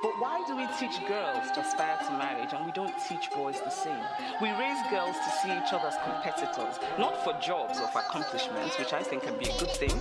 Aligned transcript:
But 0.00 0.12
why 0.20 0.44
do 0.46 0.56
we 0.56 0.66
teach 0.78 1.04
girls 1.08 1.50
to 1.52 1.60
aspire 1.60 1.98
to 2.06 2.12
marriage 2.12 2.52
and 2.52 2.64
we 2.64 2.70
don't 2.70 2.94
teach 3.08 3.32
boys 3.32 3.60
the 3.60 3.70
same? 3.70 4.04
We 4.40 4.50
raise 4.50 4.78
girls 4.90 5.16
to 5.16 5.30
see 5.42 5.50
each 5.50 5.72
other 5.72 5.88
as 5.88 5.96
competitors, 6.04 6.78
not 7.00 7.24
for 7.24 7.32
jobs 7.40 7.80
or 7.80 7.88
for 7.88 7.98
accomplishments, 7.98 8.78
which 8.78 8.92
I 8.92 9.02
think 9.02 9.24
can 9.24 9.36
be 9.38 9.50
a 9.50 9.58
good 9.58 9.72
thing, 9.72 9.92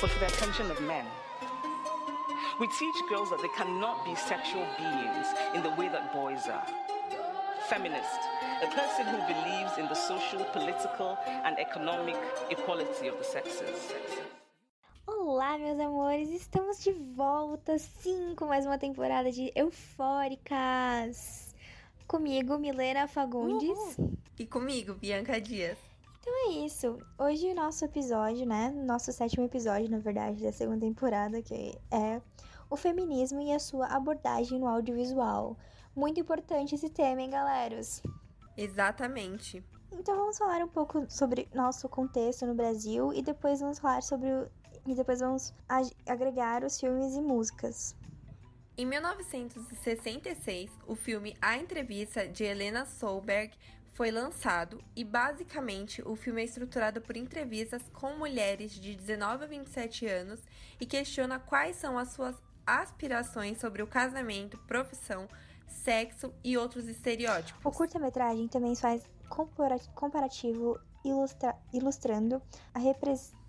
but 0.00 0.10
for 0.10 0.18
the 0.18 0.26
attention 0.26 0.72
of 0.72 0.80
men. 0.82 1.06
We 2.58 2.66
teach 2.66 2.96
girls 3.08 3.30
that 3.30 3.42
they 3.42 3.54
cannot 3.56 4.04
be 4.04 4.16
sexual 4.16 4.66
beings 4.76 5.26
in 5.54 5.62
the 5.62 5.70
way 5.70 5.88
that 5.88 6.12
boys 6.12 6.48
are. 6.48 6.66
Feminist, 7.68 8.20
a 8.60 8.66
person 8.66 9.06
who 9.06 9.18
believes 9.32 9.78
in 9.78 9.86
the 9.86 9.94
social, 9.94 10.44
political, 10.46 11.16
and 11.26 11.56
economic 11.60 12.16
equality 12.50 13.06
of 13.06 13.18
the 13.18 13.24
sexes. 13.24 13.92
Olá, 15.34 15.58
meus 15.58 15.80
amores, 15.80 16.30
estamos 16.30 16.78
de 16.78 16.92
volta, 16.92 17.76
sim, 17.76 18.36
com 18.36 18.46
mais 18.46 18.64
uma 18.66 18.78
temporada 18.78 19.32
de 19.32 19.50
Eufóricas. 19.56 21.52
Comigo, 22.06 22.56
Milena 22.56 23.08
Fagundes. 23.08 23.98
Uhul. 23.98 24.12
E 24.38 24.46
comigo, 24.46 24.94
Bianca 24.94 25.40
Dias. 25.40 25.76
Então 26.20 26.32
é 26.46 26.64
isso. 26.64 26.98
Hoje 27.18 27.50
o 27.50 27.54
nosso 27.56 27.84
episódio, 27.84 28.46
né? 28.46 28.70
Nosso 28.70 29.12
sétimo 29.12 29.44
episódio, 29.44 29.90
na 29.90 29.98
verdade, 29.98 30.40
da 30.40 30.52
segunda 30.52 30.86
temporada, 30.86 31.42
que 31.42 31.76
é 31.90 32.22
o 32.70 32.76
feminismo 32.76 33.42
e 33.42 33.52
a 33.52 33.58
sua 33.58 33.88
abordagem 33.88 34.60
no 34.60 34.68
audiovisual. 34.68 35.56
Muito 35.96 36.20
importante 36.20 36.76
esse 36.76 36.88
tema, 36.88 37.22
hein, 37.22 37.30
galeras? 37.30 38.00
Exatamente. 38.56 39.64
Então 39.90 40.16
vamos 40.16 40.38
falar 40.38 40.62
um 40.62 40.68
pouco 40.68 41.04
sobre 41.08 41.48
nosso 41.52 41.88
contexto 41.88 42.46
no 42.46 42.54
Brasil 42.54 43.12
e 43.12 43.20
depois 43.20 43.60
vamos 43.60 43.80
falar 43.80 44.02
sobre 44.02 44.28
o... 44.28 44.48
e 44.86 44.94
depois 44.94 45.20
vamos 45.20 45.52
agregar 46.06 46.64
os 46.64 46.78
filmes 46.78 47.14
e 47.14 47.20
músicas. 47.20 47.94
Em 48.76 48.84
1966, 48.84 50.70
o 50.86 50.96
filme 50.96 51.36
A 51.40 51.56
Entrevista 51.56 52.26
de 52.26 52.42
Helena 52.42 52.84
Solberg 52.84 53.56
foi 53.94 54.10
lançado 54.10 54.82
e 54.96 55.04
basicamente 55.04 56.02
o 56.02 56.16
filme 56.16 56.42
é 56.42 56.44
estruturado 56.44 57.00
por 57.00 57.16
entrevistas 57.16 57.82
com 57.92 58.16
mulheres 58.16 58.72
de 58.72 58.96
19 58.96 59.44
a 59.44 59.46
27 59.46 60.06
anos 60.06 60.40
e 60.80 60.86
questiona 60.86 61.38
quais 61.38 61.76
são 61.76 61.96
as 61.96 62.08
suas 62.08 62.34
aspirações 62.66 63.60
sobre 63.60 63.82
o 63.82 63.86
casamento, 63.86 64.58
profissão, 64.66 65.28
sexo 65.68 66.34
e 66.42 66.56
outros 66.56 66.88
estereótipos. 66.88 67.64
O 67.64 67.70
curta-metragem 67.70 68.48
também 68.48 68.74
faz 68.74 69.02
comparativo 69.94 70.80
ilustra 71.04 71.54
ilustrando 71.72 72.42
a 72.72 72.78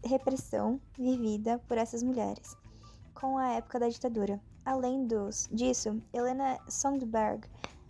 repressão 0.08 0.80
vivida 0.98 1.60
por 1.68 1.78
essas 1.78 2.04
mulheres 2.04 2.56
com 3.16 3.38
a 3.38 3.54
época 3.54 3.80
da 3.80 3.90
ditadura. 3.90 4.40
Além 4.64 5.08
dos, 5.08 5.48
disso, 5.52 6.02
Helena 6.14 6.60
Sondberg 6.68 7.48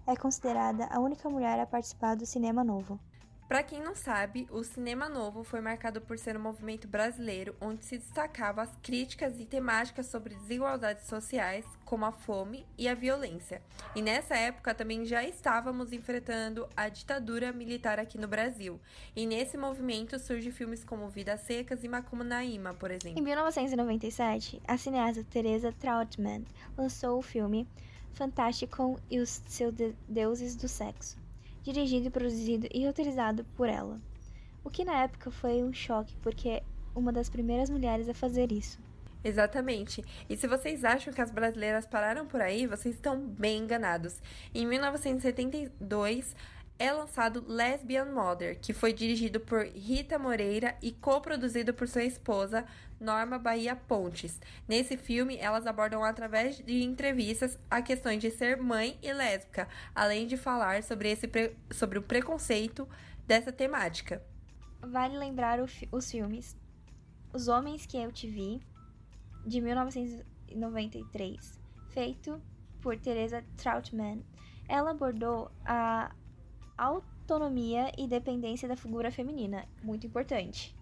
é 0.08 0.16
considerada 0.16 0.86
a 0.86 1.00
única 1.00 1.30
mulher 1.30 1.60
a 1.60 1.66
participar 1.66 2.16
do 2.16 2.26
cinema 2.26 2.64
novo. 2.64 3.00
Para 3.48 3.62
quem 3.62 3.80
não 3.80 3.94
sabe, 3.94 4.48
o 4.50 4.64
cinema 4.64 5.08
novo 5.08 5.44
foi 5.44 5.62
marcado 5.62 6.02
por 6.02 6.18
ser 6.18 6.36
um 6.36 6.42
movimento 6.42 6.88
brasileiro 6.88 7.56
onde 7.62 7.86
se 7.86 7.96
destacavam 7.96 8.64
as 8.64 8.76
críticas 8.82 9.40
e 9.40 9.46
temáticas 9.46 10.08
sobre 10.08 10.34
desigualdades 10.34 11.06
sociais, 11.06 11.64
como 11.86 12.06
a 12.06 12.12
fome 12.12 12.66
e 12.76 12.88
a 12.88 12.96
violência. 12.96 13.62
E 13.96 14.02
nessa 14.02 14.36
época 14.36 14.74
também 14.74 15.06
já 15.06 15.24
estávamos 15.24 15.94
enfrentando 15.94 16.68
a 16.76 16.90
ditadura 16.90 17.54
militar 17.54 18.00
aqui 18.00 18.18
no 18.18 18.28
Brasil. 18.28 18.82
E 19.16 19.28
nesse 19.28 19.58
movimento 19.58 20.18
surgem 20.18 20.52
filmes 20.52 20.84
como 20.84 21.08
Vidas 21.08 21.42
Secas 21.42 21.84
e 21.84 21.88
Macunaíma, 21.88 22.74
por 22.74 22.90
exemplo. 22.90 23.20
Em 23.20 23.24
1997, 23.24 24.60
a 24.68 24.76
cineasta 24.76 25.24
Teresa 25.24 25.72
Trautmann 25.72 26.46
lançou 26.76 27.20
o 27.20 27.22
filme 27.22 27.68
Fantástico 28.14 29.00
e 29.08 29.20
os 29.20 29.42
seus 29.46 29.76
deuses 30.08 30.56
do 30.56 30.68
sexo 30.68 31.25
dirigido, 31.66 32.12
produzido 32.12 32.68
e 32.72 32.86
roteirizado 32.86 33.44
por 33.56 33.68
ela. 33.68 34.00
O 34.64 34.70
que 34.70 34.86
na 34.86 35.04
época 35.04 35.32
foi 35.32 35.64
um 35.64 35.74
choque, 35.74 36.16
porque 36.22 36.50
é 36.50 36.64
uma 36.96 37.12
das 37.12 37.30
primeiras 37.30 37.70
mulheres 37.70 38.08
a 38.08 38.14
fazer 38.14 38.52
isso. 38.52 38.80
Exatamente. 39.24 40.06
E 40.30 40.38
se 40.38 40.48
vocês 40.48 40.86
acham 40.86 41.12
que 41.12 41.20
as 41.20 41.32
brasileiras 41.32 41.88
pararam 41.88 42.28
por 42.28 42.40
aí, 42.40 42.68
vocês 42.68 42.94
estão 42.94 43.20
bem 43.20 43.64
enganados. 43.64 44.22
Em 44.54 44.68
1972, 44.68 46.36
é 46.78 46.92
lançado 46.92 47.46
Lesbian 47.48 48.06
Mother, 48.06 48.60
que 48.60 48.74
foi 48.74 48.92
dirigido 48.92 49.40
por 49.40 49.66
Rita 49.66 50.20
Moreira 50.20 50.78
e 50.82 50.92
co-produzido 50.92 51.74
por 51.74 51.88
sua 51.88 52.04
esposa, 52.04 52.66
Norma 53.00 53.40
Bahia 53.40 53.76
Pontes. 53.76 54.42
Nesse 54.68 54.98
filme, 54.98 55.38
elas 55.38 55.66
abordam 55.66 56.04
através 56.04 56.58
de 56.58 56.84
entrevistas 56.84 57.58
a 57.70 57.82
questões 57.82 58.20
de 58.20 58.30
ser 58.30 58.58
mãe 58.58 59.00
e 59.02 59.14
lésbica, 59.14 59.70
além 59.94 60.28
de 60.28 60.36
falar 60.36 60.84
sobre, 60.84 61.10
esse 61.10 61.30
sobre 61.72 61.98
o 61.98 62.04
preconceito 62.04 62.88
dessa 63.26 63.54
temática. 63.54 64.22
Vale 64.82 65.18
lembrar 65.18 65.60
os 65.62 66.12
filmes 66.12 66.58
Os 67.34 67.48
Homens 67.48 67.86
que 67.86 67.98
Eu 67.98 68.12
Te 68.12 68.28
Vi, 68.28 68.62
de 69.46 69.62
1993, 69.62 71.60
feito 71.90 72.42
por 72.82 72.98
Teresa 72.98 73.46
Trautmann. 73.56 74.26
Ela 74.68 74.92
abordou 74.92 75.52
a 75.64 76.12
autonomia 76.78 77.92
e 77.98 78.08
dependência 78.08 78.68
da 78.68 78.76
figura 78.76 79.12
feminina, 79.12 79.66
muito 79.82 80.06
importante. 80.06 80.76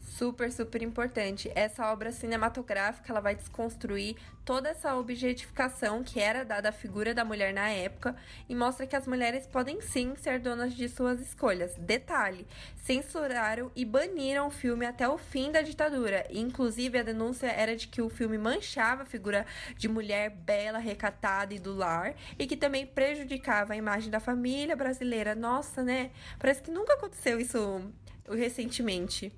Super, 0.00 0.50
super 0.50 0.82
importante. 0.82 1.50
Essa 1.54 1.92
obra 1.92 2.10
cinematográfica 2.10 3.12
ela 3.12 3.20
vai 3.20 3.36
desconstruir 3.36 4.16
toda 4.44 4.70
essa 4.70 4.96
objetificação 4.96 6.02
que 6.02 6.18
era 6.18 6.44
dada 6.44 6.70
à 6.70 6.72
figura 6.72 7.14
da 7.14 7.24
mulher 7.24 7.52
na 7.52 7.68
época 7.68 8.16
e 8.48 8.54
mostra 8.54 8.86
que 8.86 8.96
as 8.96 9.06
mulheres 9.06 9.46
podem 9.46 9.80
sim 9.80 10.16
ser 10.16 10.40
donas 10.40 10.74
de 10.74 10.88
suas 10.88 11.20
escolhas. 11.20 11.74
Detalhe: 11.76 12.46
censuraram 12.76 13.70
e 13.76 13.84
baniram 13.84 14.48
o 14.48 14.50
filme 14.50 14.86
até 14.86 15.08
o 15.08 15.18
fim 15.18 15.52
da 15.52 15.62
ditadura. 15.62 16.26
Inclusive, 16.30 16.98
a 16.98 17.02
denúncia 17.02 17.46
era 17.46 17.76
de 17.76 17.86
que 17.86 18.02
o 18.02 18.08
filme 18.08 18.38
manchava 18.38 19.02
a 19.02 19.06
figura 19.06 19.46
de 19.76 19.88
mulher 19.88 20.30
bela, 20.30 20.78
recatada 20.78 21.54
e 21.54 21.58
do 21.58 21.74
lar 21.74 22.14
e 22.38 22.46
que 22.46 22.56
também 22.56 22.86
prejudicava 22.86 23.74
a 23.74 23.76
imagem 23.76 24.10
da 24.10 24.18
família 24.18 24.74
brasileira. 24.74 25.34
Nossa, 25.34 25.84
né? 25.84 26.10
Parece 26.38 26.62
que 26.62 26.70
nunca 26.70 26.94
aconteceu 26.94 27.38
isso 27.38 27.82
recentemente. 28.28 29.32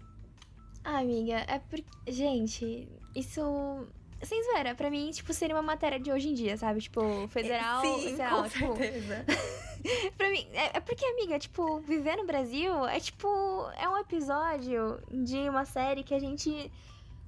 Ah, 0.91 0.99
amiga, 0.99 1.45
é 1.47 1.61
porque. 1.61 1.87
Gente, 2.09 2.89
isso. 3.15 3.87
Sem 4.23 4.45
zoeira, 4.45 4.75
pra 4.75 4.91
mim, 4.91 5.11
tipo, 5.13 5.33
seria 5.33 5.55
uma 5.55 5.63
matéria 5.63 5.99
de 5.99 6.13
hoje 6.13 6.29
em 6.29 6.35
dia, 6.35 6.57
sabe? 6.57 6.81
Tipo, 6.81 7.27
federal, 7.29 7.81
Sim, 7.81 8.17
sei 8.17 8.27
com 8.27 8.49
tipo. 8.49 8.77
certeza. 8.77 9.25
pra 10.19 10.29
mim, 10.29 10.47
é, 10.53 10.77
é, 10.77 10.81
porque, 10.81 11.05
amiga, 11.07 11.39
tipo, 11.39 11.79
viver 11.81 12.17
no 12.17 12.27
Brasil 12.27 12.87
é 12.87 12.99
tipo. 12.99 13.29
É 13.79 13.89
um 13.89 13.97
episódio 13.97 15.01
de 15.11 15.49
uma 15.49 15.65
série 15.65 16.03
que 16.03 16.13
a 16.13 16.19
gente 16.19 16.71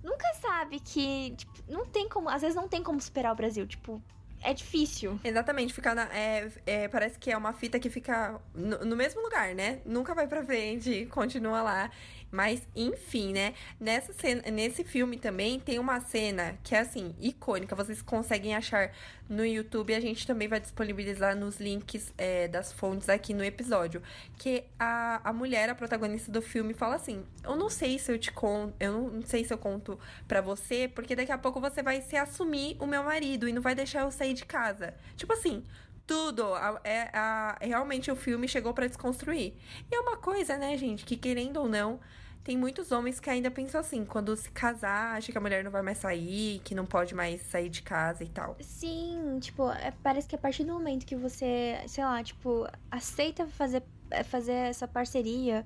nunca 0.02 0.34
sabe 0.34 0.80
que. 0.80 1.34
Tipo, 1.36 1.52
não 1.68 1.86
tem 1.86 2.08
como. 2.08 2.28
Às 2.28 2.42
vezes 2.42 2.56
não 2.56 2.68
tem 2.68 2.82
como 2.82 3.00
superar 3.00 3.32
o 3.32 3.36
Brasil. 3.36 3.66
Tipo, 3.66 4.02
é 4.42 4.52
difícil. 4.52 5.18
Exatamente, 5.22 5.72
ficar 5.72 5.94
na. 5.94 6.04
É, 6.12 6.50
é, 6.66 6.88
parece 6.88 7.18
que 7.18 7.30
é 7.30 7.36
uma 7.36 7.52
fita 7.52 7.78
que 7.78 7.88
fica 7.88 8.40
no, 8.54 8.84
no, 8.84 8.96
mesmo 8.96 9.22
lugar, 9.22 9.54
né? 9.54 9.80
Nunca 9.84 10.14
vai 10.14 10.26
pra 10.26 10.44
frente, 10.44 11.06
continua 11.10 11.62
lá. 11.62 11.90
Mas, 12.32 12.66
enfim, 12.74 13.34
né? 13.34 13.52
Nessa 13.78 14.10
cena, 14.14 14.42
nesse 14.50 14.82
filme 14.82 15.18
também 15.18 15.60
tem 15.60 15.78
uma 15.78 16.00
cena 16.00 16.58
que 16.64 16.74
é 16.74 16.78
assim, 16.78 17.14
icônica. 17.20 17.76
Vocês 17.76 18.00
conseguem 18.00 18.56
achar 18.56 18.90
no 19.28 19.44
YouTube. 19.44 19.94
A 19.94 20.00
gente 20.00 20.26
também 20.26 20.48
vai 20.48 20.58
disponibilizar 20.58 21.36
nos 21.36 21.60
links 21.60 22.10
é, 22.16 22.48
das 22.48 22.72
fontes 22.72 23.10
aqui 23.10 23.34
no 23.34 23.44
episódio. 23.44 24.02
Que 24.38 24.64
a, 24.78 25.20
a 25.28 25.30
mulher, 25.30 25.68
a 25.68 25.74
protagonista 25.74 26.32
do 26.32 26.40
filme, 26.40 26.72
fala 26.72 26.94
assim: 26.94 27.22
Eu 27.44 27.54
não 27.54 27.68
sei 27.68 27.98
se 27.98 28.10
eu 28.10 28.18
te 28.18 28.32
conto, 28.32 28.74
eu 28.80 29.10
não 29.10 29.22
sei 29.26 29.44
se 29.44 29.52
eu 29.52 29.58
conto 29.58 29.98
pra 30.26 30.40
você, 30.40 30.88
porque 30.88 31.14
daqui 31.14 31.32
a 31.32 31.38
pouco 31.38 31.60
você 31.60 31.82
vai 31.82 32.00
se 32.00 32.16
assumir 32.16 32.78
o 32.80 32.86
meu 32.86 33.04
marido 33.04 33.46
e 33.46 33.52
não 33.52 33.60
vai 33.60 33.74
deixar 33.74 34.00
eu 34.00 34.10
sair 34.10 34.32
de 34.32 34.46
casa. 34.46 34.94
Tipo 35.16 35.34
assim, 35.34 35.62
tudo. 36.06 36.54
A, 36.54 36.80
é, 36.82 37.10
a, 37.12 37.58
realmente 37.60 38.10
o 38.10 38.16
filme 38.16 38.48
chegou 38.48 38.72
para 38.72 38.86
desconstruir. 38.86 39.54
E 39.90 39.94
é 39.94 40.00
uma 40.00 40.16
coisa, 40.16 40.56
né, 40.56 40.78
gente, 40.78 41.04
que 41.04 41.16
querendo 41.16 41.58
ou 41.58 41.68
não, 41.68 42.00
tem 42.44 42.56
muitos 42.56 42.90
homens 42.90 43.20
que 43.20 43.30
ainda 43.30 43.50
pensam 43.50 43.80
assim, 43.80 44.04
quando 44.04 44.34
se 44.36 44.50
casar, 44.50 45.16
acha 45.16 45.30
que 45.30 45.38
a 45.38 45.40
mulher 45.40 45.62
não 45.62 45.70
vai 45.70 45.82
mais 45.82 45.98
sair, 45.98 46.60
que 46.64 46.74
não 46.74 46.84
pode 46.84 47.14
mais 47.14 47.40
sair 47.42 47.68
de 47.68 47.82
casa 47.82 48.24
e 48.24 48.28
tal. 48.28 48.56
Sim, 48.60 49.38
tipo, 49.40 49.70
é, 49.70 49.92
parece 50.02 50.26
que 50.26 50.34
a 50.34 50.38
partir 50.38 50.64
do 50.64 50.72
momento 50.72 51.06
que 51.06 51.14
você, 51.14 51.80
sei 51.86 52.04
lá, 52.04 52.22
tipo, 52.22 52.66
aceita 52.90 53.46
fazer, 53.46 53.82
fazer 54.24 54.52
essa 54.52 54.88
parceria 54.88 55.64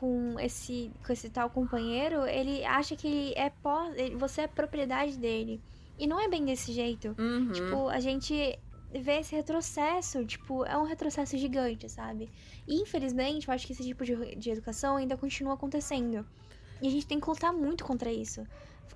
com 0.00 0.34
esse, 0.40 0.90
com 1.06 1.12
esse 1.12 1.30
tal 1.30 1.48
companheiro, 1.48 2.26
ele 2.26 2.64
acha 2.64 2.96
que 2.96 3.06
ele 3.06 3.34
é 3.36 3.50
pós, 3.62 3.94
você 4.18 4.42
é 4.42 4.46
propriedade 4.48 5.16
dele. 5.16 5.62
E 5.96 6.06
não 6.08 6.18
é 6.18 6.28
bem 6.28 6.44
desse 6.44 6.72
jeito. 6.72 7.14
Uhum. 7.16 7.52
Tipo, 7.52 7.88
a 7.88 8.00
gente 8.00 8.58
vê 9.00 9.20
esse 9.20 9.34
retrocesso, 9.34 10.24
tipo, 10.24 10.64
é 10.64 10.76
um 10.76 10.84
retrocesso 10.84 11.36
gigante, 11.38 11.88
sabe? 11.88 12.30
E 12.66 12.80
infelizmente, 12.82 13.48
eu 13.48 13.54
acho 13.54 13.66
que 13.66 13.72
esse 13.72 13.84
tipo 13.84 14.04
de, 14.04 14.36
de 14.36 14.50
educação 14.50 14.96
ainda 14.96 15.16
continua 15.16 15.54
acontecendo. 15.54 16.26
E 16.80 16.88
a 16.88 16.90
gente 16.90 17.06
tem 17.06 17.20
que 17.20 17.28
lutar 17.28 17.52
muito 17.52 17.84
contra 17.84 18.12
isso. 18.12 18.46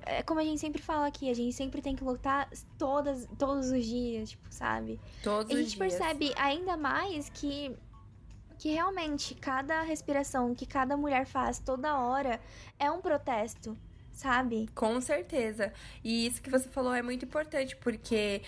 é 0.05 0.23
como 0.23 0.41
a 0.41 0.45
gente 0.45 0.61
sempre 0.61 0.81
fala 0.83 1.07
aqui, 1.07 1.31
a 1.31 1.35
gente 1.35 1.53
sempre 1.55 1.81
tem 1.83 1.97
que 1.97 2.05
lutar 2.05 2.49
todas, 2.79 3.27
todos 3.39 3.71
os 3.71 3.85
dias, 3.85 4.31
tipo, 4.31 4.47
sabe? 4.51 5.01
Todos 5.23 5.51
a 5.51 5.55
os 5.55 5.61
gente 5.61 5.77
dias. 5.77 5.99
percebe 5.99 6.33
ainda 6.37 6.77
mais 6.77 7.29
que 7.31 7.77
que 8.59 8.71
realmente 8.71 9.35
cada 9.35 9.83
respiração 9.83 10.55
que 10.55 10.65
cada 10.65 10.97
mulher 10.97 11.27
faz 11.27 11.59
toda 11.59 11.99
hora 11.99 12.41
é 12.79 12.91
um 12.91 13.03
protesto, 13.03 13.77
sabe? 14.13 14.67
Com 14.75 14.99
certeza. 15.01 15.73
E 16.03 16.27
isso 16.27 16.41
que 16.41 16.49
você 16.51 16.67
falou 16.69 16.95
é 16.95 17.03
muito 17.03 17.25
importante, 17.27 17.77
porque 17.77 18.41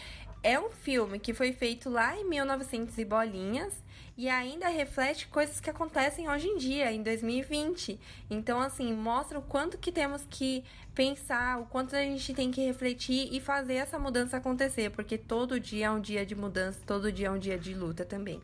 é 0.43 0.59
um 0.59 0.71
filme 0.71 1.19
que 1.19 1.35
foi 1.35 1.53
feito 1.53 1.91
lá 1.91 2.17
em 2.17 2.25
1900 2.29 2.97
e 2.99 3.05
bolinhas 3.05 3.83
e 4.17 4.29
ainda 4.29 4.69
reflete 4.69 5.29
coisas 5.29 5.61
que 5.61 5.71
acontecem 5.71 6.29
hoje 6.29 6.49
em 6.49 6.57
dia, 6.57 6.91
em 6.93 7.03
2020. 7.03 7.99
Então, 8.29 8.61
assim, 8.61 8.93
mostra 8.93 9.39
o 9.39 9.43
quanto 9.43 9.79
que 9.79 9.93
temos 9.93 10.25
que 10.29 10.65
pensar, 10.95 11.61
o 11.61 11.67
quanto 11.67 11.95
a 11.95 12.03
gente 12.03 12.35
tem 12.35 12.51
que 12.51 12.61
refletir 12.65 13.29
e 13.33 13.41
fazer 13.41 13.75
essa 13.75 13.99
mudança 13.99 14.37
acontecer, 14.37 14.91
porque 14.91 15.17
todo 15.17 15.61
dia 15.61 15.87
é 15.87 15.91
um 15.91 16.01
dia 16.01 16.27
de 16.27 16.35
mudança, 16.35 16.81
todo 16.85 17.13
dia 17.13 17.29
é 17.29 17.31
um 17.31 17.39
dia 17.39 17.57
de 17.59 17.75
luta 17.75 18.05
também. 18.05 18.41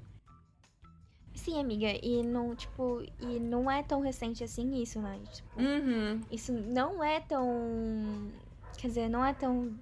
Sim, 1.34 1.58
amiga, 1.60 1.88
e 2.00 2.22
não, 2.22 2.54
tipo, 2.54 3.02
e 3.20 3.40
não 3.40 3.68
é 3.68 3.82
tão 3.82 4.00
recente 4.00 4.44
assim 4.44 4.80
isso, 4.80 5.00
né? 5.00 5.20
Tipo, 5.32 5.60
Uhum. 5.60 6.20
isso 6.30 6.52
não 6.52 7.02
é 7.02 7.18
tão. 7.20 8.30
Quer 8.78 8.86
dizer, 8.88 9.08
não 9.08 9.24
é 9.24 9.34
tão 9.34 9.76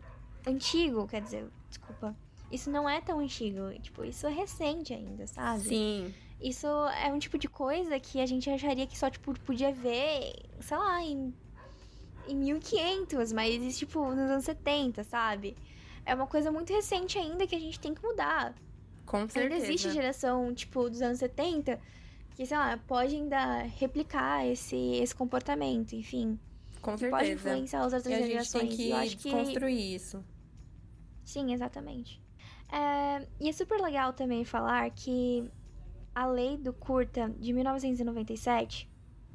antigo, 0.46 1.06
quer 1.06 1.20
dizer, 1.20 1.46
desculpa. 1.72 2.14
Isso 2.50 2.70
não 2.70 2.88
é 2.88 3.00
tão 3.00 3.18
antigo. 3.20 3.72
Tipo, 3.80 4.04
isso 4.04 4.26
é 4.26 4.30
recente 4.30 4.92
ainda, 4.92 5.26
sabe? 5.26 5.62
Sim. 5.64 6.14
Isso 6.40 6.66
é 6.66 7.10
um 7.12 7.18
tipo 7.18 7.38
de 7.38 7.48
coisa 7.48 7.98
que 7.98 8.20
a 8.20 8.26
gente 8.26 8.50
acharia 8.50 8.86
que 8.86 8.98
só, 8.98 9.08
tipo, 9.08 9.38
podia 9.40 9.72
ver, 9.72 10.34
sei 10.60 10.76
lá, 10.76 11.00
em, 11.02 11.32
em 12.28 12.36
1500, 12.36 13.32
mas, 13.32 13.78
tipo, 13.78 14.00
nos 14.08 14.30
anos 14.30 14.44
70, 14.44 15.04
sabe? 15.04 15.56
É 16.04 16.14
uma 16.14 16.26
coisa 16.26 16.50
muito 16.50 16.72
recente 16.72 17.16
ainda 17.16 17.46
que 17.46 17.54
a 17.54 17.60
gente 17.60 17.78
tem 17.78 17.94
que 17.94 18.02
mudar. 18.02 18.54
Com 19.06 19.28
certeza. 19.28 19.54
Ainda 19.54 19.56
existe 19.56 19.90
geração, 19.92 20.52
tipo, 20.52 20.90
dos 20.90 21.00
anos 21.00 21.18
70 21.18 21.80
que, 22.34 22.44
sei 22.44 22.56
lá, 22.56 22.76
pode 22.86 23.14
ainda 23.14 23.62
replicar 23.62 24.46
esse, 24.46 24.76
esse 24.96 25.14
comportamento, 25.14 25.92
enfim. 25.94 26.38
Com 26.80 26.96
que 26.96 27.08
pode 27.08 27.26
certeza. 27.26 27.50
influenciar 27.50 27.80
as 27.84 27.92
outras 27.92 28.06
E 28.06 28.14
a 28.14 28.18
gente 28.18 28.30
gerações. 28.32 28.68
tem 28.68 28.76
que 28.76 29.16
que 29.16 29.16
desconstruir 29.30 29.94
isso. 29.94 30.24
Sim, 31.24 31.52
exatamente. 31.52 32.20
É, 32.70 33.26
e 33.40 33.48
é 33.48 33.52
super 33.52 33.80
legal 33.80 34.12
também 34.12 34.44
falar 34.44 34.88
que 34.90 35.44
a 36.14 36.26
lei 36.26 36.56
do 36.56 36.72
curta 36.72 37.28
de 37.38 37.52
1997. 37.52 38.88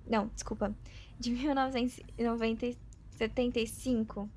Não, 0.07 0.27
desculpa. 0.33 0.73
De 1.19 1.31
1975 1.35 4.29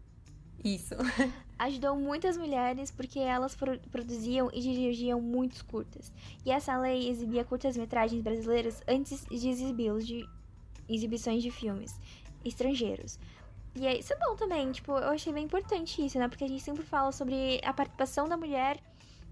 Isso. 0.65 0.95
ajudou 1.59 1.97
muitas 1.97 2.37
mulheres 2.37 2.91
porque 2.91 3.19
elas 3.19 3.55
pro- 3.55 3.79
produziam 3.91 4.51
e 4.53 4.61
dirigiam 4.61 5.21
muitos 5.21 5.63
curtas. 5.63 6.13
E 6.45 6.51
essa 6.51 6.77
lei 6.79 7.09
exibia 7.09 7.45
curtas-metragens 7.45 8.23
brasileiras 8.23 8.83
antes 8.89 9.25
de 9.27 9.49
exibi-los 9.49 10.07
de 10.07 10.27
exibições 10.89 11.43
de 11.43 11.51
filmes 11.51 11.99
estrangeiros. 12.45 13.19
E 13.77 13.87
é, 13.87 13.99
isso 13.99 14.13
é 14.13 14.17
bom 14.19 14.35
também, 14.37 14.73
tipo, 14.73 14.93
eu 14.93 15.11
achei 15.11 15.33
bem 15.33 15.45
importante 15.45 16.05
isso, 16.05 16.19
né? 16.19 16.29
Porque 16.29 16.45
a 16.45 16.49
gente 16.49 16.63
sempre 16.63 16.83
fala 16.85 17.13
sobre 17.13 17.61
a 17.65 17.73
participação 17.73 18.29
da 18.29 18.37
mulher 18.37 18.79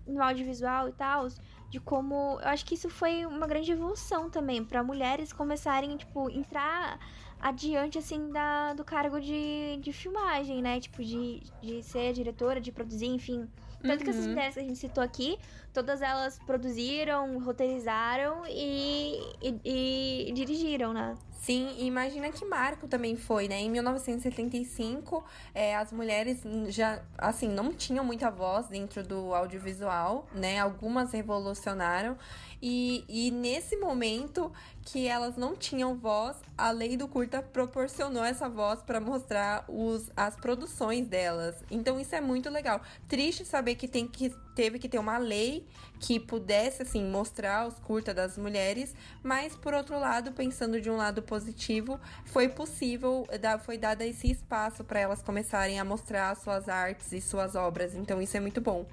no 0.06 0.23
audiovisual 0.23 0.88
e 0.88 0.93
tal, 0.93 1.26
de 1.69 1.79
como 1.81 2.38
eu 2.40 2.49
acho 2.49 2.64
que 2.64 2.75
isso 2.75 2.88
foi 2.88 3.26
uma 3.26 3.46
grande 3.46 3.70
evolução 3.73 4.31
também 4.31 4.64
para 4.64 4.82
mulheres 4.82 5.32
começarem, 5.32 5.96
tipo, 5.96 6.31
entrar 6.31 6.99
adiante 7.40 7.99
assim 7.99 8.31
da, 8.32 8.73
do 8.75 8.85
cargo 8.85 9.20
de, 9.20 9.79
de 9.81 9.93
filmagem, 9.93 10.62
né? 10.62 10.81
Tipo, 10.81 11.05
de, 11.05 11.43
de 11.61 11.82
ser 11.82 12.12
diretora, 12.12 12.61
de 12.61 12.73
produzir, 12.73 13.06
enfim. 13.06 13.49
Tanto 13.82 14.02
que 14.02 14.11
essas 14.11 14.25
Uhum. 14.25 14.32
mulheres 14.32 14.55
que 14.55 14.61
a 14.61 14.64
gente 14.64 14.76
citou 14.76 15.02
aqui, 15.05 15.38
todas 15.73 16.02
elas 16.02 16.38
produziram, 16.40 17.38
roteirizaram 17.38 18.43
e, 18.49 19.20
e, 19.40 20.26
e 20.29 20.32
dirigiram, 20.32 20.93
né? 20.93 21.17
Sim, 21.38 21.73
e 21.79 21.87
imagina 21.87 22.31
que 22.31 22.44
marco 22.44 22.88
também 22.88 23.17
foi, 23.17 23.46
né? 23.46 23.61
Em 23.61 23.70
1975, 23.70 25.25
é, 25.55 25.76
as 25.76 25.93
mulheres 25.93 26.40
já, 26.69 27.00
assim, 27.17 27.49
não 27.49 27.73
tinham 27.73 28.05
muita 28.05 28.29
voz 28.29 28.67
dentro 28.67 29.05
do 29.05 29.32
audiovisual, 29.32 30.26
né? 30.35 30.58
Algumas 30.58 31.12
revolucionaram. 31.12 32.19
E, 32.61 33.05
e 33.08 33.31
nesse 33.31 33.76
momento 33.76 34.52
que 34.82 35.06
elas 35.06 35.37
não 35.37 35.55
tinham 35.55 35.96
voz, 35.96 36.37
a 36.56 36.70
lei 36.73 36.96
do 36.96 37.06
curta 37.06 37.40
proporcionou 37.40 38.25
essa 38.25 38.49
voz 38.49 38.82
para 38.82 39.00
mostrar 39.00 39.64
os, 39.69 40.11
as 40.17 40.35
produções 40.35 41.06
delas. 41.06 41.55
Então 41.70 42.00
isso 42.00 42.17
é 42.17 42.20
muito 42.20 42.50
legal. 42.50 42.81
Triste 43.06 43.44
saber 43.44 43.76
que, 43.76 43.87
tem 43.87 44.08
que 44.08 44.35
teve 44.58 44.81
que 44.81 44.88
ter 44.88 44.99
uma 44.99 45.19
lei 45.19 45.64
que 46.00 46.19
pudesse 46.19 46.82
assim 46.82 47.05
mostrar 47.05 47.69
os 47.69 47.78
curta 47.78 48.12
das 48.12 48.37
mulheres, 48.37 48.93
mas 49.22 49.55
por 49.55 49.72
outro 49.72 49.96
lado, 50.00 50.32
pensando 50.32 50.81
de 50.81 50.90
um 50.90 50.96
lado 50.96 51.22
positivo, 51.22 52.00
foi 52.25 52.49
possível, 52.49 53.25
foi 53.64 53.78
dado 53.78 54.02
esse 54.02 54.28
espaço 54.28 54.82
para 54.82 54.99
elas 54.99 55.22
começarem 55.22 55.78
a 55.78 55.84
mostrar 55.84 56.34
suas 56.34 56.69
artes 56.69 57.12
e 57.12 57.20
suas 57.20 57.55
obras. 57.55 57.94
Então 57.94 58.20
isso 58.20 58.37
é 58.37 58.40
muito 58.40 58.60
bom. 58.60 58.84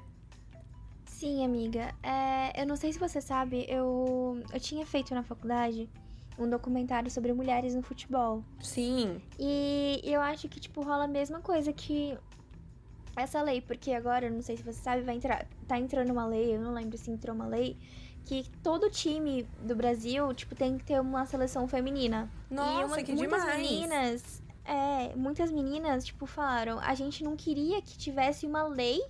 Sim, 1.08 1.44
amiga. 1.44 1.96
É, 2.04 2.62
eu 2.62 2.68
não 2.68 2.76
sei 2.76 2.94
se 2.94 3.00
você 3.00 3.20
sabe, 3.20 3.66
eu, 3.68 4.40
eu 4.54 4.60
tinha 4.60 4.86
feito 4.86 5.16
na 5.16 5.24
faculdade 5.24 5.90
um 6.38 6.48
documentário 6.48 7.10
sobre 7.10 7.34
mulheres 7.34 7.74
no 7.74 7.82
futebol. 7.82 8.44
Sim, 8.62 9.20
E 9.40 10.00
eu 10.04 10.22
acho 10.22 10.48
que, 10.48 10.60
tipo, 10.60 10.84
rola 10.84 11.06
a 11.06 11.08
mesma 11.08 11.40
coisa 11.40 11.74
que 11.74 12.16
essa 13.16 13.42
lei, 13.42 13.62
porque 13.62 13.92
agora, 13.92 14.30
não 14.30 14.42
sei 14.42 14.58
se 14.58 14.64
você 14.64 14.80
sabe, 14.82 15.02
vai 15.04 15.16
entrar. 15.16 15.46
Tá 15.68 15.78
entrando 15.80 16.12
uma 16.12 16.26
lei, 16.26 16.56
eu 16.56 16.60
não 16.62 16.74
lembro 16.74 16.98
se 16.98 17.10
entrou 17.12 17.36
uma 17.36 17.48
lei, 17.48 17.78
que 18.26 18.50
todo 18.64 18.90
time 18.90 19.44
do 19.62 19.76
Brasil, 19.76 20.34
tipo, 20.34 20.56
tem 20.56 20.78
que 20.78 20.84
ter 20.84 21.00
uma 21.00 21.26
seleção 21.26 21.68
feminina. 21.68 22.30
nossa, 22.50 22.82
e 22.82 22.86
uma- 22.86 23.04
que 23.04 23.14
muitas 23.14 23.42
demais. 23.42 23.62
meninas, 23.62 24.44
é, 24.66 25.16
muitas 25.16 25.52
meninas, 25.52 26.06
tipo, 26.06 26.26
falaram, 26.26 26.80
a 26.80 26.94
gente 26.96 27.24
não 27.24 27.36
queria 27.36 27.82
que 27.82 27.98
tivesse 27.98 28.46
uma 28.46 28.64
lei 28.64 29.02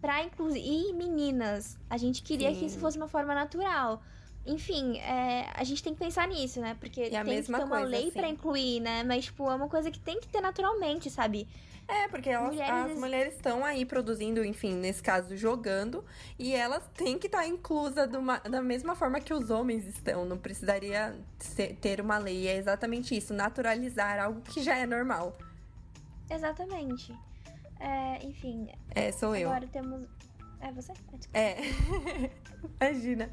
pra 0.00 0.22
incluir 0.24 0.92
meninas. 0.94 1.78
A 1.88 1.96
gente 1.96 2.22
queria 2.22 2.52
Sim. 2.52 2.58
que 2.60 2.66
isso 2.66 2.78
fosse 2.78 2.96
uma 2.96 3.08
forma 3.08 3.34
natural. 3.34 4.02
Enfim, 4.44 4.98
é, 4.98 5.48
a 5.54 5.62
gente 5.62 5.80
tem 5.82 5.94
que 5.94 6.00
pensar 6.00 6.26
nisso, 6.26 6.60
né? 6.60 6.76
Porque 6.80 7.00
E 7.04 7.10
tem 7.10 7.24
que 7.42 7.52
ter 7.52 7.62
uma 7.64 7.78
lei 7.84 8.00
assim. 8.02 8.10
pra 8.10 8.28
incluir, 8.28 8.80
né? 8.80 9.04
Mas, 9.04 9.26
tipo, 9.26 9.48
é 9.48 9.54
uma 9.54 9.68
coisa 9.68 9.88
que 9.90 10.00
tem 10.00 10.18
que 10.20 10.26
ter 10.26 10.40
naturalmente, 10.40 11.08
sabe? 11.08 11.46
É, 11.94 12.08
porque 12.08 12.30
elas, 12.30 12.54
Mulheres- 12.54 12.92
as 12.92 12.98
mulheres 12.98 13.34
estão 13.34 13.64
aí 13.64 13.84
produzindo, 13.84 14.42
enfim, 14.44 14.74
nesse 14.74 15.02
caso, 15.02 15.36
jogando, 15.36 16.04
e 16.38 16.54
elas 16.54 16.82
têm 16.94 17.18
que 17.18 17.26
estar 17.26 17.46
inclusas 17.46 18.08
de 18.08 18.16
uma- 18.16 18.38
da 18.38 18.62
mesma 18.62 18.94
forma 18.94 19.20
que 19.20 19.34
os 19.34 19.50
homens 19.50 19.86
estão. 19.86 20.24
Não 20.24 20.38
precisaria 20.38 21.14
ser- 21.38 21.76
ter 21.76 22.00
uma 22.00 22.16
lei. 22.18 22.48
É 22.48 22.56
exatamente 22.56 23.16
isso, 23.16 23.34
naturalizar 23.34 24.18
algo 24.18 24.40
que 24.40 24.62
já 24.62 24.76
é 24.76 24.86
normal. 24.86 25.36
Exatamente. 26.30 27.14
É, 27.78 28.24
enfim, 28.24 28.68
É, 28.94 29.10
sou 29.12 29.34
eu. 29.36 29.50
agora 29.50 29.66
temos. 29.66 30.06
É 30.60 30.70
você? 30.72 30.92
É. 31.34 31.40
É. 31.40 31.56
Imagina. 32.80 33.30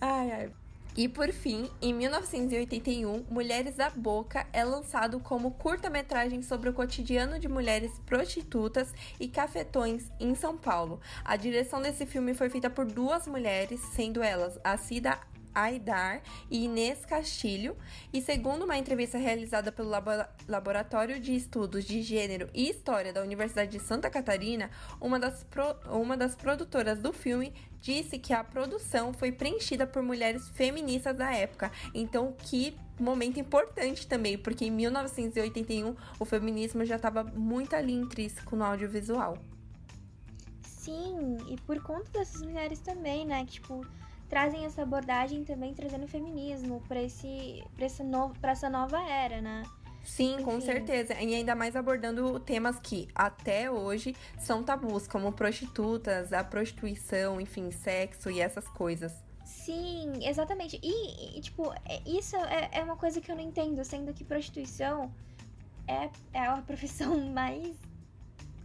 Ai, 0.00 0.30
ai. 0.32 0.52
E 0.96 1.08
por 1.08 1.30
fim, 1.30 1.68
em 1.82 1.92
1981, 1.92 3.26
Mulheres 3.28 3.74
da 3.74 3.90
Boca 3.90 4.46
é 4.50 4.64
lançado 4.64 5.20
como 5.20 5.50
curta-metragem 5.50 6.40
sobre 6.40 6.70
o 6.70 6.72
cotidiano 6.72 7.38
de 7.38 7.46
mulheres 7.48 8.00
prostitutas 8.06 8.94
e 9.20 9.28
cafetões 9.28 10.10
em 10.18 10.34
São 10.34 10.56
Paulo. 10.56 10.98
A 11.22 11.36
direção 11.36 11.82
desse 11.82 12.06
filme 12.06 12.32
foi 12.32 12.48
feita 12.48 12.70
por 12.70 12.86
duas 12.86 13.26
mulheres, 13.26 13.78
sendo 13.94 14.22
elas 14.22 14.58
a 14.64 14.78
Cida 14.78 15.20
Aidar 15.56 16.20
e 16.50 16.64
Inês 16.66 17.04
Castilho, 17.06 17.74
e 18.12 18.20
segundo 18.20 18.64
uma 18.66 18.76
entrevista 18.76 19.16
realizada 19.16 19.72
pelo 19.72 19.88
Labo- 19.88 20.10
Laboratório 20.46 21.18
de 21.18 21.34
Estudos 21.34 21.84
de 21.84 22.02
Gênero 22.02 22.48
e 22.52 22.68
História 22.68 23.10
da 23.12 23.22
Universidade 23.22 23.70
de 23.70 23.80
Santa 23.82 24.10
Catarina, 24.10 24.70
uma 25.00 25.18
das, 25.18 25.42
pro- 25.44 25.76
uma 25.90 26.16
das 26.16 26.34
produtoras 26.36 26.98
do 27.00 27.12
filme 27.12 27.54
disse 27.80 28.18
que 28.18 28.32
a 28.34 28.44
produção 28.44 29.14
foi 29.14 29.32
preenchida 29.32 29.86
por 29.86 30.02
mulheres 30.02 30.48
feministas 30.50 31.16
da 31.16 31.32
época. 31.32 31.72
Então, 31.94 32.34
que 32.38 32.76
momento 33.00 33.40
importante 33.40 34.06
também, 34.06 34.36
porque 34.36 34.66
em 34.66 34.70
1981 34.70 35.94
o 36.18 36.24
feminismo 36.24 36.84
já 36.84 36.96
estava 36.96 37.24
muito 37.24 37.74
ali 37.74 37.92
intrínseco 37.92 38.56
no 38.56 38.64
audiovisual. 38.64 39.38
Sim, 40.62 41.36
e 41.48 41.56
por 41.62 41.80
conta 41.82 42.10
dessas 42.12 42.42
mulheres 42.42 42.78
também, 42.80 43.24
né? 43.26 43.44
Tipo, 43.44 43.84
trazem 44.28 44.64
essa 44.64 44.82
abordagem 44.82 45.44
também, 45.44 45.74
trazendo 45.74 46.06
feminismo 46.06 46.82
pra, 46.88 47.02
esse, 47.02 47.62
pra, 47.74 47.86
esse 47.86 48.02
novo, 48.02 48.38
pra 48.40 48.52
essa 48.52 48.68
nova 48.68 48.98
era, 49.08 49.40
né? 49.40 49.62
Sim, 50.04 50.36
com 50.44 50.52
Enfim. 50.58 50.66
certeza. 50.66 51.14
E 51.14 51.34
ainda 51.34 51.54
mais 51.56 51.74
abordando 51.74 52.38
temas 52.38 52.78
que 52.78 53.08
até 53.14 53.70
hoje 53.70 54.14
são 54.38 54.62
tabus, 54.62 55.08
como 55.08 55.32
prostitutas, 55.32 56.32
a 56.32 56.44
prostituição, 56.44 57.40
enfim, 57.40 57.70
sexo 57.72 58.30
e 58.30 58.40
essas 58.40 58.68
coisas. 58.68 59.12
Sim, 59.44 60.24
exatamente. 60.24 60.78
E, 60.82 61.36
e, 61.38 61.40
tipo, 61.40 61.72
é- 61.84 62.00
isso 62.06 62.36
é, 62.36 62.68
é 62.72 62.82
uma 62.84 62.96
coisa 62.96 63.20
que 63.20 63.30
eu 63.30 63.34
não 63.36 63.42
entendo, 63.42 63.84
sendo 63.84 64.12
que 64.14 64.24
prostituição 64.24 65.12
é, 65.88 66.08
é 66.32 66.46
a 66.46 66.56
profissão 66.62 67.16
mais 67.30 67.74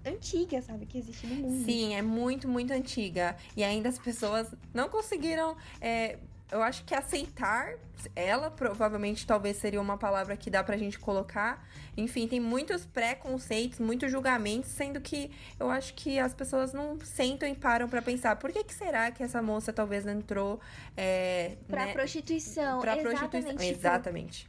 antiga, 0.05 0.61
sabe, 0.61 0.85
que 0.85 0.97
existe 0.97 1.27
no 1.27 1.35
mundo. 1.35 1.65
Sim, 1.65 1.95
é 1.95 2.01
muito, 2.01 2.47
muito 2.47 2.71
antiga. 2.71 3.35
E 3.55 3.63
ainda 3.63 3.89
as 3.89 3.99
pessoas 3.99 4.47
não 4.73 4.89
conseguiram. 4.89 5.55
É, 5.79 6.17
eu 6.51 6.61
acho 6.61 6.83
que 6.83 6.93
aceitar 6.93 7.75
ela 8.15 8.49
provavelmente 8.49 9.25
talvez 9.25 9.57
seria 9.57 9.79
uma 9.79 9.97
palavra 9.97 10.35
que 10.35 10.49
dá 10.49 10.63
pra 10.63 10.77
gente 10.77 10.97
colocar. 10.99 11.65
Enfim, 11.95 12.27
tem 12.27 12.39
muitos 12.39 12.85
preconceitos, 12.85 13.79
muitos 13.79 14.11
julgamentos, 14.11 14.69
sendo 14.71 14.99
que 15.01 15.31
eu 15.59 15.69
acho 15.69 15.93
que 15.93 16.19
as 16.19 16.33
pessoas 16.33 16.73
não 16.73 16.99
sentam 17.01 17.47
e 17.47 17.55
param 17.55 17.87
para 17.87 18.01
pensar 18.01 18.35
por 18.37 18.51
que, 18.51 18.63
que 18.63 18.73
será 18.73 19.11
que 19.11 19.21
essa 19.21 19.41
moça 19.41 19.71
talvez 19.73 20.05
entrou 20.05 20.59
é, 20.95 21.57
pra 21.67 21.87
né? 21.87 21.93
prostituição. 21.93 22.79
Pra 22.79 22.97
Exatamente. 22.97 23.19
prostituição. 23.19 23.57
tipo, 23.57 23.79
Exatamente. 23.79 24.47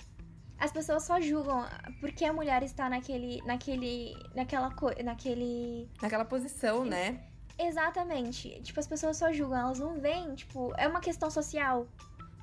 As 0.62 0.70
pessoas 0.70 1.02
só 1.02 1.20
julgam 1.20 1.66
porque 1.98 2.24
a 2.24 2.32
mulher 2.32 2.62
está 2.62 2.88
naquele, 2.88 3.42
naquele, 3.44 4.14
naquela 4.32 4.70
coisa, 4.70 5.02
naquele 5.02 5.90
Naquela 6.00 6.24
posição, 6.24 6.84
né? 6.84 7.20
Exatamente. 7.58 8.60
Tipo, 8.62 8.78
as 8.78 8.86
pessoas 8.86 9.16
só 9.16 9.32
julgam, 9.32 9.58
elas 9.58 9.80
não 9.80 9.98
veem, 10.00 10.36
tipo, 10.36 10.72
é 10.78 10.86
uma 10.86 11.00
questão 11.00 11.28
social. 11.32 11.88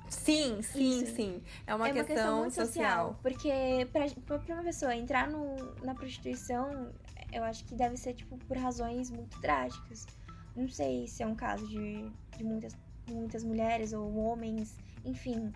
Sim, 0.06 0.60
sim, 0.60 1.02
Isso. 1.02 1.16
sim. 1.16 1.42
É 1.66 1.74
uma, 1.74 1.88
é 1.88 1.92
uma 1.92 2.04
questão, 2.04 2.40
muito 2.40 2.54
social. 2.54 3.18
Porque 3.22 3.88
pra, 3.90 4.06
pra 4.26 4.38
pra 4.38 4.54
uma 4.54 4.64
pessoa 4.64 4.94
entrar 4.94 5.26
no, 5.26 5.56
na 5.82 5.94
prostituição, 5.94 6.92
eu 7.32 7.42
acho 7.42 7.64
que 7.64 7.74
deve 7.74 7.96
ser, 7.96 8.12
tipo, 8.12 8.36
por 8.36 8.58
razões 8.58 9.10
muito 9.10 9.40
trágicas. 9.40 10.06
Não 10.54 10.68
sei 10.68 11.06
se 11.06 11.22
é 11.22 11.26
um 11.26 11.34
caso 11.34 11.66
de, 11.66 12.04
de 12.36 12.44
muitas, 12.44 12.76
muitas 13.08 13.42
mulheres 13.44 13.94
ou 13.94 14.14
homens, 14.14 14.76
enfim. 15.06 15.50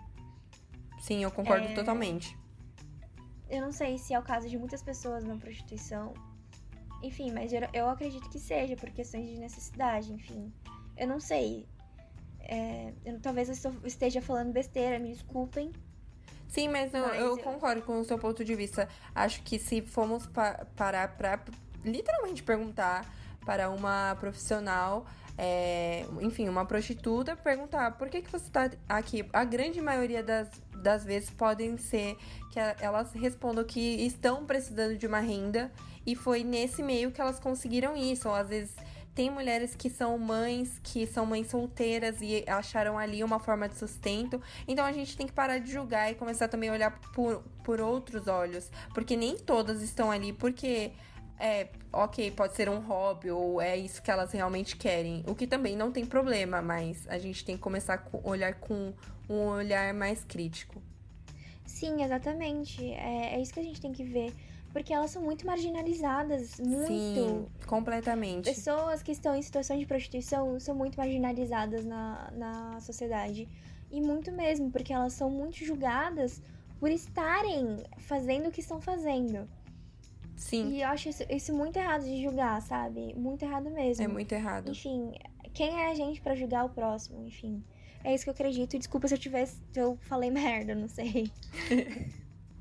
Sim, 0.99 1.21
eu 1.21 1.29
concordo 1.29 1.67
É. 1.67 1.73
totalmente. 1.75 2.35
Eu 3.49 3.61
não 3.61 3.71
sei 3.71 3.97
se 3.97 4.13
é 4.13 4.19
o 4.19 4.23
caso 4.23 4.49
de 4.49 4.57
muitas 4.57 4.81
pessoas 4.81 5.23
na 5.23 5.35
prostituição. 5.35 6.13
Enfim, 7.03 7.31
mas 7.31 7.51
eu, 7.73 7.87
acredito 7.89 8.29
que 8.29 8.39
seja 8.39 8.75
por 8.75 8.89
questões 8.89 9.27
de 9.29 9.37
necessidade, 9.37 10.11
enfim. 10.11 10.51
Eu 10.97 11.07
não 11.07 11.19
sei. 11.19 11.67
É, 12.39 12.93
eu- 13.05 13.19
talvez 13.19 13.63
eu 13.63 13.71
esteja 13.85 14.21
falando 14.21 14.51
besteira, 14.51 14.97
me 14.99 15.11
desculpem. 15.11 15.71
Sim, 16.47 16.69
mas 16.69 16.93
eu, 16.93 17.01
Mas 17.07 17.19
eu 17.19 17.27
eu- 17.27 17.37
concordo 17.39 17.81
com 17.81 17.99
o 17.99 18.03
seu 18.05 18.17
ponto 18.17 18.43
de 18.45 18.55
vista. 18.55 18.87
Acho 19.13 19.41
que 19.43 19.59
se 19.59 19.81
formos 19.81 20.25
pa- 20.27 20.65
parar 20.75 21.15
pra 21.17 21.39
literalmente 21.83 22.41
perguntar 22.43 23.05
para 23.45 23.69
uma 23.69 24.15
profissional, 24.19 25.05
é, 25.37 26.05
enfim, 26.21 26.47
uma 26.47 26.65
prostituta, 26.65 27.35
perguntar 27.35 27.91
por 27.97 28.09
que, 28.09 28.21
que 28.21 28.31
você 28.31 28.49
tá 28.49 28.69
aqui? 28.87 29.27
A 29.33 29.43
grande 29.43 29.81
maioria 29.81 30.23
das, 30.23 30.49
das 30.81 31.03
vezes 31.03 31.29
podem 31.29 31.77
ser 31.77 32.17
que 32.51 32.59
elas 32.79 33.11
respondam 33.13 33.63
que 33.63 33.79
estão 34.05 34.45
precisando 34.45 34.97
de 34.97 35.05
uma 35.05 35.19
renda 35.19 35.71
e 36.05 36.15
foi 36.15 36.43
nesse 36.43 36.81
meio 36.81 37.11
que 37.11 37.19
elas 37.19 37.39
conseguiram 37.39 37.97
isso. 37.97 38.29
Ou 38.29 38.35
às 38.35 38.47
vezes 38.47 38.73
tem 39.15 39.29
mulheres 39.29 39.75
que 39.75 39.89
são 39.89 40.17
mães, 40.17 40.79
que 40.83 41.07
são 41.07 41.25
mães 41.25 41.47
solteiras 41.47 42.17
e 42.21 42.43
acharam 42.47 42.97
ali 42.97 43.23
uma 43.23 43.39
forma 43.39 43.67
de 43.67 43.77
sustento. 43.77 44.41
Então 44.67 44.85
a 44.85 44.91
gente 44.91 45.17
tem 45.17 45.25
que 45.25 45.33
parar 45.33 45.57
de 45.57 45.71
julgar 45.71 46.11
e 46.11 46.15
começar 46.15 46.47
também 46.47 46.69
a 46.69 46.73
olhar 46.73 46.99
por, 47.13 47.41
por 47.63 47.81
outros 47.81 48.27
olhos. 48.27 48.69
Porque 48.93 49.15
nem 49.15 49.37
todas 49.37 49.81
estão 49.81 50.11
ali 50.11 50.31
porque. 50.31 50.91
É, 51.39 51.67
ok, 51.91 52.31
pode 52.31 52.55
ser 52.55 52.69
um 52.69 52.79
hobby 52.79 53.29
ou 53.29 53.61
é 53.61 53.75
isso 53.75 54.01
que 54.01 54.09
elas 54.09 54.31
realmente 54.31 54.75
querem. 54.77 55.23
O 55.27 55.35
que 55.35 55.45
também 55.45 55.75
não 55.75 55.91
tem 55.91 56.05
problema, 56.05 56.61
mas 56.61 57.07
a 57.07 57.17
gente 57.17 57.43
tem 57.43 57.55
que 57.55 57.61
começar 57.61 57.95
a 57.95 58.29
olhar 58.29 58.55
com 58.55 58.93
um 59.29 59.47
olhar 59.47 59.93
mais 59.93 60.23
crítico. 60.23 60.81
Sim, 61.65 62.03
exatamente. 62.03 62.83
É, 62.93 63.35
é 63.35 63.41
isso 63.41 63.53
que 63.53 63.59
a 63.59 63.63
gente 63.63 63.81
tem 63.81 63.91
que 63.91 64.03
ver. 64.03 64.33
Porque 64.71 64.93
elas 64.93 65.11
são 65.11 65.21
muito 65.21 65.45
marginalizadas. 65.45 66.59
Muito. 66.59 66.87
Sim, 66.87 67.47
completamente. 67.65 68.45
Pessoas 68.45 69.01
que 69.01 69.11
estão 69.11 69.35
em 69.35 69.41
situação 69.41 69.77
de 69.77 69.85
prostituição 69.85 70.59
são 70.59 70.75
muito 70.75 70.97
marginalizadas 70.97 71.85
na, 71.85 72.29
na 72.33 72.79
sociedade. 72.81 73.47
E 73.89 74.01
muito 74.01 74.31
mesmo, 74.31 74.69
porque 74.71 74.91
elas 74.91 75.13
são 75.13 75.29
muito 75.29 75.63
julgadas 75.63 76.41
por 76.79 76.91
estarem 76.91 77.77
fazendo 77.99 78.49
o 78.49 78.51
que 78.51 78.59
estão 78.59 78.81
fazendo. 78.81 79.47
Sim, 80.35 80.69
E 80.73 80.81
eu 80.81 80.87
acho 80.89 81.09
isso, 81.09 81.23
isso 81.29 81.53
muito 81.53 81.77
errado 81.77 82.03
de 82.03 82.21
julgar, 82.21 82.61
sabe? 82.61 83.13
Muito 83.15 83.43
errado 83.43 83.69
mesmo. 83.71 84.03
é 84.03 84.07
muito 84.07 84.31
errado. 84.33 84.69
Enfim, 84.71 85.13
quem 85.53 85.81
é 85.81 85.89
a 85.91 85.93
gente 85.95 86.19
pra 86.21 86.35
julgar 86.35 86.65
o 86.65 86.69
próximo? 86.69 87.25
Enfim. 87.25 87.63
É 88.03 88.13
isso 88.13 88.23
que 88.25 88.29
eu 88.29 88.33
acredito. 88.33 88.77
Desculpa 88.77 89.07
se 89.07 89.15
eu 89.15 89.17
tivesse. 89.17 89.55
Se 89.73 89.79
eu 89.79 89.97
falei 90.03 90.29
merda, 90.31 90.75
não 90.75 90.87
sei. 90.89 91.31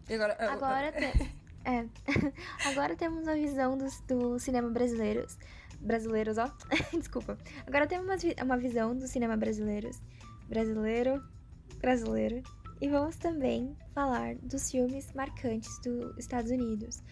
E 0.09 0.15
agora, 0.15 0.37
eu- 0.39 0.51
Agora, 0.51 0.93
te- 0.93 1.31
é. 1.65 1.87
Agora 2.69 2.95
temos 2.95 3.27
a 3.27 3.35
visão 3.35 3.77
dos, 3.77 4.01
do 4.03 4.39
cinema 4.39 4.69
brasileiros. 4.69 5.39
Brasileiros, 5.81 6.37
ó. 6.39 6.51
Desculpa. 6.97 7.39
Agora 7.67 7.87
temos 7.87 8.07
uma, 8.07 8.45
uma 8.45 8.57
visão 8.59 8.95
do 8.95 9.07
cinema 9.09 9.35
brasileiros. 9.37 10.03
Brasileiro. 10.47 11.23
Brasileiro. 11.81 12.43
E 12.83 12.89
vamos 12.89 13.17
também 13.17 13.75
falar 13.95 14.35
dos 14.37 14.71
filmes 14.71 15.11
marcantes 15.15 15.79
dos 15.81 16.19
Estados 16.19 16.51
Unidos. 16.51 17.03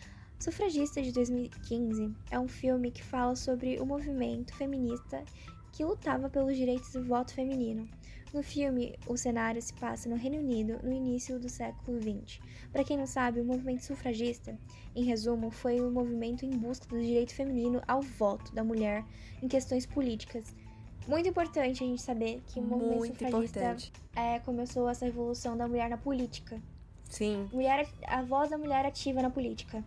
Sufragista 0.43 1.01
de 1.01 1.13
2015 1.13 2.13
é 2.29 2.37
um 2.37 2.49
filme 2.49 2.91
que 2.91 3.01
fala 3.01 3.37
sobre 3.37 3.79
o 3.79 3.87
movimento 3.87 4.53
feminista 4.57 5.23
que 5.71 5.85
lutava 5.85 6.29
pelos 6.29 6.57
direitos 6.57 6.93
do 6.93 7.05
voto 7.05 7.33
feminino. 7.33 7.89
No 8.35 8.43
filme, 8.43 8.99
o 9.07 9.17
cenário 9.17 9.63
se 9.63 9.73
passa 9.75 10.09
no 10.09 10.17
Reino 10.17 10.39
Unido 10.39 10.81
no 10.83 10.93
início 10.93 11.39
do 11.39 11.49
século 11.49 11.97
XX. 12.03 12.41
Para 12.73 12.83
quem 12.83 12.97
não 12.97 13.07
sabe, 13.07 13.41
o 13.41 13.45
movimento 13.45 13.85
sufragista, 13.85 14.59
em 14.97 15.05
resumo, 15.05 15.49
foi 15.49 15.81
um 15.81 15.93
movimento 15.93 16.45
em 16.45 16.51
busca 16.51 16.89
do 16.89 17.01
direito 17.01 17.33
feminino 17.33 17.81
ao 17.87 18.03
voto 18.03 18.53
da 18.53 18.65
mulher 18.65 19.05
em 19.41 19.47
questões 19.47 19.87
políticas. 19.87 20.53
Muito 21.07 21.29
importante 21.29 21.85
a 21.85 21.87
gente 21.87 22.03
saber 22.03 22.43
que 22.49 22.59
o 22.59 22.65
movimento 22.65 22.99
muito 22.99 23.17
sufragista 23.17 23.93
é, 24.17 24.41
começou 24.41 24.89
essa 24.89 25.05
revolução 25.05 25.57
da 25.57 25.69
mulher 25.69 25.89
na 25.89 25.99
política. 25.99 26.61
Sim, 27.09 27.49
Mulher, 27.53 27.89
a 28.09 28.23
voz 28.23 28.51
da 28.51 28.59
mulher 28.59 28.85
ativa 28.85 29.23
na 29.23 29.31
política. 29.31 29.85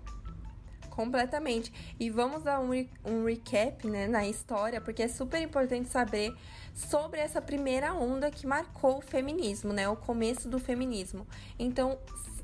Completamente. 0.95 1.71
E 1.99 2.09
vamos 2.09 2.43
dar 2.43 2.59
um, 2.59 2.69
re- 2.69 2.89
um 3.03 3.25
recap 3.25 3.87
né, 3.87 4.07
na 4.07 4.25
história, 4.25 4.79
porque 4.79 5.03
é 5.03 5.07
super 5.07 5.41
importante 5.41 5.89
saber 5.89 6.33
sobre 6.73 7.19
essa 7.19 7.41
primeira 7.41 7.93
onda 7.93 8.31
que 8.31 8.47
marcou 8.47 8.97
o 8.97 9.01
feminismo, 9.01 9.73
né? 9.73 9.87
O 9.89 9.95
começo 9.95 10.47
do 10.49 10.59
feminismo. 10.59 11.27
Então, 11.59 11.97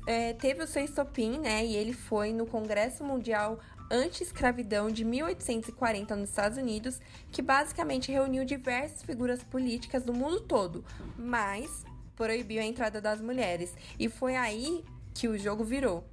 é, 0.06 0.32
teve 0.34 0.62
o 0.62 0.66
seu 0.66 0.84
estopim, 0.84 1.38
né? 1.38 1.64
E 1.64 1.76
ele 1.76 1.92
foi 1.92 2.32
no 2.32 2.46
Congresso 2.46 3.02
Mundial 3.04 3.58
Anti-Escravidão 3.90 4.90
de 4.90 5.04
1840 5.04 6.16
nos 6.16 6.30
Estados 6.30 6.56
Unidos, 6.56 6.98
que 7.30 7.42
basicamente 7.42 8.10
reuniu 8.10 8.44
diversas 8.44 9.02
figuras 9.02 9.42
políticas 9.44 10.02
do 10.02 10.14
mundo 10.14 10.40
todo, 10.40 10.84
mas 11.16 11.84
proibiu 12.16 12.60
a 12.62 12.64
entrada 12.64 13.00
das 13.00 13.20
mulheres. 13.20 13.74
E 13.98 14.08
foi 14.08 14.34
aí 14.34 14.82
que 15.14 15.28
o 15.28 15.38
jogo 15.38 15.62
virou. 15.62 16.04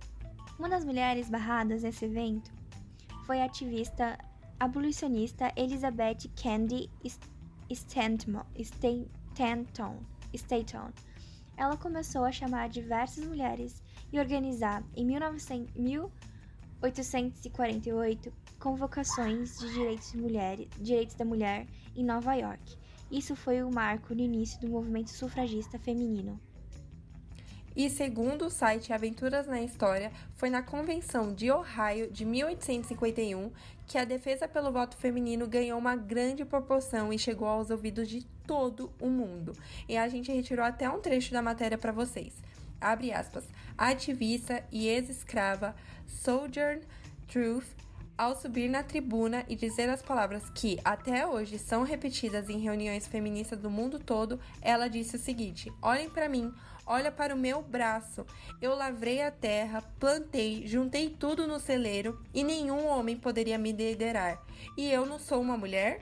Uma 0.59 0.67
das 0.67 0.83
mulheres 0.83 1.29
barradas 1.29 1.83
nesse 1.83 2.03
evento 2.03 2.51
foi 3.25 3.39
a 3.39 3.45
ativista 3.45 4.17
abolicionista 4.59 5.53
Elizabeth 5.55 6.29
Candy 6.35 6.89
Stanton. 7.69 8.43
Stanton. 10.33 10.91
Ela 11.55 11.77
começou 11.77 12.25
a 12.25 12.31
chamar 12.33 12.67
diversas 12.67 13.25
mulheres 13.25 13.81
e 14.11 14.19
organizar, 14.19 14.83
em 14.97 15.05
1900 15.05 15.73
1848, 16.81 18.33
convocações 18.59 19.57
de 19.59 19.73
direitos, 19.73 20.13
mulher, 20.13 20.57
direitos 20.77 21.15
da 21.15 21.23
mulher 21.23 21.67
em 21.95 22.03
Nova 22.03 22.33
York. 22.33 22.77
Isso 23.09 23.33
foi 23.33 23.63
o 23.63 23.71
marco 23.71 24.13
no 24.13 24.21
início 24.21 24.59
do 24.59 24.67
movimento 24.67 25.09
sufragista 25.09 25.79
feminino. 25.79 26.37
E 27.79 27.89
segundo 27.89 28.47
o 28.47 28.49
site 28.49 28.91
Aventuras 28.91 29.47
na 29.47 29.61
História, 29.61 30.11
foi 30.33 30.49
na 30.49 30.61
Convenção 30.61 31.33
de 31.33 31.49
Ohio 31.49 32.11
de 32.11 32.25
1851 32.25 33.53
que 33.87 33.97
a 33.97 34.03
defesa 34.03 34.49
pelo 34.49 34.69
voto 34.69 34.97
feminino 34.97 35.47
ganhou 35.47 35.79
uma 35.79 35.95
grande 35.95 36.43
proporção 36.43 37.13
e 37.13 37.17
chegou 37.17 37.47
aos 37.47 37.69
ouvidos 37.69 38.09
de 38.09 38.25
todo 38.45 38.91
o 38.99 39.07
mundo. 39.07 39.53
E 39.87 39.95
a 39.95 40.09
gente 40.09 40.29
retirou 40.29 40.65
até 40.65 40.89
um 40.89 40.99
trecho 40.99 41.31
da 41.31 41.41
matéria 41.41 41.77
para 41.77 41.93
vocês. 41.93 42.33
Abre 42.81 43.13
aspas. 43.13 43.45
Ativista 43.77 44.61
e 44.73 44.89
ex-escrava 44.89 45.73
Sojourn 46.05 46.81
Truth 47.29 47.79
ao 48.19 48.35
subir 48.35 48.69
na 48.69 48.83
tribuna 48.83 49.45
e 49.47 49.55
dizer 49.55 49.89
as 49.89 50.01
palavras 50.01 50.49
que 50.49 50.77
até 50.83 51.25
hoje 51.25 51.57
são 51.57 51.83
repetidas 51.83 52.49
em 52.49 52.59
reuniões 52.59 53.07
feministas 53.07 53.57
do 53.57 53.69
mundo 53.69 53.97
todo, 53.97 54.37
ela 54.61 54.89
disse 54.89 55.15
o 55.15 55.19
seguinte: 55.19 55.71
Olhem 55.81 56.09
para 56.09 56.27
mim, 56.27 56.53
olha 56.89 57.11
para 57.11 57.35
o 57.35 57.37
meu 57.37 57.61
braço. 57.61 58.25
Eu 58.59 58.75
lavrei 58.75 59.21
a 59.21 59.31
terra, 59.31 59.81
plantei, 59.99 60.67
juntei 60.67 61.07
tudo 61.07 61.47
no 61.47 61.59
celeiro 61.59 62.19
e 62.33 62.43
nenhum 62.43 62.87
homem 62.87 63.15
poderia 63.15 63.57
me 63.57 63.71
liderar. 63.71 64.43
E 64.75 64.91
eu 64.91 65.05
não 65.05 65.19
sou 65.19 65.39
uma 65.39 65.55
mulher? 65.55 66.01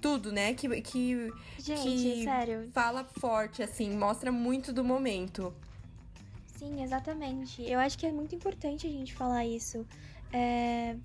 Tudo, 0.00 0.32
né? 0.32 0.54
Que, 0.54 0.80
que, 0.80 1.32
Gente, 1.58 1.82
que 1.82 2.24
sério. 2.24 2.70
fala 2.72 3.04
forte, 3.04 3.62
assim, 3.62 3.90
mostra 3.96 4.32
muito 4.32 4.72
do 4.72 4.82
momento. 4.82 5.54
Sim, 6.58 6.82
exatamente. 6.82 7.62
Eu 7.62 7.78
acho 7.78 7.98
que 7.98 8.06
é 8.06 8.12
muito 8.12 8.34
importante 8.34 8.86
a 8.86 8.90
gente 8.90 9.14
falar 9.14 9.44
isso. 9.44 9.86
É... 10.32 10.96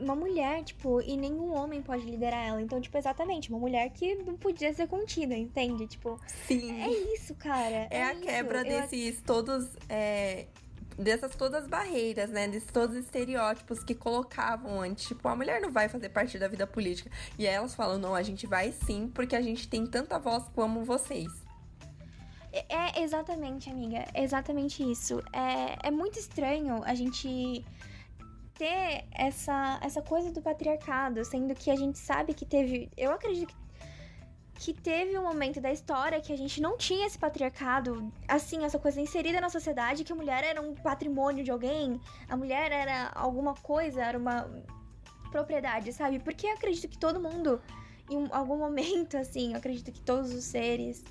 Uma 0.00 0.14
mulher, 0.14 0.62
tipo, 0.64 1.00
e 1.00 1.16
nenhum 1.16 1.52
homem 1.54 1.80
pode 1.82 2.04
liderar 2.04 2.46
ela. 2.46 2.60
Então, 2.60 2.80
tipo, 2.80 2.96
exatamente, 2.98 3.48
uma 3.50 3.58
mulher 3.58 3.88
que 3.90 4.14
não 4.16 4.36
podia 4.36 4.72
ser 4.74 4.86
contida, 4.86 5.34
entende? 5.34 5.86
Tipo, 5.86 6.20
Sim. 6.46 6.80
é 6.82 6.90
isso, 7.14 7.34
cara. 7.34 7.88
É, 7.90 8.02
a 8.02 8.12
isso. 8.12 8.22
quebra 8.22 8.58
Eu- 8.58 8.64
desses 8.64 9.20
todos. 9.22 9.66
é, 9.88 10.46
dessas 10.98 11.34
todas 11.36 11.64
as 11.64 11.68
barreiras, 11.68 12.30
né? 12.30 12.48
Desses 12.48 12.70
todos 12.72 12.96
os 12.96 13.04
estereótipos 13.04 13.84
que 13.84 13.94
colocavam 13.94 14.80
antes. 14.80 15.06
Tipo, 15.08 15.28
a 15.28 15.36
mulher 15.36 15.60
não 15.60 15.70
vai 15.70 15.88
fazer 15.88 16.08
parte 16.08 16.38
da 16.38 16.48
vida 16.48 16.66
política. 16.66 17.10
E 17.38 17.46
aí 17.46 17.54
elas 17.54 17.74
falam, 17.74 17.98
não, 17.98 18.14
a 18.14 18.22
gente 18.22 18.46
vai 18.46 18.72
sim, 18.72 19.10
porque 19.14 19.36
a 19.36 19.42
gente 19.42 19.68
tem 19.68 19.86
tanta 19.86 20.18
voz 20.18 20.44
como 20.54 20.84
vocês. 20.84 21.30
É 22.68 23.02
exatamente, 23.02 23.68
amiga. 23.68 24.06
É 24.14 24.22
exatamente 24.24 24.82
isso. 24.90 25.22
É, 25.32 25.88
é 25.88 25.90
muito 25.90 26.18
estranho 26.18 26.82
a 26.84 26.94
gente 26.94 27.62
ter 28.58 29.04
essa, 29.12 29.78
essa 29.82 30.02
coisa 30.02 30.30
do 30.32 30.40
patriarcado, 30.42 31.24
sendo 31.24 31.54
que 31.54 31.70
a 31.70 31.76
gente 31.76 31.98
sabe 31.98 32.34
que 32.34 32.44
teve. 32.44 32.90
Eu 32.96 33.12
acredito 33.12 33.54
que, 34.54 34.72
que 34.72 34.80
teve 34.80 35.18
um 35.18 35.22
momento 35.22 35.60
da 35.60 35.70
história 35.70 36.20
que 36.20 36.32
a 36.32 36.36
gente 36.36 36.60
não 36.60 36.76
tinha 36.76 37.06
esse 37.06 37.18
patriarcado, 37.18 38.12
assim, 38.26 38.64
essa 38.64 38.78
coisa 38.78 39.00
inserida 39.00 39.40
na 39.40 39.50
sociedade, 39.50 40.04
que 40.04 40.12
a 40.12 40.16
mulher 40.16 40.42
era 40.44 40.60
um 40.60 40.74
patrimônio 40.74 41.44
de 41.44 41.50
alguém, 41.50 42.00
a 42.28 42.36
mulher 42.36 42.72
era 42.72 43.10
alguma 43.14 43.54
coisa, 43.54 44.02
era 44.02 44.18
uma 44.18 44.48
propriedade, 45.30 45.92
sabe? 45.92 46.18
Porque 46.18 46.46
eu 46.46 46.54
acredito 46.54 46.88
que 46.88 46.98
todo 46.98 47.20
mundo, 47.20 47.60
em 48.10 48.16
um- 48.16 48.34
algum 48.34 48.56
momento, 48.56 49.16
assim, 49.18 49.52
eu 49.52 49.58
acredito 49.58 49.92
que 49.92 50.00
todos 50.00 50.32
os 50.32 50.44
seres 50.44 51.04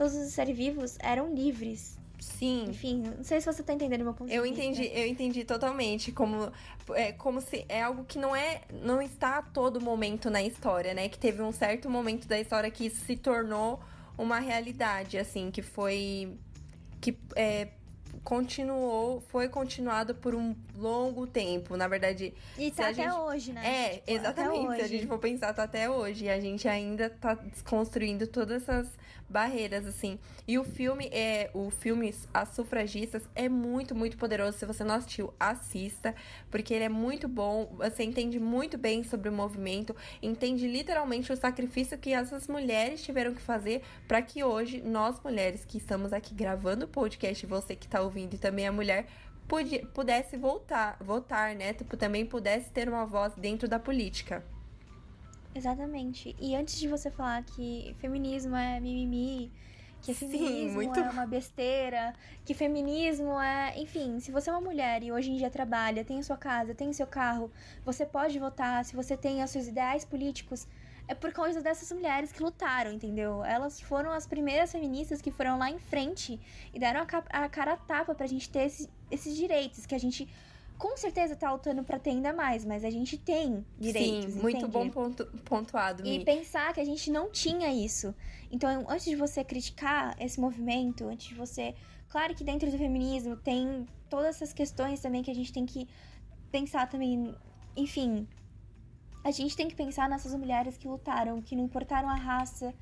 todos 0.00 0.14
os 0.14 0.32
seres 0.32 0.56
vivos 0.56 0.96
eram 1.00 1.34
livres. 1.34 1.99
Sim. 2.20 2.66
Enfim, 2.68 3.02
não 3.16 3.24
sei 3.24 3.40
se 3.40 3.46
você 3.46 3.62
tá 3.62 3.72
entendendo 3.72 4.04
meu 4.04 4.14
ponto 4.14 4.30
Eu 4.30 4.42
de 4.44 4.50
vista. 4.50 4.62
entendi, 4.64 4.90
eu 4.94 5.06
entendi 5.06 5.44
totalmente 5.44 6.12
como 6.12 6.52
é 6.94 7.12
como 7.12 7.40
se 7.40 7.64
é 7.68 7.82
algo 7.82 8.04
que 8.04 8.18
não 8.18 8.34
é 8.36 8.62
não 8.82 9.00
está 9.00 9.38
a 9.38 9.42
todo 9.42 9.80
momento 9.80 10.28
na 10.30 10.42
história, 10.42 10.92
né? 10.94 11.08
Que 11.08 11.18
teve 11.18 11.42
um 11.42 11.52
certo 11.52 11.88
momento 11.88 12.28
da 12.28 12.38
história 12.38 12.70
que 12.70 12.86
isso 12.86 13.04
se 13.04 13.16
tornou 13.16 13.80
uma 14.18 14.38
realidade, 14.38 15.16
assim, 15.16 15.50
que 15.50 15.62
foi 15.62 16.36
que 17.00 17.16
é, 17.34 17.68
continuou, 18.24 19.20
foi 19.28 19.48
continuado 19.48 20.14
por 20.14 20.34
um 20.34 20.54
longo 20.76 21.26
tempo. 21.26 21.76
Na 21.76 21.88
verdade, 21.88 22.32
E 22.58 22.70
tá 22.70 22.84
até 22.88 22.94
gente- 23.04 23.12
hoje, 23.14 23.52
né? 23.52 23.62
é, 23.66 23.88
Tipo, 23.96 24.10
exatamente. 24.12 24.76
Se 24.76 24.82
a 24.82 24.88
gente 24.88 25.06
for 25.06 25.18
pensar, 25.18 25.52
tá 25.52 25.64
até 25.64 25.88
hoje. 25.90 26.24
E 26.26 26.30
a 26.30 26.40
gente 26.40 26.68
ainda 26.68 27.10
tá 27.10 27.34
desconstruindo 27.34 28.26
todas 28.26 28.62
essas 28.62 28.88
barreiras, 29.28 29.86
assim. 29.86 30.18
E 30.46 30.58
o 30.58 30.64
filme 30.64 31.06
é. 31.12 31.50
O 31.54 31.70
filme 31.70 32.12
As 32.34 32.48
Sufragistas 32.50 33.22
é 33.34 33.48
muito, 33.48 33.94
muito 33.94 34.16
poderoso. 34.16 34.58
Se 34.58 34.66
você 34.66 34.82
não 34.84 34.94
assistiu, 34.96 35.32
assista. 35.38 36.14
Porque 36.50 36.74
ele 36.74 36.84
é 36.84 36.88
muito 36.88 37.28
bom. 37.28 37.72
Você 37.78 38.02
entende 38.02 38.38
muito 38.40 38.76
bem 38.76 39.02
sobre 39.04 39.28
o 39.28 39.32
movimento. 39.32 39.94
Entende 40.22 40.66
literalmente 40.66 41.32
o 41.32 41.36
sacrifício 41.36 41.96
que 41.98 42.12
essas 42.12 42.48
mulheres 42.48 43.02
tiveram 43.02 43.34
que 43.34 43.40
fazer 43.42 43.82
para 44.08 44.20
que 44.22 44.42
hoje, 44.42 44.80
nós 44.82 45.20
mulheres 45.22 45.64
que 45.64 45.78
estamos 45.78 46.12
aqui 46.12 46.34
gravando 46.34 46.84
o 46.86 46.88
podcast, 46.88 47.46
você 47.46 47.76
que 47.76 47.86
tá 47.86 48.00
ouvindo 48.00 48.09
e 48.18 48.38
também 48.38 48.66
a 48.66 48.72
mulher, 48.72 49.06
pudi- 49.48 49.86
pudesse 49.94 50.36
voltar, 50.36 50.96
votar, 51.00 51.54
né? 51.54 51.72
Tipo, 51.74 51.96
também 51.96 52.24
pudesse 52.26 52.70
ter 52.70 52.88
uma 52.88 53.06
voz 53.06 53.34
dentro 53.36 53.68
da 53.68 53.78
política. 53.78 54.44
Exatamente. 55.54 56.34
E 56.38 56.54
antes 56.54 56.78
de 56.78 56.88
você 56.88 57.10
falar 57.10 57.42
que 57.44 57.94
feminismo 57.98 58.54
é 58.56 58.78
mimimi, 58.80 59.52
que 60.00 60.14
Sim, 60.14 60.28
feminismo 60.28 60.70
muito. 60.70 61.00
é 61.00 61.10
uma 61.10 61.26
besteira, 61.26 62.14
que 62.44 62.54
feminismo 62.54 63.38
é. 63.40 63.74
Enfim, 63.78 64.20
se 64.20 64.30
você 64.30 64.48
é 64.48 64.52
uma 64.52 64.60
mulher 64.60 65.02
e 65.02 65.12
hoje 65.12 65.30
em 65.30 65.36
dia 65.36 65.50
trabalha, 65.50 66.04
tem 66.04 66.20
a 66.20 66.22
sua 66.22 66.36
casa, 66.36 66.74
tem 66.74 66.88
o 66.88 66.94
seu 66.94 67.06
carro, 67.06 67.50
você 67.84 68.06
pode 68.06 68.38
votar, 68.38 68.84
se 68.84 68.94
você 68.94 69.16
tem 69.16 69.42
os 69.42 69.50
seus 69.50 69.66
ideais 69.66 70.04
políticos, 70.04 70.66
é 71.10 71.14
por 71.14 71.32
causa 71.32 71.60
dessas 71.60 71.90
mulheres 71.90 72.30
que 72.32 72.40
lutaram, 72.42 72.92
entendeu? 72.92 73.44
Elas 73.44 73.80
foram 73.80 74.10
as 74.12 74.26
primeiras 74.28 74.70
feministas 74.70 75.20
que 75.20 75.30
foram 75.32 75.58
lá 75.58 75.68
em 75.68 75.78
frente 75.78 76.38
e 76.72 76.78
deram 76.78 77.00
a, 77.00 77.06
ca- 77.06 77.24
a 77.28 77.48
cara 77.48 77.72
a 77.72 77.76
tapa 77.76 78.14
pra 78.14 78.26
gente 78.28 78.48
ter 78.48 78.60
esses, 78.70 78.88
esses 79.10 79.34
direitos 79.36 79.84
que 79.86 79.94
a 79.94 79.98
gente. 79.98 80.28
Com 80.78 80.96
certeza 80.96 81.36
tá 81.36 81.52
lutando 81.52 81.82
pra 81.84 81.98
ter 81.98 82.10
ainda 82.10 82.32
mais, 82.32 82.64
mas 82.64 82.84
a 82.84 82.90
gente 82.90 83.18
tem 83.18 83.66
direitos. 83.78 84.32
Sim, 84.34 84.40
muito 84.40 84.58
entende? 84.64 84.72
bom 84.72 84.88
pontu- 84.88 85.26
pontuado, 85.44 86.06
E 86.06 86.18
Mi. 86.18 86.24
pensar 86.24 86.72
que 86.72 86.80
a 86.80 86.84
gente 86.84 87.10
não 87.10 87.28
tinha 87.30 87.68
isso. 87.70 88.14
Então, 88.50 88.86
antes 88.88 89.04
de 89.04 89.16
você 89.16 89.44
criticar 89.44 90.14
esse 90.18 90.40
movimento, 90.40 91.06
antes 91.08 91.26
de 91.28 91.34
você. 91.34 91.74
Claro 92.08 92.34
que 92.34 92.42
dentro 92.44 92.70
do 92.70 92.78
feminismo 92.78 93.36
tem 93.36 93.86
todas 94.08 94.36
essas 94.36 94.52
questões 94.54 95.00
também 95.00 95.22
que 95.22 95.30
a 95.30 95.34
gente 95.34 95.52
tem 95.52 95.66
que 95.66 95.86
pensar 96.50 96.88
também. 96.88 97.34
Enfim. 97.76 98.26
A 99.22 99.30
gente 99.30 99.56
tem 99.56 99.68
que 99.68 99.74
pensar 99.74 100.08
nessas 100.08 100.34
mulheres 100.34 100.76
que 100.76 100.88
lutaram, 100.88 101.40
que 101.42 101.54
não 101.54 101.64
importaram 101.64 102.08
a 102.08 102.14
raça, 102.14 102.74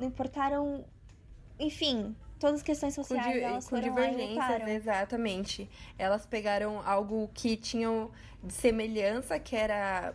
não 0.00 0.08
importaram. 0.08 0.84
Enfim, 1.58 2.16
todas 2.40 2.56
as 2.56 2.62
questões 2.62 2.96
Com, 2.96 3.02
sociais, 3.04 3.32
di- 3.34 3.40
elas 3.40 3.68
com 3.68 3.78
divergências, 3.78 4.68
exatamente. 4.68 5.70
Elas 5.98 6.24
pegaram 6.26 6.80
algo 6.84 7.30
que 7.34 7.56
tinham 7.56 8.10
de 8.42 8.52
semelhança, 8.52 9.38
que 9.38 9.54
era 9.54 10.14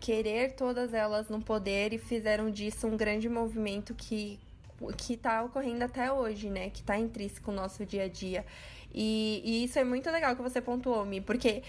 querer 0.00 0.52
todas 0.52 0.92
elas 0.92 1.28
no 1.28 1.40
poder, 1.40 1.92
e 1.92 1.98
fizeram 1.98 2.50
disso 2.50 2.86
um 2.86 2.96
grande 2.96 3.28
movimento 3.28 3.94
que, 3.94 4.38
que 4.96 5.16
tá 5.16 5.42
ocorrendo 5.44 5.84
até 5.84 6.12
hoje, 6.12 6.50
né? 6.50 6.68
Que 6.68 6.82
tá 6.82 6.98
intrínseco 6.98 7.50
no 7.50 7.58
nosso 7.58 7.86
dia 7.86 8.04
a 8.04 8.08
dia. 8.08 8.44
E, 8.94 9.40
e 9.42 9.64
isso 9.64 9.78
é 9.78 9.84
muito 9.84 10.10
legal 10.10 10.36
que 10.36 10.42
você 10.42 10.60
pontuou, 10.60 11.06
Mi, 11.06 11.22
porque 11.22 11.62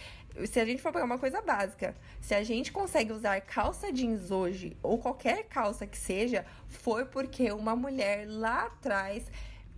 se 0.45 0.59
a 0.59 0.65
gente 0.65 0.81
for 0.81 0.91
pegar 0.91 1.05
uma 1.05 1.19
coisa 1.19 1.41
básica, 1.41 1.95
se 2.19 2.33
a 2.33 2.43
gente 2.43 2.71
consegue 2.71 3.13
usar 3.13 3.39
calça 3.41 3.91
jeans 3.91 4.31
hoje, 4.31 4.75
ou 4.81 4.97
qualquer 4.97 5.43
calça 5.43 5.85
que 5.85 5.97
seja, 5.97 6.45
foi 6.67 7.05
porque 7.05 7.51
uma 7.51 7.75
mulher 7.75 8.25
lá 8.27 8.65
atrás 8.65 9.23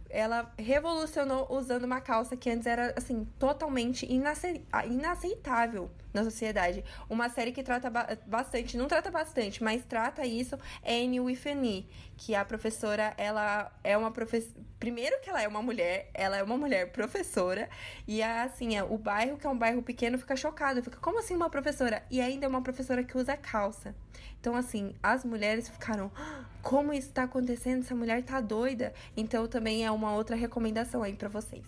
ela 0.10 0.54
revolucionou 0.58 1.48
usando 1.50 1.84
uma 1.84 2.00
calça 2.02 2.38
que 2.38 2.50
antes 2.50 2.66
era, 2.66 2.94
assim, 2.98 3.26
totalmente 3.38 4.06
inace- 4.12 4.62
inaceitável 4.88 5.90
na 6.14 6.24
sociedade. 6.24 6.84
Uma 7.10 7.30
série 7.30 7.52
que 7.52 7.62
trata 7.62 7.90
ba- 7.90 8.18
bastante, 8.26 8.78
não 8.78 8.88
trata 8.88 9.12
bastante, 9.12 9.64
mas 9.64 9.84
trata 9.84 10.26
isso 10.26 10.58
é 10.82 11.04
Annie 11.04 11.20
with 11.20 11.42
an 11.48 11.66
E, 11.66 11.90
que 12.18 12.34
a 12.34 12.46
professora, 12.46 13.14
ela 13.18 13.72
é 13.84 13.98
uma 13.98 14.12
professora... 14.12 14.54
Primeiro 14.80 15.20
que 15.22 15.30
ela 15.30 15.42
é 15.42 15.48
uma 15.48 15.62
mulher, 15.62 16.10
ela 16.14 16.38
é 16.38 16.44
uma 16.44 16.58
mulher 16.58 16.92
professora, 16.92 17.70
e 18.08 18.22
assim, 18.22 18.78
é, 18.78 18.84
o 18.84 18.98
bairro, 18.98 19.38
que 19.38 19.48
é 19.48 19.50
um 19.50 19.58
bairro 19.58 19.82
pequeno, 19.82 20.18
fica 20.20 20.36
chocado, 20.36 20.84
fica, 20.84 20.98
como 21.00 21.20
assim 21.20 21.36
uma 21.36 21.50
professora? 21.50 22.04
E 22.12 22.22
ainda 22.22 22.46
é 22.46 22.50
uma 22.50 22.62
professora 22.62 23.04
que 23.04 23.18
usa 23.18 23.36
calça. 23.36 23.96
Então, 24.46 24.56
assim, 24.56 24.94
as 25.02 25.26
mulheres 25.26 25.68
ficaram, 25.68 26.12
"Ah, 26.16 26.46
como 26.62 26.94
isso 26.94 27.12
tá 27.12 27.24
acontecendo? 27.24 27.80
Essa 27.80 27.96
mulher 27.96 28.24
tá 28.24 28.40
doida. 28.40 28.94
Então, 29.18 29.48
também 29.48 29.84
é 29.84 29.90
uma 29.90 30.14
outra 30.14 30.36
recomendação 30.36 31.02
aí 31.02 31.16
pra 31.16 31.28
vocês. 31.28 31.66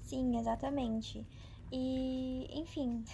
Sim, 0.00 0.36
exatamente. 0.40 1.24
E, 1.70 2.48
enfim. 2.52 3.04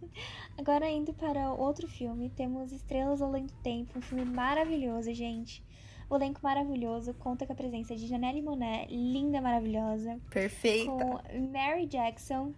Agora 0.56 0.88
indo 0.88 1.12
para 1.12 1.52
outro 1.52 1.86
filme, 1.86 2.30
temos 2.30 2.72
Estrelas 2.72 3.20
Além 3.20 3.44
do 3.44 3.52
Tempo, 3.62 3.98
um 3.98 4.00
filme 4.00 4.24
maravilhoso, 4.24 5.12
gente. 5.12 5.62
O 6.08 6.16
elenco 6.16 6.40
maravilhoso 6.42 7.12
conta 7.12 7.44
com 7.46 7.52
a 7.52 7.56
presença 7.56 7.94
de 7.94 8.06
Janelle 8.06 8.40
Monáe, 8.40 8.86
linda, 8.86 9.38
maravilhosa, 9.42 10.18
Perfeita. 10.30 10.90
com 10.90 11.20
Mary 11.52 11.84
Jackson, 11.84 12.54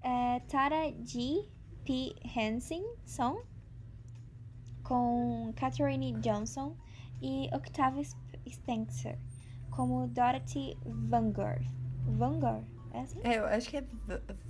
eh, 0.00 0.40
Tara 0.46 0.92
G. 1.04 1.44
P. 1.84 2.14
Hansen, 2.36 2.84
som, 3.04 3.42
com 4.86 5.52
Catherine 5.56 6.12
Johnson 6.20 6.76
e 7.20 7.48
Octavia 7.52 8.02
Sp- 8.06 8.38
Spencer, 8.48 9.18
como 9.70 10.06
Dorothy 10.08 10.76
Vanguard. 10.84 11.66
Vanguard, 12.06 12.64
é 12.92 13.00
assim? 13.00 13.20
É, 13.24 13.38
eu 13.38 13.46
acho 13.46 13.68
que 13.68 13.78
é. 13.78 13.84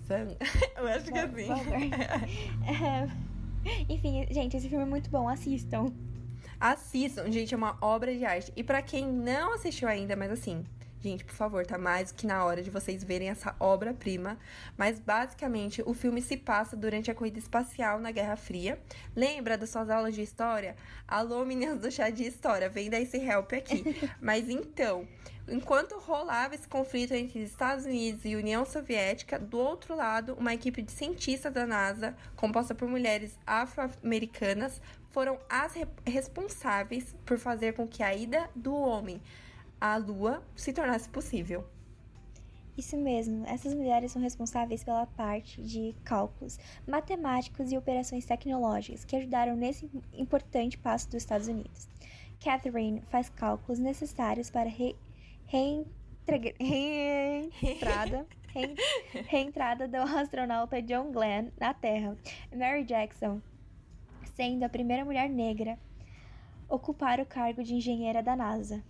Van. 0.07 0.29
Eu 0.77 0.87
acho 0.88 1.05
que 1.11 1.18
é 1.18 1.22
assim. 1.22 1.90
É, 2.66 3.09
Enfim, 3.88 4.27
gente, 4.31 4.57
esse 4.57 4.68
filme 4.68 4.85
é 4.85 4.87
muito 4.88 5.11
bom, 5.11 5.29
assistam. 5.29 5.87
Assistam, 6.61 7.31
gente, 7.31 7.53
é 7.53 7.57
uma 7.57 7.77
obra 7.81 8.14
de 8.16 8.25
arte. 8.25 8.53
E 8.55 8.62
pra 8.62 8.81
quem 8.83 9.07
não 9.07 9.55
assistiu 9.55 9.88
ainda, 9.88 10.14
mas 10.16 10.31
assim, 10.31 10.64
gente, 11.07 11.25
por 11.25 11.35
favor, 11.35 11.64
tá 11.64 11.79
mais 11.79 12.11
do 12.11 12.16
que 12.16 12.27
na 12.27 12.45
hora 12.45 12.62
de 12.62 12.69
vocês 12.71 13.05
verem 13.05 13.29
essa 13.29 13.55
obra-prima. 13.61 14.37
Mas 14.77 14.99
basicamente, 14.99 15.83
o 15.87 15.95
filme 15.95 16.21
se 16.21 16.37
passa 16.37 16.77
durante 16.77 17.11
a 17.11 17.14
corrida 17.14 17.38
espacial 17.38 18.01
na 18.01 18.11
Guerra 18.11 18.37
Fria. 18.37 18.79
Lembra 19.14 19.57
das 19.57 19.71
suas 19.71 19.88
aulas 19.88 20.14
de 20.14 20.23
história? 20.23 20.75
Alô, 21.07 21.45
meninas 21.45 21.79
do 21.79 21.90
chá 21.90 22.11
de 22.11 22.25
história, 22.25 22.69
vem 22.69 22.90
dar 22.90 23.01
esse 23.01 23.19
help 23.19 23.53
aqui. 23.53 23.85
mas 24.21 24.49
então, 24.49 25.07
enquanto 25.49 25.97
rolava 25.97 26.57
esse 26.57 26.66
conflito 26.66 27.14
entre 27.14 27.40
Estados 27.40 27.85
Unidos 27.85 28.25
e 28.25 28.35
União 28.35 28.64
Soviética, 28.64 29.38
do 29.38 29.59
outro 29.59 29.95
lado, 29.95 30.35
uma 30.35 30.53
equipe 30.55 30.83
de 30.83 30.90
cientistas 30.90 31.55
da 31.55 31.64
NASA, 31.66 32.16
composta 32.35 32.75
por 32.75 32.88
mulheres 32.88 33.38
afro-americanas, 33.47 34.83
foram 35.12 35.38
as 35.49 35.73
re- 35.73 35.87
responsáveis 36.05 37.14
por 37.25 37.38
fazer 37.38 37.75
com 37.75 37.87
que 37.87 38.03
a 38.03 38.12
ida 38.14 38.51
do 38.55 38.75
homem 38.75 39.23
à 39.81 39.97
Lua 39.97 40.43
se 40.55 40.73
tornasse 40.73 41.09
possível. 41.09 41.65
Isso 42.77 42.97
mesmo, 42.97 43.47
essas 43.47 43.73
mulheres 43.73 44.12
são 44.12 44.21
responsáveis 44.21 44.85
pela 44.85 45.07
parte 45.07 45.62
de 45.62 45.95
cálculos 46.05 46.59
matemáticos 46.87 47.73
e 47.73 47.79
operações 47.79 48.27
tecnológicas 48.27 49.03
que 49.03 49.17
ajudaram 49.17 49.57
nesse 49.57 49.91
importante 50.12 50.77
passo 50.77 51.07
dos 51.07 51.23
Estados 51.23 51.49
Unidos. 51.49 51.89
Catherine 52.39 53.01
faz 53.09 53.31
cálculos 53.31 53.79
necessários 53.79 54.51
para 54.51 54.69
re, 54.69 54.95
reentrada, 55.47 55.91
re, 58.53 58.75
reentrada 59.27 59.89
do 59.89 59.97
astronauta 59.97 60.83
John 60.83 61.12
Glenn 61.12 61.51
na 61.59 61.73
Terra. 61.73 62.15
Mary 62.55 62.85
Jackson, 62.85 63.41
sendo 64.35 64.65
a 64.65 64.69
primeira 64.69 65.03
mulher 65.03 65.31
negra 65.31 65.79
ocupar 66.69 67.21
o 67.21 67.27
cargo 67.27 67.62
de 67.62 67.75
engenheira 67.75 68.23
da 68.23 68.37
NASA. 68.37 68.85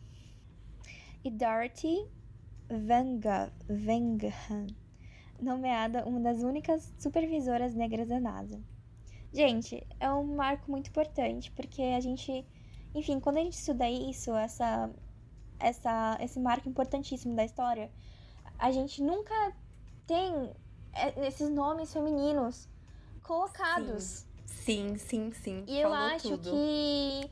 E 1.26 1.30
Dorothy 1.30 2.06
Vangham, 3.68 4.68
nomeada 5.42 6.04
uma 6.06 6.20
das 6.20 6.44
únicas 6.44 6.94
supervisoras 7.00 7.74
negras 7.74 8.06
da 8.06 8.20
NASA. 8.20 8.60
Gente, 9.32 9.84
é 9.98 10.08
um 10.08 10.36
marco 10.36 10.70
muito 10.70 10.88
importante, 10.88 11.50
porque 11.50 11.82
a 11.82 11.98
gente, 11.98 12.46
enfim, 12.94 13.18
quando 13.18 13.38
a 13.38 13.40
gente 13.40 13.54
estuda 13.54 13.90
isso, 13.90 14.32
essa, 14.36 14.88
essa, 15.58 16.16
esse 16.20 16.38
marco 16.38 16.68
importantíssimo 16.68 17.34
da 17.34 17.44
história, 17.44 17.90
a 18.56 18.70
gente 18.70 19.02
nunca 19.02 19.52
tem 20.06 20.52
é, 20.92 21.26
esses 21.26 21.50
nomes 21.50 21.92
femininos 21.92 22.68
colocados. 23.24 24.24
Sim, 24.44 24.96
sim, 24.96 25.32
sim. 25.32 25.32
sim. 25.32 25.64
E 25.66 25.76
eu 25.80 25.92
acho 25.92 26.38
tudo. 26.38 26.50
que 26.52 27.28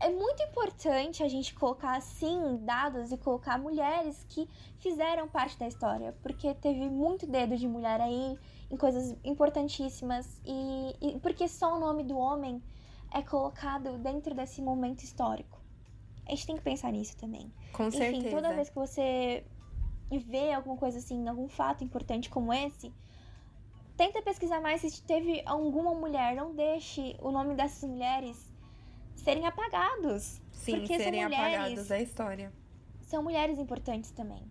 é 0.00 0.10
muito 0.10 0.42
importante 0.42 1.22
a 1.22 1.28
gente 1.28 1.54
colocar 1.54 1.96
assim 1.96 2.58
dados 2.62 3.12
e 3.12 3.16
colocar 3.16 3.58
mulheres 3.58 4.24
que 4.28 4.48
fizeram 4.78 5.28
parte 5.28 5.58
da 5.58 5.66
história, 5.66 6.14
porque 6.22 6.54
teve 6.54 6.88
muito 6.88 7.26
dedo 7.26 7.56
de 7.56 7.66
mulher 7.66 8.00
aí 8.00 8.38
em 8.70 8.76
coisas 8.76 9.16
importantíssimas 9.24 10.40
e, 10.44 10.96
e 11.00 11.20
porque 11.20 11.46
só 11.48 11.76
o 11.76 11.78
nome 11.78 12.02
do 12.02 12.16
homem 12.18 12.62
é 13.12 13.22
colocado 13.22 13.96
dentro 13.98 14.34
desse 14.34 14.60
momento 14.60 15.02
histórico. 15.04 15.60
A 16.26 16.30
gente 16.30 16.46
tem 16.46 16.56
que 16.56 16.62
pensar 16.62 16.90
nisso 16.90 17.16
também. 17.16 17.52
Com 17.72 17.84
Enfim, 17.84 17.98
certeza. 17.98 18.30
toda 18.30 18.54
vez 18.54 18.68
que 18.68 18.74
você 18.74 19.44
vê 20.10 20.52
alguma 20.52 20.76
coisa 20.76 20.98
assim, 20.98 21.28
algum 21.28 21.48
fato 21.48 21.84
importante 21.84 22.28
como 22.28 22.52
esse, 22.52 22.92
tenta 23.96 24.20
pesquisar 24.22 24.60
mais 24.60 24.80
se 24.80 25.02
teve 25.02 25.42
alguma 25.46 25.94
mulher. 25.94 26.34
Não 26.34 26.54
deixe 26.54 27.16
o 27.20 27.30
nome 27.30 27.54
dessas 27.54 27.88
mulheres 27.88 28.53
serem 29.24 29.46
apagados. 29.46 30.40
Sim, 30.52 30.78
porque 30.78 30.96
serem 30.96 31.20
são 31.20 31.30
mulheres, 31.30 31.54
apagados 31.54 31.88
da 31.88 32.00
história. 32.00 32.52
São 33.02 33.22
mulheres 33.22 33.58
importantes 33.58 34.10
também. 34.10 34.42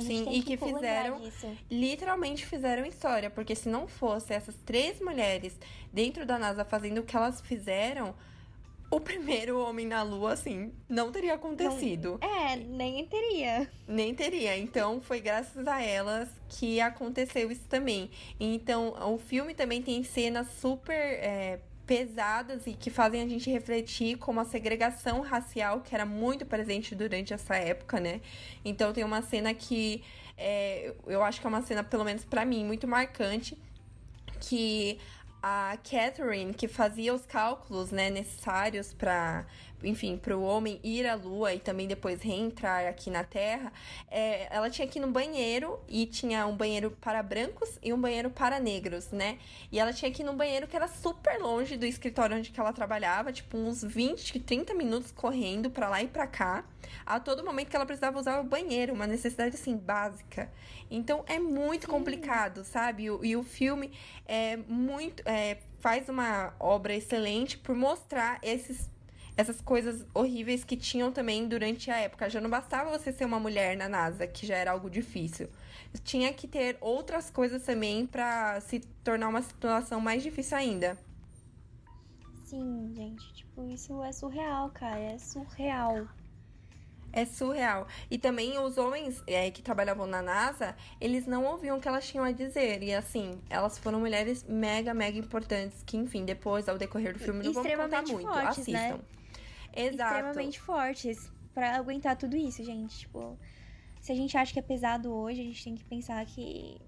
Sim, 0.00 0.30
e 0.30 0.42
que 0.42 0.56
lembrar 0.56 0.74
fizeram-. 0.74 1.32
Literalmente 1.70 2.46
fizeram 2.46 2.86
história, 2.86 3.30
porque 3.30 3.54
se 3.54 3.68
não 3.68 3.88
fosse 3.88 4.32
essas 4.32 4.54
três 4.64 5.00
mulheres 5.00 5.58
dentro 5.92 6.24
da 6.24 6.38
NASA 6.38 6.64
fazendo 6.64 6.98
o 6.98 7.02
que 7.02 7.16
elas 7.16 7.40
fizeram, 7.40 8.14
o 8.90 9.00
primeiro 9.00 9.60
homem 9.60 9.86
na 9.86 10.02
Lua, 10.02 10.32
assim, 10.32 10.72
não 10.88 11.12
teria 11.12 11.34
acontecido. 11.34 12.18
É, 12.22 12.56
nem 12.56 13.04
teria. 13.06 13.70
Nem 13.86 14.14
teria. 14.14 14.56
Então, 14.56 15.00
foi 15.00 15.20
graças 15.20 15.66
a 15.66 15.82
elas 15.82 16.28
que 16.48 16.80
aconteceu 16.80 17.50
isso 17.50 17.66
também. 17.68 18.10
Então, 18.40 18.94
o 19.12 19.18
filme 19.18 19.54
também 19.54 19.82
tem 19.82 20.02
cenas 20.02 20.48
super 20.60 20.94
é, 20.94 21.60
pesadas 21.88 22.66
e 22.66 22.74
que 22.74 22.90
fazem 22.90 23.22
a 23.22 23.26
gente 23.26 23.50
refletir 23.50 24.18
como 24.18 24.38
a 24.38 24.44
segregação 24.44 25.22
racial, 25.22 25.80
que 25.80 25.94
era 25.94 26.04
muito 26.04 26.44
presente 26.44 26.94
durante 26.94 27.32
essa 27.32 27.56
época, 27.56 27.98
né? 27.98 28.20
Então, 28.62 28.92
tem 28.92 29.02
uma 29.02 29.22
cena 29.22 29.54
que 29.54 30.04
é, 30.36 30.94
eu 31.06 31.24
acho 31.24 31.40
que 31.40 31.46
é 31.46 31.48
uma 31.48 31.62
cena, 31.62 31.82
pelo 31.82 32.04
menos 32.04 32.26
pra 32.26 32.44
mim, 32.44 32.62
muito 32.62 32.86
marcante, 32.86 33.56
que 34.38 34.98
a 35.42 35.78
Catherine, 35.82 36.52
que 36.52 36.68
fazia 36.68 37.14
os 37.14 37.24
cálculos 37.24 37.90
né, 37.90 38.10
necessários 38.10 38.92
para, 38.92 39.46
enfim, 39.82 40.16
para 40.16 40.36
o 40.36 40.42
homem 40.42 40.80
ir 40.82 41.06
à 41.06 41.14
Lua 41.14 41.54
e 41.54 41.58
também 41.60 41.86
depois 41.86 42.20
reentrar 42.22 42.86
aqui 42.86 43.10
na 43.10 43.22
Terra, 43.24 43.72
é, 44.10 44.48
ela 44.54 44.68
tinha 44.70 44.86
que 44.88 44.98
ir 44.98 45.02
no 45.02 45.08
banheiro 45.08 45.78
e 45.88 46.06
tinha 46.06 46.46
um 46.46 46.56
banheiro 46.56 46.90
para 47.00 47.22
brancos 47.22 47.78
e 47.82 47.92
um 47.92 48.00
banheiro 48.00 48.30
para 48.30 48.58
negros, 48.58 49.10
né? 49.10 49.38
E 49.70 49.78
ela 49.78 49.92
tinha 49.92 50.10
que 50.10 50.22
ir 50.22 50.24
num 50.24 50.36
banheiro 50.36 50.66
que 50.66 50.74
era 50.76 50.88
super 50.88 51.38
longe 51.40 51.76
do 51.76 51.86
escritório 51.86 52.36
onde 52.36 52.50
que 52.50 52.58
ela 52.58 52.72
trabalhava, 52.72 53.32
tipo 53.32 53.56
uns 53.56 53.82
20, 53.82 54.40
30 54.40 54.74
minutos 54.74 55.12
correndo 55.12 55.70
para 55.70 55.88
lá 55.88 56.02
e 56.02 56.08
para 56.08 56.26
cá, 56.26 56.64
a 57.06 57.20
todo 57.20 57.44
momento 57.44 57.68
que 57.68 57.76
ela 57.76 57.86
precisava 57.86 58.18
usar 58.18 58.40
o 58.40 58.44
banheiro, 58.44 58.92
uma 58.94 59.06
necessidade 59.06 59.54
assim 59.54 59.76
básica. 59.76 60.50
Então 60.90 61.22
é 61.26 61.38
muito 61.38 61.86
complicado, 61.86 62.64
sabe? 62.64 63.04
E, 63.04 63.10
o- 63.10 63.24
e 63.24 63.36
o 63.36 63.42
filme 63.42 63.92
é 64.26 64.56
muito 64.56 65.22
é, 65.26 65.58
faz 65.80 66.08
uma 66.08 66.52
obra 66.58 66.94
excelente 66.94 67.56
por 67.58 67.74
mostrar 67.74 68.38
esses 68.42 68.88
essas 69.38 69.60
coisas 69.60 70.04
horríveis 70.12 70.64
que 70.64 70.76
tinham 70.76 71.12
também 71.12 71.46
durante 71.46 71.92
a 71.92 71.96
época. 71.96 72.28
Já 72.28 72.40
não 72.40 72.50
bastava 72.50 72.90
você 72.90 73.12
ser 73.12 73.24
uma 73.24 73.38
mulher 73.38 73.76
na 73.76 73.88
NASA, 73.88 74.26
que 74.26 74.44
já 74.44 74.56
era 74.56 74.72
algo 74.72 74.90
difícil. 74.90 75.48
Tinha 76.02 76.32
que 76.32 76.48
ter 76.48 76.76
outras 76.80 77.30
coisas 77.30 77.62
também 77.62 78.04
pra 78.04 78.60
se 78.60 78.80
tornar 79.04 79.28
uma 79.28 79.40
situação 79.40 80.00
mais 80.00 80.24
difícil 80.24 80.56
ainda. 80.56 80.98
Sim, 82.46 82.92
gente, 82.96 83.32
tipo, 83.32 83.64
isso 83.70 84.02
é 84.02 84.10
surreal, 84.10 84.70
cara. 84.70 84.98
É 84.98 85.16
surreal. 85.18 86.08
É 87.12 87.24
surreal. 87.24 87.86
E 88.10 88.18
também 88.18 88.58
os 88.58 88.76
homens 88.76 89.22
é, 89.24 89.52
que 89.52 89.62
trabalhavam 89.62 90.06
na 90.08 90.20
NASA, 90.20 90.74
eles 91.00 91.26
não 91.28 91.44
ouviam 91.44 91.78
o 91.78 91.80
que 91.80 91.86
elas 91.86 92.08
tinham 92.08 92.24
a 92.24 92.32
dizer. 92.32 92.82
E 92.82 92.92
assim, 92.92 93.40
elas 93.48 93.78
foram 93.78 94.00
mulheres 94.00 94.44
mega, 94.48 94.92
mega 94.92 95.16
importantes. 95.16 95.80
Que, 95.86 95.96
enfim, 95.96 96.24
depois, 96.24 96.68
ao 96.68 96.76
decorrer 96.76 97.12
do 97.12 97.20
filme, 97.20 97.44
não 97.44 97.52
vamos 97.52 97.72
contar 97.72 98.02
muito. 98.02 98.26
fortes, 98.26 98.66
né? 98.66 98.98
Exato. 99.78 100.14
Extremamente 100.14 100.60
fortes 100.60 101.32
pra 101.54 101.76
aguentar 101.76 102.16
tudo 102.16 102.36
isso, 102.36 102.64
gente. 102.64 102.98
Tipo, 102.98 103.38
se 104.00 104.12
a 104.12 104.14
gente 104.14 104.36
acha 104.36 104.52
que 104.52 104.58
é 104.58 104.62
pesado 104.62 105.12
hoje, 105.12 105.40
a 105.40 105.44
gente 105.44 105.64
tem 105.64 105.74
que 105.74 105.84
pensar 105.84 106.24
que 106.26 106.80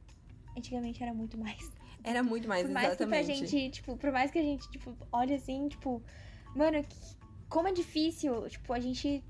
antigamente 0.57 1.03
era 1.03 1.15
muito 1.15 1.39
mais. 1.39 1.73
Era 2.03 2.23
muito 2.23 2.49
mais, 2.49 2.63
por 2.63 2.73
mais 2.73 2.89
exatamente. 2.89 3.23
que 3.23 3.27
pra 3.27 3.35
gente, 3.35 3.71
tipo, 3.71 3.97
por 3.97 4.11
mais 4.11 4.31
que 4.31 4.39
a 4.39 4.43
gente, 4.43 4.69
tipo, 4.71 4.97
olhe 5.13 5.35
assim, 5.35 5.69
tipo, 5.69 6.03
mano, 6.55 6.83
como 7.49 7.69
é 7.69 7.73
difícil, 7.73 8.49
tipo, 8.49 8.73
a 8.73 8.81
gente. 8.81 9.23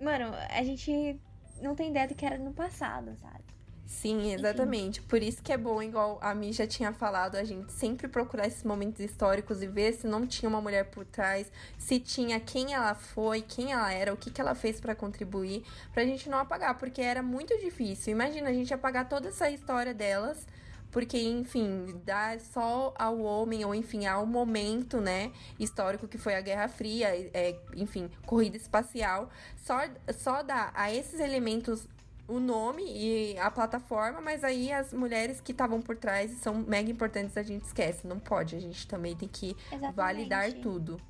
Mano, 0.00 0.32
a 0.48 0.62
gente 0.62 1.20
não 1.60 1.74
tem 1.74 1.90
ideia 1.90 2.08
do 2.08 2.14
que 2.14 2.24
era 2.24 2.38
no 2.38 2.52
passado, 2.54 3.14
sabe? 3.16 3.49
Sim, 3.90 4.32
exatamente. 4.32 5.02
Por 5.02 5.20
isso 5.20 5.42
que 5.42 5.52
é 5.52 5.58
bom, 5.58 5.82
igual 5.82 6.16
a 6.22 6.32
Mi 6.32 6.52
já 6.52 6.64
tinha 6.64 6.92
falado, 6.92 7.34
a 7.34 7.42
gente 7.42 7.72
sempre 7.72 8.06
procurar 8.06 8.46
esses 8.46 8.62
momentos 8.62 9.00
históricos 9.00 9.60
e 9.62 9.66
ver 9.66 9.92
se 9.92 10.06
não 10.06 10.24
tinha 10.28 10.48
uma 10.48 10.60
mulher 10.60 10.84
por 10.90 11.04
trás, 11.04 11.50
se 11.76 11.98
tinha 11.98 12.38
quem 12.38 12.72
ela 12.72 12.94
foi, 12.94 13.42
quem 13.42 13.72
ela 13.72 13.92
era, 13.92 14.14
o 14.14 14.16
que, 14.16 14.30
que 14.30 14.40
ela 14.40 14.54
fez 14.54 14.80
pra 14.80 14.94
contribuir, 14.94 15.64
pra 15.92 16.04
gente 16.04 16.30
não 16.30 16.38
apagar, 16.38 16.78
porque 16.78 17.02
era 17.02 17.20
muito 17.20 17.58
difícil. 17.58 18.12
Imagina 18.12 18.48
a 18.48 18.52
gente 18.52 18.72
apagar 18.72 19.08
toda 19.08 19.28
essa 19.28 19.50
história 19.50 19.92
delas, 19.92 20.46
porque, 20.92 21.18
enfim, 21.18 22.00
dá 22.04 22.38
só 22.38 22.94
ao 22.96 23.18
homem, 23.20 23.64
ou 23.64 23.74
enfim, 23.74 24.06
ao 24.06 24.24
momento, 24.24 25.00
né, 25.00 25.32
histórico 25.58 26.06
que 26.06 26.16
foi 26.16 26.36
a 26.36 26.40
Guerra 26.40 26.68
Fria, 26.68 27.08
é, 27.34 27.58
enfim, 27.74 28.08
corrida 28.24 28.56
espacial, 28.56 29.28
só, 29.56 29.80
só 30.16 30.42
dá 30.42 30.70
a 30.74 30.94
esses 30.94 31.18
elementos 31.18 31.88
o 32.30 32.38
nome 32.38 32.82
e 32.86 33.38
a 33.38 33.50
plataforma, 33.50 34.20
mas 34.20 34.44
aí 34.44 34.72
as 34.72 34.92
mulheres 34.92 35.40
que 35.40 35.52
estavam 35.52 35.82
por 35.82 35.96
trás 35.96 36.30
são 36.38 36.54
mega 36.54 36.90
importantes, 36.90 37.36
a 37.36 37.42
gente 37.42 37.64
esquece. 37.64 38.06
Não 38.06 38.18
pode, 38.18 38.54
a 38.56 38.60
gente 38.60 38.86
também 38.86 39.16
tem 39.16 39.28
que 39.28 39.56
Exatamente. 39.66 39.94
validar 39.96 40.52
tudo. 40.54 41.00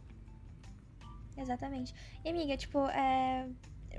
Exatamente. 1.36 1.94
E, 2.24 2.30
amiga, 2.30 2.56
tipo, 2.56 2.78
é... 2.88 3.46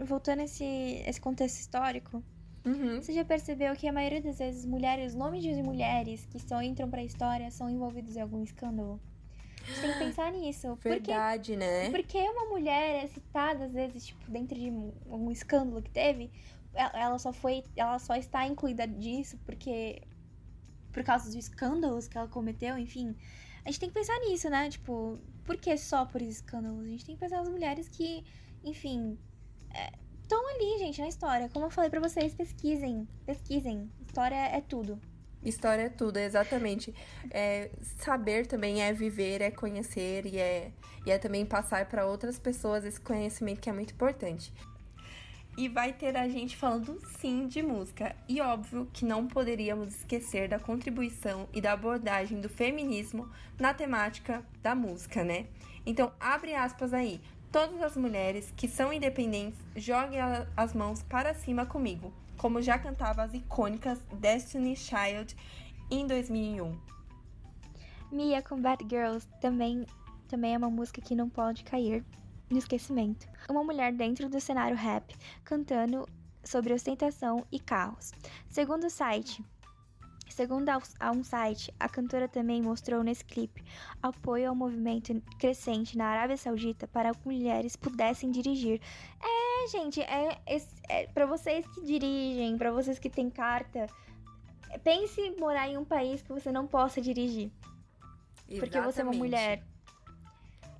voltando 0.03 0.41
a 0.41 0.43
esse, 0.43 0.65
esse 1.05 1.19
contexto 1.21 1.59
histórico, 1.59 2.23
Uhum. 2.63 3.01
você 3.01 3.11
já 3.11 3.25
percebeu 3.25 3.75
que 3.75 3.87
a 3.87 3.93
maioria 3.93 4.21
das 4.21 4.37
vezes 4.37 4.65
mulheres, 4.65 5.15
nomes 5.15 5.41
de 5.41 5.63
mulheres 5.63 6.27
que 6.29 6.39
só 6.39 6.61
entram 6.61 6.87
pra 6.89 7.03
história 7.03 7.49
são 7.49 7.67
envolvidos 7.67 8.15
em 8.15 8.21
algum 8.21 8.43
escândalo? 8.43 8.99
A 9.63 9.65
gente 9.65 9.81
tem 9.81 9.93
que 9.93 9.99
pensar 9.99 10.31
nisso. 10.31 10.67
Porque 10.67 10.89
Verdade, 10.89 11.55
né? 11.55 11.89
Porque 11.89 12.17
uma 12.17 12.45
mulher 12.45 13.03
é 13.03 13.07
citada, 13.07 13.65
às 13.65 13.73
vezes, 13.73 14.07
tipo, 14.07 14.29
dentro 14.29 14.57
de 14.57 14.71
um 15.07 15.31
escândalo 15.31 15.81
que 15.81 15.89
teve, 15.89 16.31
ela 16.73 17.17
só 17.19 17.33
foi. 17.33 17.63
Ela 17.75 17.99
só 17.99 18.15
está 18.15 18.45
incluída 18.45 18.87
disso 18.87 19.37
porque. 19.45 20.01
Por 20.91 21.03
causa 21.03 21.25
dos 21.25 21.35
escândalos 21.35 22.07
que 22.07 22.17
ela 22.17 22.27
cometeu, 22.27 22.77
enfim. 22.77 23.15
A 23.63 23.69
gente 23.69 23.79
tem 23.79 23.89
que 23.89 23.95
pensar 23.95 24.19
nisso, 24.19 24.49
né? 24.49 24.69
Tipo, 24.69 25.17
por 25.45 25.55
que 25.55 25.77
só 25.77 26.05
por 26.05 26.21
escândalos? 26.21 26.85
A 26.85 26.89
gente 26.89 27.05
tem 27.05 27.15
que 27.15 27.21
pensar 27.21 27.37
nas 27.37 27.49
mulheres 27.49 27.87
que, 27.87 28.25
enfim. 28.63 29.17
Estão 30.21 30.47
ali, 30.49 30.79
gente, 30.79 30.99
na 30.99 31.07
história. 31.07 31.49
Como 31.49 31.65
eu 31.65 31.69
falei 31.69 31.89
pra 31.89 31.99
vocês, 31.99 32.33
pesquisem. 32.33 33.07
Pesquisem. 33.25 33.89
História 34.05 34.35
é 34.35 34.59
tudo. 34.59 34.99
História 35.43 35.83
é 35.83 35.89
tudo, 35.89 36.17
exatamente. 36.17 36.93
É, 37.31 37.71
saber 37.97 38.45
também 38.45 38.81
é 38.81 38.93
viver, 38.93 39.41
é 39.41 39.49
conhecer 39.49 40.25
e 40.25 40.37
é, 40.37 40.71
e 41.05 41.11
é 41.11 41.17
também 41.17 41.45
passar 41.45 41.87
para 41.87 42.05
outras 42.05 42.37
pessoas 42.37 42.85
esse 42.85 43.01
conhecimento 43.01 43.59
que 43.59 43.69
é 43.69 43.73
muito 43.73 43.93
importante. 43.93 44.53
E 45.57 45.67
vai 45.67 45.91
ter 45.91 46.15
a 46.15 46.27
gente 46.27 46.55
falando 46.55 46.99
sim 47.19 47.47
de 47.47 47.61
música. 47.61 48.15
E 48.27 48.39
óbvio 48.39 48.87
que 48.93 49.03
não 49.03 49.27
poderíamos 49.27 49.95
esquecer 49.95 50.47
da 50.47 50.57
contribuição 50.57 51.47
e 51.53 51.59
da 51.59 51.73
abordagem 51.73 52.39
do 52.39 52.47
feminismo 52.47 53.29
na 53.59 53.73
temática 53.73 54.43
da 54.63 54.73
música, 54.73 55.23
né? 55.23 55.47
Então, 55.85 56.11
abre 56.19 56.55
aspas 56.55 56.93
aí. 56.93 57.19
Todas 57.51 57.81
as 57.81 57.97
mulheres 57.97 58.53
que 58.55 58.67
são 58.67 58.93
independentes, 58.93 59.59
joguem 59.75 60.19
as 60.55 60.73
mãos 60.73 61.03
para 61.03 61.33
cima 61.33 61.65
comigo, 61.65 62.13
como 62.37 62.61
já 62.61 62.79
cantava 62.79 63.23
as 63.23 63.33
icônicas 63.33 63.99
Destiny 64.13 64.75
Child 64.77 65.35
em 65.89 66.07
2001. 66.07 66.79
Mia 68.09 68.41
com 68.41 68.59
Bad 68.59 68.85
Girls 68.89 69.27
também, 69.41 69.85
também 70.29 70.53
é 70.53 70.57
uma 70.57 70.69
música 70.69 71.01
que 71.01 71.13
não 71.13 71.29
pode 71.29 71.65
cair 71.65 72.05
no 72.51 72.59
esquecimento. 72.59 73.27
Uma 73.49 73.63
mulher 73.63 73.93
dentro 73.93 74.29
do 74.29 74.39
cenário 74.39 74.75
rap 74.75 75.15
cantando 75.43 76.07
sobre 76.43 76.73
ostentação 76.73 77.45
e 77.51 77.59
carros. 77.59 78.11
Segundo 78.49 78.85
o 78.85 78.89
site 78.89 79.43
Segundo 80.31 80.69
a 80.69 81.11
um 81.11 81.23
site, 81.23 81.73
a 81.77 81.89
cantora 81.89 82.27
também 82.27 82.61
mostrou 82.61 83.03
nesse 83.03 83.23
clipe 83.23 83.63
apoio 84.01 84.49
ao 84.49 84.55
movimento 84.55 85.21
crescente 85.37 85.97
na 85.97 86.05
Arábia 86.05 86.37
Saudita 86.37 86.87
para 86.87 87.13
que 87.13 87.25
mulheres 87.25 87.75
pudessem 87.75 88.31
dirigir. 88.31 88.81
É, 89.21 89.67
gente, 89.67 90.01
é, 90.01 90.39
é, 90.45 90.61
é 90.87 91.07
para 91.07 91.25
vocês 91.25 91.67
que 91.67 91.81
dirigem, 91.81 92.57
para 92.57 92.71
vocês 92.71 92.97
que 92.97 93.09
têm 93.09 93.29
carta, 93.29 93.87
pense 94.83 95.35
morar 95.37 95.67
em 95.67 95.77
um 95.77 95.83
país 95.83 96.21
que 96.21 96.31
você 96.31 96.51
não 96.51 96.65
possa 96.65 97.01
dirigir. 97.01 97.51
Exatamente. 98.47 98.59
Porque 98.59 98.81
você 98.81 99.01
é 99.01 99.03
uma 99.03 99.13
mulher. 99.13 99.63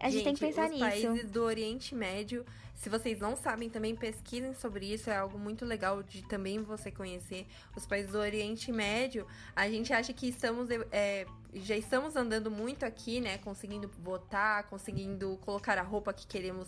A 0.01 0.09
gente, 0.09 0.13
gente 0.13 0.23
tem 0.23 0.33
que 0.33 0.39
pensar 0.39 0.65
os 0.65 0.71
nisso. 0.71 0.83
países 0.83 1.29
do 1.29 1.43
Oriente 1.43 1.93
Médio, 1.93 2.43
se 2.73 2.89
vocês 2.89 3.19
não 3.19 3.35
sabem, 3.35 3.69
também 3.69 3.95
pesquisem 3.95 4.55
sobre 4.55 4.91
isso. 4.91 5.11
É 5.11 5.15
algo 5.15 5.37
muito 5.37 5.63
legal 5.63 6.01
de 6.01 6.23
também 6.23 6.63
você 6.63 6.89
conhecer. 6.89 7.45
Os 7.75 7.85
países 7.85 8.11
do 8.11 8.17
Oriente 8.17 8.71
Médio, 8.71 9.27
a 9.55 9.69
gente 9.69 9.93
acha 9.93 10.11
que 10.11 10.27
estamos 10.27 10.69
é, 10.91 11.27
já 11.53 11.75
estamos 11.75 12.15
andando 12.15 12.49
muito 12.49 12.83
aqui, 12.83 13.21
né? 13.21 13.37
Conseguindo 13.37 13.87
votar, 13.99 14.63
conseguindo 14.63 15.37
colocar 15.41 15.77
a 15.77 15.83
roupa 15.83 16.11
que 16.11 16.25
queremos, 16.25 16.67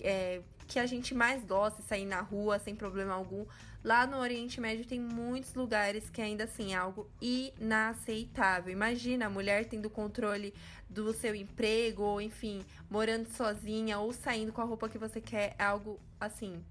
é, 0.00 0.42
que 0.68 0.78
a 0.78 0.86
gente 0.86 1.12
mais 1.12 1.44
gosta, 1.44 1.82
sair 1.82 2.06
na 2.06 2.20
rua 2.20 2.60
sem 2.60 2.76
problema 2.76 3.14
algum. 3.14 3.44
Lá 3.88 4.06
no 4.06 4.18
Oriente 4.18 4.60
Médio 4.60 4.84
tem 4.84 5.00
muitos 5.00 5.54
lugares 5.54 6.10
que 6.10 6.20
ainda 6.20 6.44
assim 6.44 6.74
é 6.74 6.76
algo 6.76 7.10
inaceitável. 7.22 8.70
Imagina 8.70 9.24
a 9.24 9.30
mulher 9.30 9.64
tendo 9.64 9.88
controle 9.88 10.52
do 10.90 11.10
seu 11.14 11.34
emprego, 11.34 12.02
ou 12.02 12.20
enfim, 12.20 12.62
morando 12.90 13.30
sozinha 13.30 13.98
ou 13.98 14.12
saindo 14.12 14.52
com 14.52 14.60
a 14.60 14.64
roupa 14.64 14.90
que 14.90 14.98
você 14.98 15.22
quer, 15.22 15.56
é 15.58 15.64
algo 15.64 15.98
assim, 16.20 16.62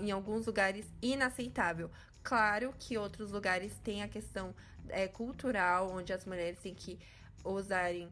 em 0.00 0.10
alguns 0.10 0.44
lugares 0.44 0.92
inaceitável. 1.00 1.88
Claro 2.20 2.74
que 2.76 2.98
outros 2.98 3.30
lugares 3.30 3.78
têm 3.84 4.02
a 4.02 4.08
questão 4.08 4.52
é, 4.88 5.06
cultural, 5.06 5.92
onde 5.92 6.12
as 6.12 6.24
mulheres 6.24 6.58
têm 6.58 6.74
que 6.74 6.98
usarem 7.44 8.10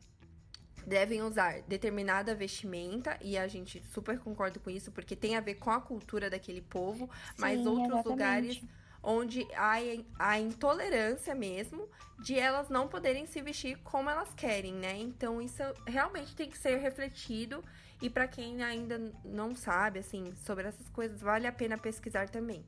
devem 0.86 1.22
usar 1.22 1.62
determinada 1.62 2.34
vestimenta 2.34 3.18
e 3.20 3.36
a 3.36 3.46
gente 3.48 3.82
super 3.92 4.18
concorda 4.18 4.58
com 4.58 4.70
isso 4.70 4.90
porque 4.92 5.16
tem 5.16 5.36
a 5.36 5.40
ver 5.40 5.54
com 5.54 5.70
a 5.70 5.80
cultura 5.80 6.30
daquele 6.30 6.60
povo, 6.60 7.06
Sim, 7.06 7.34
mas 7.38 7.66
outros 7.66 7.86
exatamente. 7.86 8.08
lugares 8.08 8.62
onde 9.02 9.46
há 9.54 9.76
a 10.18 10.38
intolerância 10.40 11.34
mesmo 11.34 11.88
de 12.18 12.38
elas 12.38 12.68
não 12.70 12.88
poderem 12.88 13.26
se 13.26 13.42
vestir 13.42 13.76
como 13.84 14.08
elas 14.08 14.32
querem, 14.34 14.72
né? 14.72 14.96
Então 14.96 15.42
isso 15.42 15.62
realmente 15.86 16.34
tem 16.34 16.48
que 16.48 16.56
ser 16.56 16.76
refletido 16.76 17.62
e 18.00 18.08
para 18.08 18.26
quem 18.26 18.62
ainda 18.62 18.98
não 19.24 19.54
sabe 19.54 19.98
assim 19.98 20.32
sobre 20.44 20.66
essas 20.66 20.88
coisas, 20.88 21.20
vale 21.20 21.46
a 21.46 21.52
pena 21.52 21.76
pesquisar 21.76 22.28
também. 22.28 22.64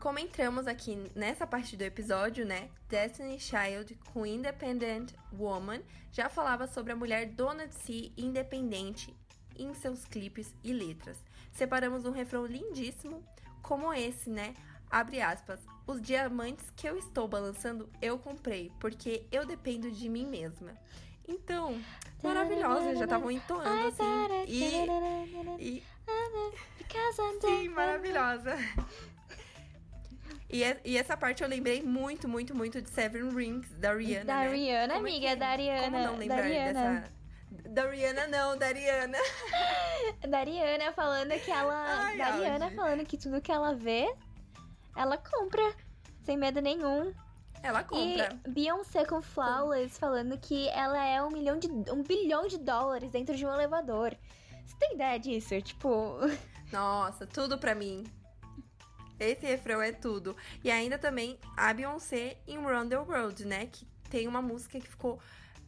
Como 0.00 0.18
entramos 0.18 0.66
aqui 0.66 0.96
nessa 1.14 1.46
parte 1.46 1.76
do 1.76 1.82
episódio, 1.82 2.46
né? 2.46 2.70
Destiny 2.88 3.38
Child 3.38 3.98
com 4.14 4.24
Independent 4.24 5.12
Woman 5.30 5.82
já 6.10 6.30
falava 6.30 6.66
sobre 6.66 6.94
a 6.94 6.96
mulher 6.96 7.26
dona 7.26 7.68
de 7.68 7.74
si 7.74 8.10
independente 8.16 9.14
em 9.58 9.74
seus 9.74 10.06
clipes 10.06 10.54
e 10.64 10.72
letras. 10.72 11.22
Separamos 11.52 12.06
um 12.06 12.12
refrão 12.12 12.46
lindíssimo 12.46 13.22
como 13.60 13.92
esse, 13.92 14.30
né? 14.30 14.54
Abre 14.90 15.20
aspas. 15.20 15.60
Os 15.86 16.00
diamantes 16.00 16.70
que 16.70 16.88
eu 16.88 16.96
estou 16.96 17.28
balançando 17.28 17.86
eu 18.00 18.18
comprei, 18.18 18.72
porque 18.80 19.26
eu 19.30 19.44
dependo 19.44 19.90
de 19.90 20.08
mim 20.08 20.24
mesma. 20.24 20.72
Então, 21.28 21.78
maravilhosa, 22.22 22.96
já 22.96 23.04
estavam 23.04 23.30
entoando 23.30 23.88
assim. 23.88 24.02
E. 24.48 24.64
e... 25.58 25.84
Sim, 27.42 27.68
maravilhosa. 27.68 28.56
E, 30.52 30.64
é, 30.64 30.80
e, 30.84 30.98
essa 30.98 31.16
parte 31.16 31.42
eu 31.42 31.48
lembrei 31.48 31.80
muito, 31.80 32.28
muito, 32.28 32.56
muito 32.56 32.82
de 32.82 32.90
Seven 32.90 33.30
Rings, 33.30 33.70
da 33.74 33.94
Rihanna. 33.94 34.24
Da 34.24 34.40
né? 34.40 34.48
Rihanna, 34.48 34.94
Como 34.94 35.06
amiga, 35.06 35.28
é 35.28 35.36
da 35.36 35.54
Rihanna. 35.54 35.82
Como 35.84 35.98
não 35.98 36.16
lembrar 36.16 36.36
da 36.36 36.42
Rihanna. 36.42 36.72
dessa. 36.72 37.20
Da 37.68 37.90
Rihanna 37.90 38.26
não, 38.26 38.58
da 38.58 38.66
Rihanna. 38.66 39.18
da 40.28 40.42
Rihanna 40.42 40.92
falando 40.92 41.30
que 41.40 41.50
ela. 41.50 42.04
Ai, 42.04 42.18
da 42.18 42.30
Rihanna 42.32 42.70
falando 42.72 43.06
que 43.06 43.16
tudo 43.16 43.40
que 43.40 43.52
ela 43.52 43.74
vê, 43.74 44.12
ela 44.96 45.16
compra. 45.16 45.74
Sem 46.22 46.36
medo 46.36 46.60
nenhum. 46.60 47.14
Ela 47.62 47.84
compra. 47.84 48.36
E 48.44 48.50
Beyoncé 48.50 49.04
com 49.04 49.22
Flawless 49.22 49.98
falando 49.98 50.36
que 50.38 50.68
ela 50.70 51.04
é 51.04 51.22
um 51.22 51.30
milhão 51.30 51.58
de. 51.58 51.68
um 51.68 52.02
bilhão 52.02 52.48
de 52.48 52.58
dólares 52.58 53.10
dentro 53.12 53.36
de 53.36 53.46
um 53.46 53.52
elevador. 53.52 54.16
Você 54.66 54.76
tem 54.78 54.94
ideia 54.94 55.18
disso? 55.18 55.60
Tipo. 55.62 56.18
Nossa, 56.72 57.24
tudo 57.24 57.56
pra 57.56 57.74
mim. 57.74 58.04
Esse 59.20 59.46
refrão 59.46 59.80
é 59.82 59.92
tudo. 59.92 60.34
E 60.64 60.70
ainda 60.70 60.98
também 60.98 61.38
a 61.56 61.72
Beyoncé 61.72 62.38
em 62.46 62.58
Run 62.58 62.88
the 62.88 62.98
World, 62.98 63.44
né? 63.44 63.66
Que 63.66 63.86
tem 64.08 64.26
uma 64.26 64.40
música 64.42 64.80
que 64.80 64.88
ficou 64.88 65.20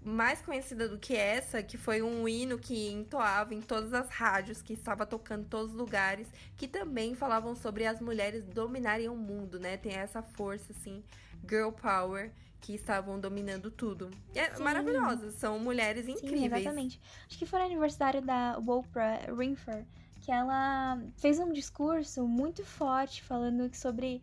mais 0.04 0.42
conhecida 0.42 0.88
do 0.88 0.98
que 0.98 1.14
essa, 1.14 1.62
que 1.62 1.76
foi 1.76 2.02
um 2.02 2.26
hino 2.26 2.58
que 2.58 2.90
entoava 2.90 3.54
em 3.54 3.60
todas 3.60 3.94
as 3.94 4.08
rádios, 4.08 4.60
que 4.60 4.72
estava 4.72 5.06
tocando 5.06 5.42
em 5.42 5.48
todos 5.48 5.72
os 5.72 5.78
lugares, 5.78 6.26
que 6.56 6.66
também 6.66 7.14
falavam 7.14 7.54
sobre 7.54 7.86
as 7.86 8.00
mulheres 8.00 8.44
dominarem 8.44 9.08
o 9.08 9.14
mundo, 9.14 9.60
né? 9.60 9.76
Tem 9.76 9.92
essa 9.92 10.20
força, 10.20 10.72
assim, 10.72 11.04
girl 11.48 11.70
power, 11.70 12.32
que 12.60 12.74
estavam 12.74 13.18
dominando 13.18 13.70
tudo. 13.70 14.10
É 14.34 14.58
maravilhosas, 14.58 15.34
são 15.34 15.58
mulheres 15.58 16.08
incríveis. 16.08 16.40
Sim, 16.40 16.56
exatamente. 16.56 17.00
Acho 17.28 17.38
que 17.38 17.46
foi 17.46 17.58
no 17.60 17.66
aniversário 17.66 18.22
da 18.22 18.58
Oprah 18.58 19.20
Winfrey 19.36 19.84
que 20.22 20.32
ela 20.32 20.98
fez 21.16 21.38
um 21.38 21.52
discurso 21.52 22.26
muito 22.26 22.64
forte 22.64 23.22
falando 23.22 23.74
sobre 23.74 24.22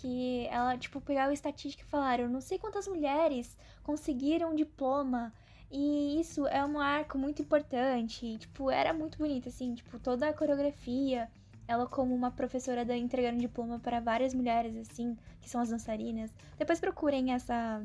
que 0.00 0.46
ela, 0.46 0.78
tipo, 0.78 1.00
pegava 1.00 1.32
estatística 1.32 1.84
e 1.84 1.90
falaram, 1.90 2.28
não 2.28 2.40
sei 2.40 2.58
quantas 2.58 2.88
mulheres 2.88 3.58
conseguiram 3.82 4.52
um 4.52 4.54
diploma 4.54 5.32
e 5.70 6.20
isso 6.20 6.46
é 6.46 6.64
um 6.64 6.78
arco 6.78 7.18
muito 7.18 7.42
importante. 7.42 8.38
tipo, 8.38 8.70
era 8.70 8.92
muito 8.92 9.18
bonito, 9.18 9.48
assim, 9.48 9.74
tipo, 9.74 9.98
toda 9.98 10.28
a 10.28 10.32
coreografia. 10.32 11.30
Ela 11.66 11.86
como 11.86 12.14
uma 12.14 12.30
professora 12.30 12.84
da 12.84 12.96
entregando 12.96 13.38
diploma 13.38 13.78
para 13.78 13.98
várias 14.00 14.34
mulheres, 14.34 14.76
assim, 14.76 15.16
que 15.40 15.48
são 15.48 15.60
as 15.60 15.70
dançarinas. 15.70 16.30
Depois 16.58 16.78
procurem 16.78 17.32
essa, 17.32 17.82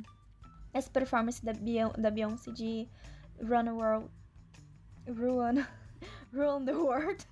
essa 0.73 0.89
performance 0.89 1.43
da, 1.43 1.53
Beyon 1.53 1.91
da 1.97 2.11
Beyoncé 2.11 2.51
de 2.51 2.87
Run 3.41 3.63
the 3.63 3.71
World. 3.71 4.09
Run, 5.07 5.65
Run 6.33 6.65
the 6.65 6.75
World. 6.75 7.25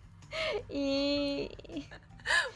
E. 0.70 1.50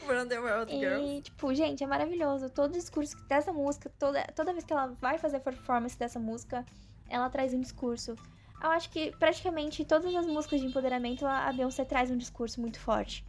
Run 0.06 0.26
the 0.26 0.38
World 0.40 0.72
e, 0.74 0.80
Girls. 0.80 1.22
tipo, 1.22 1.54
gente, 1.54 1.84
é 1.84 1.86
maravilhoso. 1.86 2.50
Todo 2.50 2.72
discurso 2.72 3.16
dessa 3.28 3.52
música, 3.52 3.90
toda, 3.98 4.22
toda 4.34 4.52
vez 4.52 4.64
que 4.64 4.72
ela 4.72 4.88
vai 5.00 5.16
fazer 5.18 5.40
performance 5.40 5.96
dessa 5.96 6.18
música, 6.18 6.64
ela 7.08 7.30
traz 7.30 7.54
um 7.54 7.60
discurso. 7.60 8.16
Eu 8.62 8.70
acho 8.70 8.90
que 8.90 9.12
praticamente 9.16 9.84
todas 9.84 10.14
as 10.14 10.26
músicas 10.26 10.60
de 10.60 10.66
empoderamento 10.66 11.26
a 11.26 11.52
Beyoncé 11.52 11.84
traz 11.84 12.10
um 12.10 12.16
discurso 12.16 12.60
muito 12.60 12.78
forte. 12.78 13.24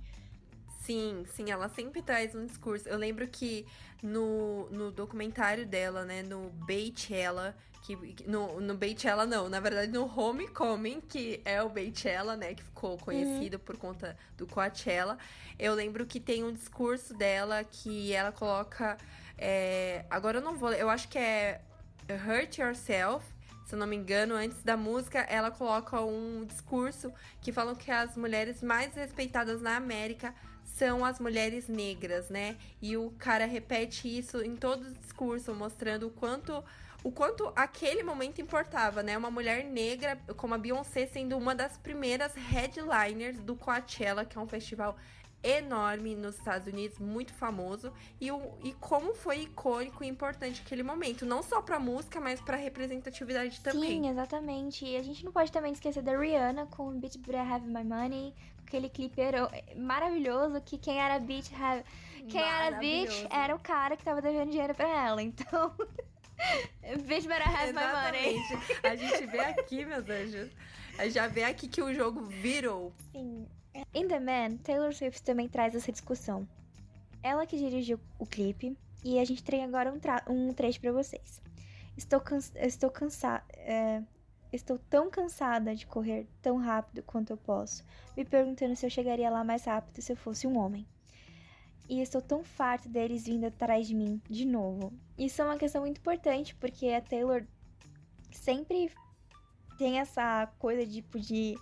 Sim, 0.92 1.26
sim, 1.34 1.50
ela 1.50 1.70
sempre 1.70 2.02
traz 2.02 2.36
um 2.36 2.46
discurso. 2.46 2.90
Eu 2.90 2.98
lembro 2.98 3.26
que 3.26 3.66
no, 4.04 4.70
no 4.70 4.92
documentário 4.92 5.66
dela, 5.66 6.04
né, 6.04 6.22
no 6.22 6.50
Beychella, 6.50 7.56
que 7.82 7.96
no, 8.28 8.60
no 8.60 8.76
Beychella 8.76 9.26
não, 9.26 9.48
na 9.48 9.62
verdade 9.62 9.90
no 9.90 10.04
Homecoming, 10.06 11.00
que 11.00 11.42
é 11.46 11.64
o 11.64 11.70
Beychella, 11.70 12.36
né, 12.36 12.54
que 12.54 12.64
ficou 12.64 12.98
conhecido 12.98 13.56
uhum. 13.56 13.64
por 13.64 13.78
conta 13.78 14.18
do 14.36 14.46
Coachella. 14.46 15.18
Eu 15.58 15.74
lembro 15.74 16.06
que 16.06 16.20
tem 16.20 16.44
um 16.44 16.52
discurso 16.52 17.14
dela 17.14 17.64
que 17.64 18.12
ela 18.12 18.34
coloca, 18.34 18.98
é, 19.38 20.06
agora 20.10 20.40
eu 20.40 20.42
não 20.42 20.58
vou, 20.58 20.74
eu 20.74 20.90
acho 20.90 21.08
que 21.08 21.18
é 21.18 21.62
Hurt 22.10 22.58
Yourself, 22.58 23.26
se 23.66 23.76
eu 23.76 23.80
não 23.80 23.88
me 23.88 23.96
engano, 23.96 24.36
antes 24.36 24.62
da 24.62 24.76
música, 24.76 25.20
ela 25.20 25.50
coloca 25.50 26.02
um 26.02 26.44
discurso 26.44 27.14
que 27.40 27.54
falam 27.54 27.74
que 27.74 27.90
as 27.90 28.18
mulheres 28.18 28.62
mais 28.62 28.94
respeitadas 28.94 29.62
na 29.62 29.78
América 29.78 30.36
são 30.76 31.06
as 31.06 31.20
mulheres 31.20 31.68
negras, 31.68 32.30
né? 32.30 32.58
E 32.82 32.98
o 32.98 33.12
cara 33.18 33.46
repete 33.46 34.08
isso 34.08 34.42
em 34.42 34.56
todo 34.56 34.88
o 34.88 34.94
discurso, 34.94 35.54
mostrando 35.54 36.08
o 36.08 36.12
quanto 36.12 36.64
o 37.04 37.12
quanto 37.12 37.52
aquele 37.56 38.04
momento 38.04 38.42
importava, 38.42 39.02
né? 39.02 39.18
Uma 39.18 39.32
mulher 39.32 39.64
negra 39.64 40.20
como 40.38 40.54
a 40.54 40.58
Beyoncé 40.58 41.08
sendo 41.08 41.36
uma 41.36 41.56
das 41.56 41.76
primeiras 41.78 42.34
headliners 42.36 43.40
do 43.40 43.56
Coachella, 43.56 44.24
que 44.24 44.38
é 44.38 44.42
um 44.42 44.48
festival 44.48 44.96
enorme 45.44 46.16
nos 46.16 46.38
Estados 46.38 46.72
Unidos, 46.72 47.00
muito 47.00 47.34
famoso, 47.34 47.92
e, 48.20 48.32
o, 48.32 48.58
e 48.64 48.74
como 48.74 49.14
foi 49.14 49.42
icônico 49.42 50.04
e 50.04 50.08
importante 50.08 50.62
aquele 50.66 50.84
momento, 50.84 51.26
não 51.26 51.42
só 51.42 51.62
pra 51.62 51.80
música, 51.80 52.20
mas 52.20 52.40
pra 52.42 52.58
representatividade 52.58 53.60
também. 53.62 54.04
Sim, 54.04 54.10
exatamente. 54.10 54.86
E 54.86 54.96
a 54.96 55.04
gente 55.04 55.26
não 55.26 55.32
pode 55.32 55.52
também 55.52 55.74
esquecer 55.74 56.04
da 56.04 56.18
Rihanna 56.18 56.68
com 56.68 56.92
Beat 57.00 57.18
Better 57.18 57.52
Have 57.52 57.68
My 57.68 57.84
Money, 57.84 58.34
aquele 58.66 58.90
clipe 58.90 59.22
maravilhoso 59.76 60.62
que 60.62 60.78
quem 60.78 61.00
era 61.00 61.20
Beat 61.20 61.52
Have... 61.60 61.84
Quem 62.30 62.42
era 62.42 62.78
Beat 62.78 63.28
era 63.32 63.56
o 63.56 63.60
cara 63.60 63.98
que 63.98 64.04
tava 64.04 64.22
devendo 64.22 64.52
dinheiro 64.52 64.76
pra 64.76 64.88
ela, 64.88 65.22
então... 65.22 65.74
Bitch 67.06 67.28
better 67.28 67.48
have 67.48 67.72
my 67.72 67.86
money. 67.86 68.40
A 68.84 68.96
gente 68.96 69.26
vê 69.28 69.40
aqui, 69.40 69.86
meus 69.86 70.10
anjos. 70.10 70.50
A 70.98 71.04
gente 71.04 71.14
já 71.14 71.28
vê 71.28 71.44
aqui 71.44 71.68
que 71.68 71.82
o 71.82 71.94
jogo 71.94 72.22
virou. 72.24 72.92
Sim. 73.12 73.48
In 73.94 74.08
The 74.08 74.20
Man, 74.20 74.58
Taylor 74.58 74.94
Swift 74.94 75.24
também 75.24 75.48
traz 75.48 75.76
essa 75.76 75.92
discussão. 75.92 76.48
Ela 77.24 77.46
que 77.46 77.58
dirigiu 77.58 78.00
o 78.18 78.26
clipe 78.26 78.78
e 79.04 79.20
a 79.20 79.26
gente 79.26 79.44
tem 79.44 79.64
agora 79.64 79.92
um, 79.92 80.34
um 80.34 80.54
trecho 80.54 80.80
para 80.80 80.92
vocês. 80.92 81.42
Estou, 81.98 82.20
cansa 82.20 82.52
estou 82.66 82.90
cansada. 82.90 83.44
É... 83.54 84.02
Estou 84.52 84.78
tão 84.78 85.10
cansada 85.10 85.74
de 85.74 85.86
correr 85.86 86.28
tão 86.42 86.58
rápido 86.58 87.02
quanto 87.04 87.32
eu 87.32 87.38
posso, 87.38 87.86
me 88.18 88.26
perguntando 88.26 88.76
se 88.76 88.86
eu 88.86 88.90
chegaria 88.90 89.30
lá 89.30 89.46
mais 89.46 89.64
rápido 89.64 90.02
se 90.02 90.12
eu 90.12 90.18
fosse 90.18 90.46
um 90.46 90.58
homem. 90.58 90.86
E 91.88 92.02
estou 92.02 92.22
tão 92.22 92.44
farta 92.44 92.90
deles 92.90 93.24
vindo 93.24 93.46
atrás 93.46 93.88
de 93.88 93.96
mim 93.96 94.22
de 94.30 94.46
novo. 94.46 94.92
Isso 95.18 95.42
é 95.42 95.46
uma 95.46 95.58
questão 95.58 95.82
muito 95.82 96.00
importante, 96.00 96.54
porque 96.56 96.88
a 96.88 97.00
Taylor 97.00 97.46
sempre 98.30 98.92
tem 99.78 100.00
essa 100.00 100.48
coisa 100.60 100.86
tipo 100.86 101.18
de 101.18 101.56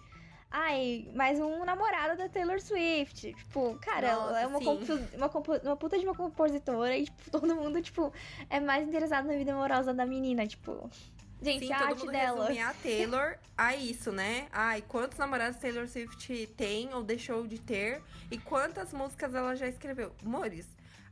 Ai, 0.52 1.08
mais 1.14 1.40
um 1.40 1.64
namorado 1.64 2.18
da 2.18 2.28
Taylor 2.28 2.60
Swift. 2.60 3.34
Tipo, 3.34 3.78
cara, 3.80 4.14
Nossa, 4.16 4.30
ela 4.30 4.42
é 4.42 4.48
uma, 4.48 4.60
uma, 4.60 5.60
uma 5.64 5.78
puta 5.78 6.00
de 6.00 6.06
uma 6.06 6.16
compositora 6.16 6.98
e, 6.98 7.06
tipo, 7.06 7.18
todo 7.30 7.56
mundo, 7.56 7.82
tipo, 7.82 8.12
é 8.50 8.60
mais 8.60 8.88
interessado 8.88 9.28
na 9.28 9.34
vida 9.34 9.54
amorosa 9.54 9.94
da 9.94 10.06
menina, 10.06 10.48
tipo. 10.48 10.90
Gente, 11.42 11.68
Sim, 11.68 11.74
a 11.74 11.80
todo 11.80 11.88
arte 11.88 12.00
mundo 12.02 12.12
dela. 12.12 12.50
a 12.52 12.74
Taylor 12.84 13.38
a 13.58 13.76
isso, 13.76 14.12
né? 14.12 14.48
Ai, 14.52 14.84
quantos 14.88 15.18
namorados 15.18 15.58
Taylor 15.58 15.88
Swift 15.88 16.48
tem 16.58 16.94
ou 16.94 17.02
deixou 17.02 17.48
de 17.48 17.58
ter 17.60 18.02
e 18.30 18.38
quantas 18.38 18.92
músicas 18.92 19.34
ela 19.34 19.56
já 19.56 19.68
escreveu. 19.68 20.14
Mores, 20.22 20.68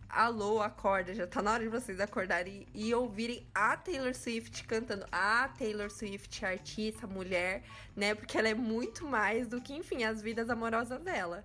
alô, 0.10 0.62
acorda, 0.62 1.14
já 1.14 1.28
tá 1.28 1.42
na 1.42 1.52
hora 1.52 1.64
de 1.64 1.70
vocês 1.70 2.00
acordarem 2.00 2.66
e, 2.74 2.94
ouvirem 2.94 3.48
a 3.54 3.76
Taylor 3.76 4.14
Swift 4.14 4.64
cantando 4.66 5.06
a 5.12 5.50
Taylor 5.50 5.90
Swift, 5.90 6.46
artista, 6.46 7.06
mulher, 7.06 7.64
né? 7.96 8.16
Porque 8.16 8.38
ela 8.38 8.48
é 8.48 8.54
muito 8.54 9.06
mais 9.06 9.48
do 9.48 9.62
que, 9.62 9.74
enfim, 9.74 10.04
as 10.04 10.22
vidas 10.22 10.50
amorosas 10.50 11.02
dela. 11.02 11.44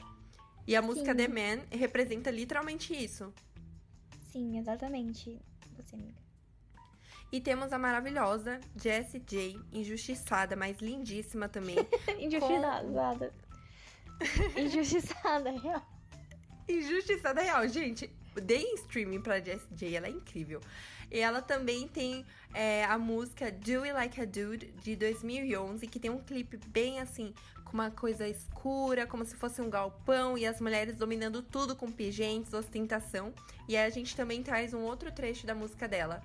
E 0.66 0.77
a 0.77 0.81
Sim. 0.81 0.87
música 0.87 1.14
The 1.14 1.29
Man 1.29 1.62
representa 1.70 2.31
literalmente 2.31 2.94
isso. 2.94 3.33
Sim, 4.31 4.59
exatamente. 4.59 5.40
Você, 5.77 5.96
amiga. 5.96 6.20
E 7.33 7.40
temos 7.40 7.72
a 7.72 7.79
maravilhosa 7.79 8.61
Jessie 8.77 9.20
J, 9.20 9.59
injustiçada, 9.72 10.55
mas 10.55 10.79
lindíssima 10.79 11.48
também. 11.48 11.77
injustiçada. 12.20 13.33
Com... 14.55 14.61
injustiçada, 14.61 15.51
real. 15.51 15.83
Injustiçada 16.68 17.40
real, 17.40 17.66
gente 17.68 18.21
deem 18.40 18.75
streaming 18.77 19.21
pra 19.21 19.40
Jessie 19.40 19.68
J, 19.73 19.97
ela 19.97 20.07
é 20.07 20.11
incrível. 20.11 20.61
E 21.11 21.18
ela 21.18 21.42
também 21.42 21.87
tem 21.87 22.25
é, 22.55 22.85
a 22.85 22.99
música 22.99 23.51
Do 23.51 23.83
It 23.83 23.92
Like 23.92 24.21
a 24.21 24.25
Dude, 24.25 24.73
de 24.83 24.97
2011, 24.97 25.87
que 25.87 26.01
tem 26.01 26.11
um 26.11 26.18
clipe 26.18 26.59
bem 26.68 27.01
assim, 27.01 27.35
com 27.64 27.75
uma 27.75 27.90
coisa 27.90 28.27
escura, 28.27 29.07
como 29.07 29.25
se 29.25 29.37
fosse 29.37 29.61
um 29.61 29.68
galpão, 29.68 30.38
e 30.38 30.47
as 30.47 30.61
mulheres 30.61 30.97
dominando 30.97 31.42
tudo 31.42 31.77
com 31.77 31.90
pingentes, 31.90 32.55
ostentação. 32.55 33.33
E 33.68 33.77
a 33.77 33.90
gente 33.90 34.16
também 34.16 34.42
traz 34.42 34.73
um 34.73 34.81
outro 34.81 35.12
trecho 35.12 35.47
da 35.47 35.55
música 35.55 35.87
dela. 35.87 36.23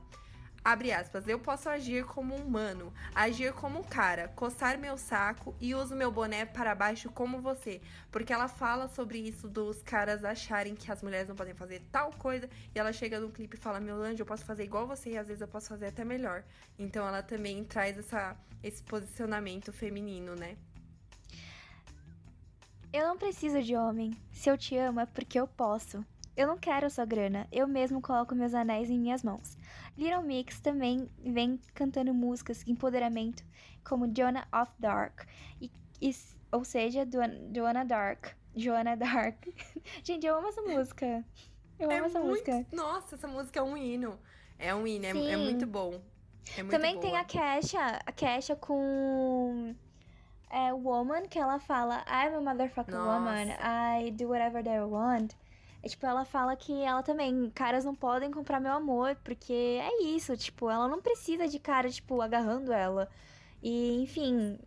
Abre 0.68 0.92
aspas, 0.92 1.26
eu 1.30 1.40
posso 1.40 1.70
agir 1.70 2.04
como 2.04 2.36
um 2.36 2.46
humano, 2.46 2.94
agir 3.16 3.54
como 3.54 3.80
um 3.80 3.84
cara, 3.84 4.28
coçar 4.28 4.78
meu 4.78 4.98
saco 4.98 5.56
e 5.62 5.74
uso 5.74 5.96
meu 5.96 6.12
boné 6.12 6.46
para 6.46 6.76
baixo 6.76 7.10
como 7.10 7.40
você. 7.40 7.80
Porque 8.12 8.34
ela 8.34 8.50
fala 8.50 8.90
sobre 8.90 9.18
isso 9.18 9.48
dos 9.48 9.82
caras 9.82 10.26
acharem 10.26 10.76
que 10.76 10.92
as 10.92 11.02
mulheres 11.02 11.30
não 11.30 11.38
podem 11.38 11.54
fazer 11.54 11.82
tal 11.90 12.12
coisa. 12.12 12.50
E 12.76 12.78
ela 12.78 12.92
chega 12.92 13.18
no 13.18 13.32
clipe 13.32 13.56
e 13.56 13.58
fala: 13.58 13.80
Meu 13.80 13.96
anjo, 13.96 14.24
eu 14.24 14.26
posso 14.26 14.44
fazer 14.44 14.66
igual 14.66 14.86
você 14.86 15.12
e 15.12 15.18
às 15.18 15.28
vezes 15.30 15.40
eu 15.40 15.48
posso 15.48 15.70
fazer 15.70 15.86
até 15.86 16.04
melhor. 16.04 16.44
Então 16.78 17.08
ela 17.08 17.24
também 17.24 17.64
traz 17.64 17.98
essa, 17.98 18.36
esse 18.62 18.84
posicionamento 18.84 19.72
feminino, 19.72 20.36
né? 20.36 20.58
Eu 22.92 23.08
não 23.08 23.18
preciso 23.18 23.64
de 23.64 23.74
homem. 23.74 24.12
Se 24.34 24.50
eu 24.50 24.58
te 24.58 24.76
amo 24.76 25.00
é 25.00 25.06
porque 25.06 25.40
eu 25.40 25.48
posso. 25.48 26.06
Eu 26.36 26.46
não 26.46 26.58
quero 26.58 26.90
sua 26.90 27.06
grana, 27.06 27.48
eu 27.52 27.68
mesmo 27.68 28.00
coloco 28.00 28.36
meus 28.36 28.54
anéis 28.54 28.92
em 28.92 29.00
minhas 29.00 29.24
mãos. 29.24 29.57
Little 29.98 30.22
Mix 30.22 30.60
também 30.60 31.10
vem 31.20 31.60
cantando 31.74 32.14
músicas 32.14 32.64
de 32.64 32.72
empoderamento, 32.72 33.44
como 33.84 34.12
Joanna 34.16 34.48
of 34.54 34.72
Dark, 34.78 35.24
e, 35.60 35.72
e, 36.02 36.16
ou 36.52 36.64
seja, 36.64 37.08
Joanna 37.54 37.84
Dark. 37.84 38.28
Joanna 38.56 38.96
Dark. 38.96 39.46
Gente, 40.04 40.26
eu 40.26 40.36
amo 40.36 40.48
essa 40.48 40.62
música. 40.62 41.24
Eu 41.80 41.92
é 41.92 41.98
amo 41.98 42.08
essa 42.08 42.20
muito... 42.20 42.50
música. 42.50 42.66
Nossa, 42.76 43.16
essa 43.16 43.28
música 43.28 43.60
é 43.60 43.64
um 43.64 43.78
hino. 43.78 44.20
É 44.58 44.74
um 44.74 44.88
hino, 44.88 45.06
é, 45.06 45.10
é, 45.10 45.38
muito 45.38 45.68
bom. 45.68 46.02
É 46.58 46.64
muito 46.64 46.72
também 46.72 46.96
boa. 46.96 47.02
tem 47.02 47.18
a 47.18 47.24
Kesha, 47.24 48.02
a 48.06 48.12
Kesha 48.12 48.56
com 48.56 49.76
é, 50.50 50.74
Woman, 50.74 51.24
que 51.24 51.38
ela 51.38 51.60
fala 51.60 52.04
I'm 52.08 52.36
a 52.36 52.42
motherfucking 52.42 52.92
Nossa. 52.92 53.20
woman, 53.20 53.56
I 53.62 54.12
do 54.12 54.28
whatever 54.28 54.64
I 54.68 54.82
want. 54.82 55.34
Tipo, 55.88 56.06
ela 56.06 56.26
fala 56.26 56.56
que 56.56 56.82
ela 56.82 57.04
também, 57.04 57.50
caras 57.54 57.84
não 57.84 57.96
podem 57.96 58.32
comprar 58.32 58.60
meu 58.60 58.72
amor, 58.74 59.16
porque 59.24 59.54
é 59.54 60.04
isso, 60.04 60.36
tipo, 60.38 60.70
ela 60.70 60.88
não 60.88 61.02
precisa 61.02 61.48
de 61.48 61.60
cara, 61.60 61.90
tipo, 61.90 62.22
agarrando 62.22 62.72
ela. 62.72 63.10
E, 63.62 64.02
enfim, 64.02 64.58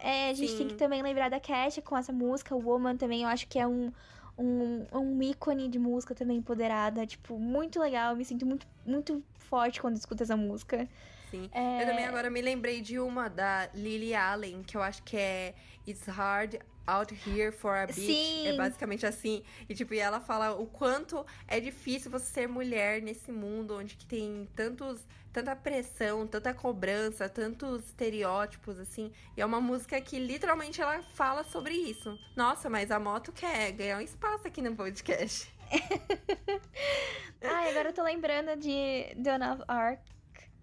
é, 0.00 0.30
a 0.30 0.32
gente 0.34 0.52
Sim. 0.52 0.58
tem 0.58 0.68
que 0.68 0.74
também 0.74 1.02
lembrar 1.02 1.28
da 1.28 1.40
Kesha 1.40 1.82
com 1.82 1.96
essa 1.96 2.12
música, 2.12 2.54
o 2.54 2.64
Woman 2.64 2.96
também, 2.96 3.22
eu 3.22 3.28
acho 3.28 3.46
que 3.48 3.58
é 3.58 3.66
um, 3.66 3.92
um, 4.38 4.86
um 4.92 5.22
ícone 5.22 5.68
de 5.68 5.78
música 5.78 6.14
também 6.14 6.38
empoderada, 6.38 7.06
tipo, 7.06 7.38
muito 7.38 7.80
legal, 7.80 8.12
eu 8.12 8.16
me 8.16 8.24
sinto 8.24 8.46
muito, 8.46 8.66
muito 8.86 9.22
forte 9.38 9.80
quando 9.80 9.96
escuto 9.96 10.22
essa 10.22 10.36
música. 10.36 10.88
Sim. 11.30 11.48
É... 11.52 11.82
Eu 11.82 11.86
também 11.86 12.06
agora 12.06 12.30
me 12.30 12.40
lembrei 12.40 12.80
de 12.80 12.98
uma 12.98 13.28
da 13.28 13.68
Lily 13.74 14.14
Allen, 14.14 14.62
que 14.62 14.76
eu 14.76 14.82
acho 14.82 15.02
que 15.02 15.16
é 15.16 15.54
It's 15.86 16.06
Hard 16.06 16.56
Out 16.88 17.14
Here 17.26 17.52
for 17.52 17.74
a 17.76 17.86
Beach. 17.86 18.00
Sim. 18.00 18.46
É 18.48 18.56
basicamente 18.56 19.06
assim. 19.06 19.42
E 19.68 19.74
tipo, 19.74 19.94
e 19.94 19.98
ela 19.98 20.20
fala 20.20 20.52
o 20.52 20.66
quanto 20.66 21.24
é 21.46 21.60
difícil 21.60 22.10
você 22.10 22.26
ser 22.26 22.48
mulher 22.48 23.02
nesse 23.02 23.30
mundo 23.30 23.76
onde 23.76 23.96
que 23.96 24.06
tem 24.06 24.48
tantos 24.56 25.00
tanta 25.32 25.54
pressão, 25.54 26.26
tanta 26.26 26.54
cobrança, 26.54 27.28
tantos 27.28 27.84
estereótipos 27.84 28.78
assim. 28.78 29.12
E 29.36 29.40
é 29.40 29.46
uma 29.46 29.60
música 29.60 30.00
que 30.00 30.18
literalmente 30.18 30.80
ela 30.80 31.02
fala 31.14 31.44
sobre 31.44 31.74
isso. 31.74 32.18
Nossa, 32.34 32.68
mas 32.70 32.90
a 32.90 32.98
moto 32.98 33.30
quer 33.30 33.70
ganhar 33.72 33.98
um 33.98 34.00
espaço 34.00 34.48
aqui 34.48 34.62
no 34.62 34.74
podcast. 34.74 35.52
Ai, 37.42 37.70
agora 37.70 37.90
eu 37.90 37.92
tô 37.92 38.02
lembrando 38.02 38.56
de 38.56 39.14
Donna 39.16 39.54
of 39.54 39.62
Arc 39.68 40.00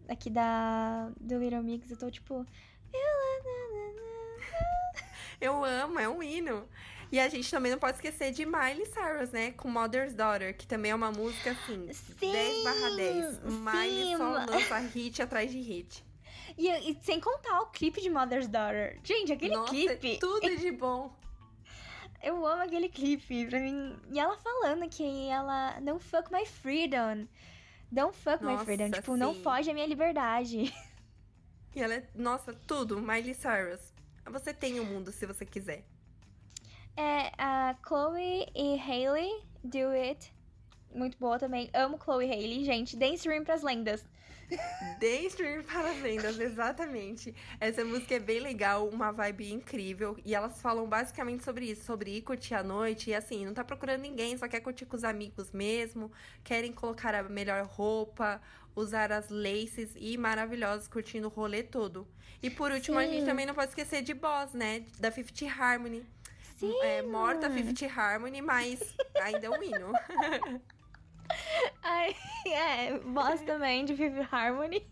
aqui 0.08 0.30
da 0.30 1.10
do 1.20 1.38
Little 1.38 1.64
Mix, 1.64 1.90
eu 1.90 1.98
tô 1.98 2.10
tipo 2.10 2.46
eu 5.40 5.64
amo, 5.64 6.00
é 6.00 6.08
um 6.08 6.22
hino. 6.22 6.68
E 7.12 7.20
a 7.20 7.30
gente 7.30 7.50
também 7.50 7.72
não 7.72 7.80
pode 7.80 7.98
esquecer 7.98 8.32
de 8.32 8.46
Miley 8.46 8.86
Cyrus, 8.86 9.32
né? 9.32 9.52
Com 9.52 9.70
Mother's 9.70 10.14
Daughter, 10.14 10.56
que 10.58 10.68
também 10.68 10.92
é 10.92 10.96
uma 10.96 11.12
música 11.12 11.52
assim, 11.52 11.88
sim, 11.94 12.32
10 12.32 12.64
barra 12.64 12.96
10. 12.96 13.40
Miley 13.44 14.18
só 14.18 14.30
lança 14.30 14.78
hit 14.80 15.22
atrás 15.22 15.52
de 15.52 15.60
hit. 15.60 16.04
E, 16.58 16.70
e, 16.70 16.98
sem 17.04 17.20
contar 17.20 17.62
o 17.62 17.68
clipe 17.68 18.02
de 18.02 18.10
Mother's 18.10 18.48
Daughter. 18.48 19.00
Gente, 19.04 19.32
aquele 19.32 19.56
Nossa, 19.56 19.70
clipe. 19.70 20.14
É 20.14 20.20
tudo 20.20 20.56
de 20.58 20.72
bom. 20.72 21.16
Eu 22.24 22.46
amo 22.46 22.64
aquele 22.64 22.90
clipe, 22.90 23.46
pra 23.46 23.60
mim. 23.60 23.96
E 24.12 24.20
ela 24.20 24.38
falando 24.38 24.90
que 24.90 25.30
ela 25.30 25.80
não 25.82 26.00
fuck 26.00 26.32
my 26.32 26.46
freedom. 26.46 27.28
Don't 27.92 28.18
fuck 28.18 28.44
nossa, 28.44 28.60
my 28.60 28.66
freedom. 28.66 28.90
Tipo, 28.92 29.14
sim. 29.14 29.20
não 29.20 29.36
foge 29.36 29.70
a 29.70 29.74
minha 29.74 29.88
liberdade. 29.88 30.74
E 31.76 31.82
ela 31.82 31.96
é, 31.96 32.08
nossa, 32.16 32.54
tudo. 32.54 33.02
Miley 33.02 33.34
Cyrus. 33.34 33.94
Você 34.32 34.54
tem 34.54 34.80
o 34.80 34.84
um 34.84 34.86
mundo 34.86 35.12
se 35.12 35.26
você 35.26 35.46
quiser. 35.46 35.84
É, 36.98 37.32
a 37.38 37.76
Chloe 37.86 38.48
e 38.56 38.80
Hailey 38.80 39.44
Do 39.64 39.90
It. 39.90 40.34
Muito 40.94 41.18
boa 41.18 41.38
também. 41.38 41.70
Amo 41.74 42.00
Chloe 42.02 42.26
e 42.26 42.32
Hailey, 42.32 42.64
gente. 42.64 42.96
Dê 42.96 43.10
stream 43.10 43.44
pras 43.44 43.62
lendas. 43.62 44.04
Dê 45.00 45.22
stream 45.28 45.64
para 45.64 45.90
as 45.92 46.02
lendas, 46.02 46.40
exatamente. 46.40 47.36
Essa 47.60 47.84
música 47.84 48.16
é 48.16 48.20
bem 48.20 48.40
legal, 48.40 48.88
uma 48.88 49.12
vibe 49.12 49.52
incrível. 49.52 50.18
E 50.24 50.36
elas 50.36 50.62
falam 50.62 50.88
basicamente 50.88 51.44
sobre 51.44 51.66
isso, 51.72 51.84
sobre 51.84 52.18
ir 52.18 52.22
curtir 52.22 52.54
a 52.54 52.64
noite. 52.64 53.10
E 53.10 53.16
assim, 53.16 53.46
não 53.46 53.54
tá 53.54 53.64
procurando 53.64 54.02
ninguém, 54.02 54.38
só 54.38 54.48
quer 54.48 54.60
curtir 54.62 54.86
com 54.86 54.96
os 54.96 55.04
amigos 55.04 55.52
mesmo. 55.52 56.12
Querem 56.44 56.72
colocar 56.72 57.14
a 57.16 57.24
melhor 57.24 57.66
roupa, 57.66 58.42
usar 58.76 59.12
as 59.12 59.30
laces 59.30 59.92
e 59.96 60.18
maravilhosas, 60.18 60.88
curtindo 60.88 61.28
o 61.28 61.32
rolê 61.32 61.64
todo. 61.64 62.08
E 62.44 62.50
por 62.50 62.72
último, 62.72 63.00
Sim. 63.00 63.06
a 63.06 63.08
gente 63.08 63.26
também 63.26 63.46
não 63.46 63.56
pode 63.56 63.70
esquecer 63.70 64.02
de 64.02 64.14
Boss, 64.14 64.54
né? 64.54 64.84
Da 65.00 65.12
Fifty 65.12 65.48
Harmony. 65.48 66.06
Sim. 66.58 66.74
É, 66.84 67.02
morta 67.02 67.50
Fifth 67.50 67.84
Harmony, 67.98 68.42
mas 68.42 68.80
ainda 69.22 69.48
é 69.48 69.50
um 69.50 69.64
hino. 69.64 69.92
Ai, 71.84 72.16
é, 72.48 72.98
voz 73.00 73.42
também 73.42 73.84
de 73.86 73.96
Fifth 73.96 74.28
Harmony. 74.34 74.86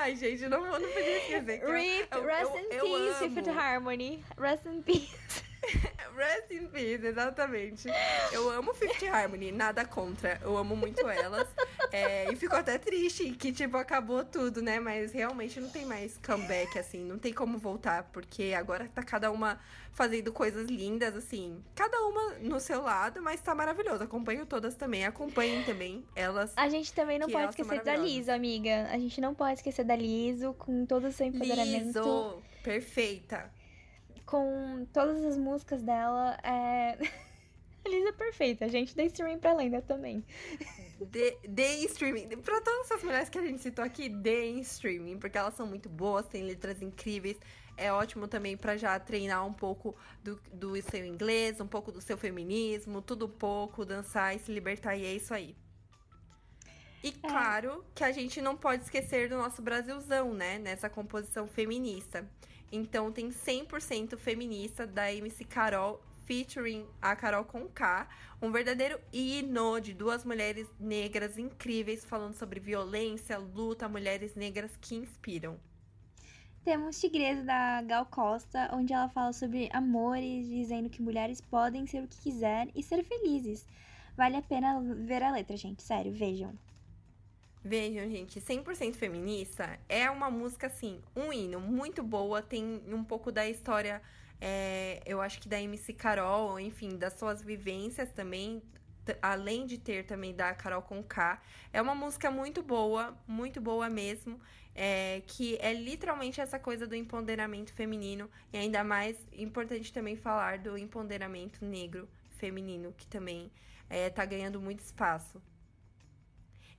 Ai, 0.00 0.16
gente, 0.16 0.48
não, 0.48 0.62
não 0.64 0.80
podia 0.80 1.18
esquecer. 1.18 1.58
que 1.58 1.64
eu- 1.64 1.72
Rip, 1.72 2.08
eu- 2.12 2.24
rest 2.24 2.50
eu- 2.52 2.58
in 2.58 2.72
eu 2.72 2.84
peace. 2.84 3.30
Fifth 3.34 3.48
Harmony. 3.48 4.24
Rest 4.38 4.66
in 4.66 4.82
peace. 4.82 5.43
Rest 6.16 6.50
in 6.50 6.66
peace, 6.68 7.06
exatamente. 7.06 7.88
Eu 8.32 8.50
amo 8.50 8.74
Fifth 8.74 9.02
Harmony, 9.04 9.50
nada 9.52 9.84
contra. 9.84 10.38
Eu 10.42 10.56
amo 10.56 10.76
muito 10.76 11.06
elas. 11.08 11.48
É, 11.90 12.30
e 12.32 12.36
fico 12.36 12.54
até 12.54 12.78
triste 12.78 13.30
que, 13.32 13.52
tipo, 13.52 13.76
acabou 13.76 14.24
tudo, 14.24 14.62
né? 14.62 14.78
Mas 14.80 15.12
realmente 15.12 15.60
não 15.60 15.68
tem 15.68 15.84
mais 15.84 16.18
comeback, 16.24 16.78
assim. 16.78 17.04
Não 17.04 17.18
tem 17.18 17.32
como 17.32 17.58
voltar, 17.58 18.04
porque 18.12 18.54
agora 18.56 18.88
tá 18.94 19.02
cada 19.02 19.30
uma 19.30 19.58
fazendo 19.92 20.32
coisas 20.32 20.68
lindas, 20.68 21.16
assim. 21.16 21.62
Cada 21.74 22.00
uma 22.00 22.34
no 22.40 22.60
seu 22.60 22.82
lado, 22.82 23.22
mas 23.22 23.40
tá 23.40 23.54
maravilhoso. 23.54 24.02
Acompanho 24.02 24.44
todas 24.46 24.74
também. 24.74 25.04
Acompanhem 25.04 25.62
também 25.64 26.04
elas. 26.14 26.52
A 26.56 26.68
gente 26.68 26.92
também 26.92 27.18
não 27.18 27.28
pode 27.28 27.50
esquecer 27.50 27.82
da. 27.82 27.96
Liso, 27.96 28.30
amiga. 28.30 28.88
A 28.90 28.98
gente 28.98 29.20
não 29.20 29.34
pode 29.34 29.54
esquecer 29.54 29.84
da 29.84 29.96
Liso 29.96 30.52
com 30.54 30.84
todo 30.84 31.08
o 31.08 31.12
seu 31.12 31.26
empoderamento. 31.26 31.86
Liso, 31.86 32.42
perfeita. 32.62 33.50
Com 34.26 34.86
todas 34.92 35.24
as 35.24 35.36
músicas 35.36 35.82
dela. 35.82 36.38
É... 36.42 36.98
A 37.84 37.88
Liso 37.88 38.08
é 38.08 38.12
perfeita, 38.12 38.66
gente. 38.66 38.96
Dê 38.96 39.04
streaming 39.06 39.38
pra 39.38 39.52
lenda 39.52 39.82
também. 39.82 40.24
Dê, 40.98 41.84
streaming. 41.84 42.28
Pra 42.38 42.60
todas 42.62 42.90
essas 42.90 43.02
mulheres 43.02 43.28
que 43.28 43.38
a 43.38 43.42
gente 43.42 43.60
citou 43.60 43.84
aqui, 43.84 44.08
dê 44.08 44.52
streaming, 44.60 45.18
porque 45.18 45.36
elas 45.36 45.52
são 45.54 45.66
muito 45.66 45.90
boas, 45.90 46.26
têm 46.26 46.42
letras 46.44 46.80
incríveis. 46.80 47.36
É 47.76 47.92
ótimo 47.92 48.26
também 48.26 48.56
pra 48.56 48.76
já 48.76 48.98
treinar 48.98 49.46
um 49.46 49.52
pouco 49.52 49.94
do, 50.22 50.40
do 50.52 50.80
seu 50.80 51.04
inglês, 51.04 51.60
um 51.60 51.66
pouco 51.66 51.92
do 51.92 52.00
seu 52.00 52.16
feminismo, 52.16 53.02
tudo 53.02 53.26
um 53.26 53.30
pouco, 53.30 53.84
dançar 53.84 54.34
e 54.34 54.38
se 54.38 54.50
libertar, 54.50 54.96
e 54.96 55.04
é 55.04 55.12
isso 55.12 55.34
aí. 55.34 55.54
E 57.02 57.12
claro 57.12 57.84
que 57.94 58.02
a 58.02 58.12
gente 58.12 58.40
não 58.40 58.56
pode 58.56 58.84
esquecer 58.84 59.28
do 59.28 59.36
nosso 59.36 59.60
Brasilzão, 59.60 60.32
né? 60.32 60.58
Nessa 60.58 60.88
composição 60.88 61.46
feminista. 61.46 62.26
Então 62.74 63.12
tem 63.12 63.28
100% 63.28 64.16
feminista 64.18 64.84
da 64.84 65.12
MC 65.12 65.44
Carol 65.44 66.02
featuring 66.24 66.84
a 67.00 67.14
Carol 67.14 67.44
com 67.44 67.68
K, 67.68 68.08
um 68.42 68.50
verdadeiro 68.50 68.98
hino 69.12 69.78
de 69.78 69.94
duas 69.94 70.24
mulheres 70.24 70.66
negras 70.80 71.38
incríveis 71.38 72.04
falando 72.04 72.34
sobre 72.34 72.58
violência, 72.58 73.38
luta, 73.38 73.88
mulheres 73.88 74.34
negras 74.34 74.76
que 74.80 74.96
inspiram. 74.96 75.56
Temos 76.64 77.00
Tigresa 77.00 77.44
da 77.44 77.80
Gal 77.82 78.06
Costa, 78.06 78.68
onde 78.72 78.92
ela 78.92 79.08
fala 79.08 79.32
sobre 79.32 79.68
amores, 79.72 80.48
dizendo 80.48 80.90
que 80.90 81.00
mulheres 81.00 81.40
podem 81.40 81.86
ser 81.86 82.02
o 82.02 82.08
que 82.08 82.22
quiser 82.22 82.68
e 82.74 82.82
ser 82.82 83.04
felizes. 83.04 83.68
Vale 84.16 84.36
a 84.36 84.42
pena 84.42 84.80
ver 84.80 85.22
a 85.22 85.30
letra, 85.30 85.56
gente. 85.56 85.80
Sério, 85.80 86.12
vejam. 86.12 86.52
Vejam, 87.66 88.10
gente, 88.10 88.42
100% 88.42 88.94
feminista 88.94 89.80
é 89.88 90.10
uma 90.10 90.30
música 90.30 90.66
assim, 90.66 91.00
um 91.16 91.32
hino 91.32 91.58
muito 91.58 92.02
boa, 92.02 92.42
tem 92.42 92.82
um 92.86 93.02
pouco 93.02 93.32
da 93.32 93.48
história, 93.48 94.02
é, 94.38 95.00
eu 95.06 95.18
acho 95.22 95.40
que 95.40 95.48
da 95.48 95.58
MC 95.58 95.94
Carol, 95.94 96.60
enfim, 96.60 96.98
das 96.98 97.14
suas 97.14 97.40
vivências 97.40 98.12
também, 98.12 98.62
além 99.22 99.64
de 99.64 99.78
ter 99.78 100.04
também 100.04 100.34
da 100.34 100.52
Carol 100.52 100.82
com 100.82 101.02
K. 101.02 101.40
É 101.72 101.80
uma 101.80 101.94
música 101.94 102.30
muito 102.30 102.62
boa, 102.62 103.16
muito 103.26 103.62
boa 103.62 103.88
mesmo, 103.88 104.38
é, 104.74 105.22
que 105.26 105.56
é 105.58 105.72
literalmente 105.72 106.42
essa 106.42 106.58
coisa 106.58 106.86
do 106.86 106.94
empoderamento 106.94 107.72
feminino 107.72 108.28
e 108.52 108.58
ainda 108.58 108.84
mais 108.84 109.16
importante 109.32 109.90
também 109.90 110.16
falar 110.16 110.58
do 110.58 110.76
empoderamento 110.76 111.64
negro 111.64 112.06
feminino, 112.36 112.92
que 112.92 113.06
também 113.06 113.50
é, 113.88 114.10
tá 114.10 114.22
ganhando 114.26 114.60
muito 114.60 114.80
espaço. 114.80 115.40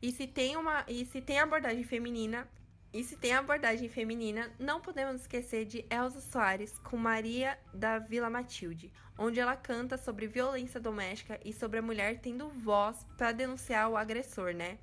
E 0.01 0.11
se 0.11 0.27
tem 0.27 0.57
uma, 0.57 0.83
e 0.87 1.05
se 1.05 1.21
tem 1.21 1.39
abordagem 1.39 1.83
feminina, 1.83 2.47
e 2.93 3.03
se 3.03 3.17
tem 3.17 3.33
abordagem 3.33 3.89
feminina, 3.89 4.49
não 4.57 4.79
podemos 4.79 5.21
esquecer 5.21 5.65
de 5.65 5.85
Elza 5.89 6.21
Soares 6.21 6.77
com 6.79 6.95
Maria 6.95 7.59
da 7.73 7.99
Vila 7.99 8.29
Matilde, 8.29 8.89
onde 9.17 9.39
ela 9.39 9.55
canta 9.55 9.97
sobre 9.97 10.27
violência 10.27 10.79
doméstica 10.79 11.37
e 11.43 11.51
sobre 11.51 11.79
a 11.79 11.81
mulher 11.81 12.21
tendo 12.21 12.47
voz 12.47 13.05
para 13.17 13.33
denunciar 13.33 13.89
o 13.89 13.97
agressor, 13.97 14.53
né? 14.53 14.77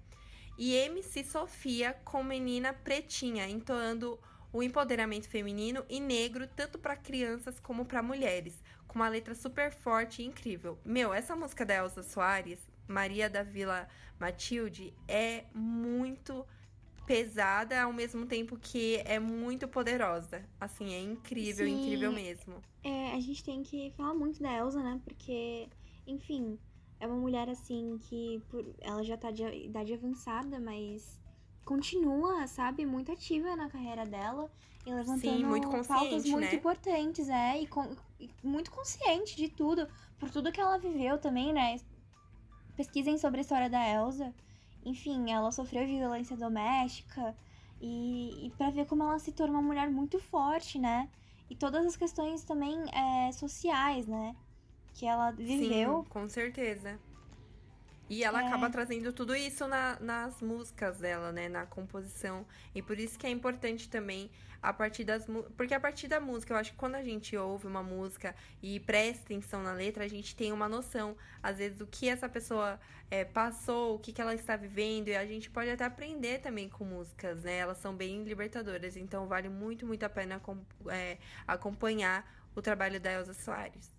E 0.59 0.75
MC 0.75 1.25
Sofia 1.25 1.95
com 2.05 2.23
Menina 2.23 2.75
Pretinha, 2.75 3.49
entoando 3.49 4.21
o 4.53 4.63
empoderamento 4.63 5.29
feminino 5.29 5.83
e 5.89 5.99
negro 5.99 6.47
tanto 6.47 6.79
para 6.79 6.95
crianças 6.95 7.59
como 7.59 7.87
para 7.87 8.03
mulheres, 8.03 8.63
com 8.87 8.97
uma 8.99 9.09
letra 9.09 9.35
super 9.35 9.73
forte 9.73 10.21
e 10.21 10.27
incrível. 10.27 10.79
Meu, 10.85 11.15
essa 11.15 11.35
música 11.35 11.65
da 11.65 11.77
Elza 11.77 12.03
Soares, 12.03 12.59
Maria 12.87 13.31
da 13.31 13.43
Vila 13.43 13.89
Matilde, 14.23 14.95
é 15.09 15.45
muito 15.55 16.47
pesada 17.07 17.83
ao 17.83 17.93
mesmo 17.93 18.25
tempo 18.27 18.57
que 18.57 18.97
é 19.05 19.19
muito 19.19 19.67
poderosa. 19.69 20.45
Assim, 20.61 20.93
é 20.95 21.01
incrível, 21.01 21.67
Sim. 21.67 21.77
incrível 21.77 22.13
mesmo. 22.13 22.63
É, 22.85 23.13
a 23.13 23.21
gente 23.21 23.43
tem 23.45 23.63
que 23.63 23.91
falar 23.97 24.15
muito 24.15 24.43
da 24.43 24.53
Elsa, 24.57 24.83
né? 24.83 25.01
Porque, 25.05 25.69
enfim, 26.07 26.59
é 27.01 27.07
uma 27.07 27.17
mulher 27.17 27.49
assim 27.49 27.99
que 28.09 28.41
por- 28.49 28.65
ela 28.81 29.03
já 29.03 29.17
tá 29.17 29.31
de 29.31 29.43
idade 29.45 29.93
avançada, 29.95 30.59
mas 30.61 31.19
continua, 31.65 32.47
sabe, 32.47 32.85
muito 32.87 33.13
ativa 33.13 33.55
na 33.57 33.69
carreira 33.69 34.05
dela 34.05 34.51
e 34.85 34.93
levantando 34.93 35.21
Sim, 35.21 35.45
muito 35.45 35.69
pautas 35.87 36.25
muito 36.25 36.41
né? 36.41 36.57
importantes, 36.57 37.29
é, 37.29 37.61
e, 37.61 37.67
com- 37.67 37.97
e 38.21 38.29
muito 38.43 38.71
consciente 38.71 39.37
de 39.37 39.49
tudo, 39.49 39.89
por 40.19 40.31
tudo 40.31 40.51
que 40.53 40.61
ela 40.61 40.79
viveu 40.79 41.19
também, 41.19 41.53
né? 41.53 41.77
Pesquisem 42.77 43.19
sobre 43.19 43.39
a 43.39 43.43
história 43.43 43.71
da 43.71 43.87
Elsa. 43.87 44.33
Enfim, 44.85 45.31
ela 45.31 45.53
sofreu 45.53 45.87
violência 45.87 46.37
doméstica 46.37 47.35
e, 47.81 48.47
e 48.47 48.51
para 48.51 48.71
ver 48.71 48.87
como 48.87 49.03
ela 49.03 49.19
se 49.19 49.33
tornou 49.33 49.57
uma 49.57 49.67
mulher 49.67 49.91
muito 49.91 50.19
forte, 50.19 50.79
né? 50.79 51.09
E 51.51 51.57
todas 51.57 51.85
as 51.85 51.97
questões 51.97 52.43
também 52.45 52.79
é, 52.93 53.31
sociais, 53.33 54.07
né? 54.07 54.35
Que 54.95 55.07
ela 55.07 55.31
viveu. 55.31 56.03
Sim, 56.03 56.11
com 56.11 56.29
certeza. 56.29 56.99
E 58.15 58.23
ela 58.23 58.43
É. 58.43 58.47
acaba 58.47 58.69
trazendo 58.69 59.11
tudo 59.11 59.35
isso 59.35 59.67
na- 59.67 59.99
nas 59.99 60.43
músicas 60.43 60.99
dela, 60.99 61.33
né? 61.33 61.49
Na 61.49 61.65
composição. 61.65 62.47
E 62.75 62.83
por 62.83 62.99
isso 62.99 63.19
que 63.19 63.27
é 63.27 63.31
importante 63.31 63.89
também 63.89 64.31
a 64.61 64.71
partir 64.71 65.03
das 65.05 65.25
Porque 65.57 65.73
a 65.73 65.81
partir 65.81 66.09
da 66.09 66.21
música, 66.21 66.53
eu 66.53 66.59
acho 66.59 66.73
que 66.73 66.77
quando 66.77 66.95
a 66.97 67.03
gente 67.03 67.35
ouve 67.37 67.67
uma 67.67 67.83
música 67.83 68.35
e 68.63 68.79
presta 68.81 69.23
atenção 69.25 69.63
na 69.63 69.73
letra, 69.73 70.05
a 70.05 70.09
gente 70.09 70.37
tem 70.37 70.53
uma 70.53 70.69
noção, 70.69 71.17
às 71.43 71.57
vezes, 71.57 71.79
do 71.79 71.87
que 71.87 72.07
essa 72.07 72.29
pessoa 72.29 72.79
é, 73.11 73.25
passou, 73.25 73.97
o 73.97 73.99
que, 73.99 74.13
que 74.13 74.21
ela 74.21 74.35
está 74.35 74.57
vivendo. 74.57 75.09
E 75.09 75.17
a 75.17 75.25
gente 75.25 75.49
pode 75.51 75.71
até 75.71 75.85
aprender 75.85 76.39
também 76.41 76.69
com 76.69 76.85
músicas, 76.85 77.43
né? 77.43 77.57
Elas 77.65 77.79
são 77.79 77.95
bem 77.97 78.25
libertadoras. 78.25 78.95
Então 78.97 79.27
vale 79.27 79.49
muito, 79.49 79.87
muito 79.87 80.03
a 80.05 80.11
pena 80.11 80.39
é, 80.91 81.17
acompanhar 81.47 82.31
o 82.55 82.61
trabalho 82.61 83.01
da 83.01 83.11
Elza 83.11 83.33
Soares. 83.35 83.91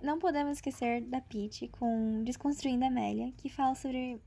Não 0.00 0.18
podemos 0.18 0.58
esquecer 0.58 1.00
da 1.02 1.20
Peach 1.20 1.68
com 1.68 2.22
Desconstruindo 2.22 2.84
a 2.84 2.88
Amélia, 2.88 3.32
que 3.36 3.48
fala 3.48 3.74
sobre. 3.74 4.20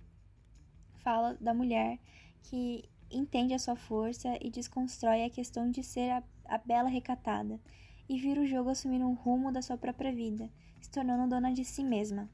fala 1.03 1.37
da 1.39 1.53
mulher 1.53 1.99
que 2.43 2.83
entende 3.11 3.53
a 3.53 3.59
sua 3.59 3.75
força 3.75 4.37
e 4.41 4.49
desconstrói 4.49 5.23
a 5.23 5.29
questão 5.29 5.69
de 5.69 5.83
ser 5.83 6.09
a, 6.11 6.23
a 6.45 6.57
bela 6.57 6.89
recatada 6.89 7.59
e 8.07 8.19
vira 8.19 8.41
o 8.41 8.47
jogo 8.47 8.69
assumindo 8.69 9.05
um 9.05 9.13
rumo 9.13 9.51
da 9.51 9.61
sua 9.61 9.77
própria 9.77 10.11
vida, 10.11 10.49
se 10.81 10.89
tornando 10.89 11.29
dona 11.29 11.53
de 11.53 11.63
si 11.63 11.83
mesma. 11.83 12.29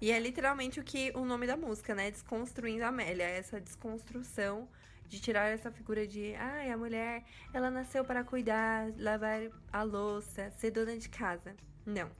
E 0.00 0.10
é 0.10 0.18
literalmente 0.18 0.80
o 0.80 0.84
que 0.84 1.12
o 1.14 1.24
nome 1.24 1.46
da 1.46 1.56
música, 1.56 1.94
né? 1.94 2.10
Desconstruindo 2.10 2.84
a 2.84 2.88
Amélia. 2.88 3.24
Essa 3.24 3.60
desconstrução 3.60 4.66
de 5.06 5.20
tirar 5.20 5.48
essa 5.48 5.70
figura 5.70 6.06
de, 6.06 6.34
ai, 6.36 6.70
a 6.70 6.76
mulher, 6.76 7.24
ela 7.52 7.70
nasceu 7.70 8.04
para 8.04 8.24
cuidar, 8.24 8.90
lavar 8.96 9.42
a 9.72 9.82
louça, 9.82 10.50
ser 10.52 10.70
dona 10.70 10.96
de 10.96 11.08
casa. 11.08 11.54
Não. 11.90 12.10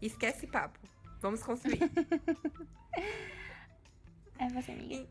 Esquece 0.00 0.46
papo. 0.46 0.78
Vamos 1.20 1.42
construir. 1.42 1.78
É 4.38 4.48
você, 4.48 4.72
amiga. 4.72 5.08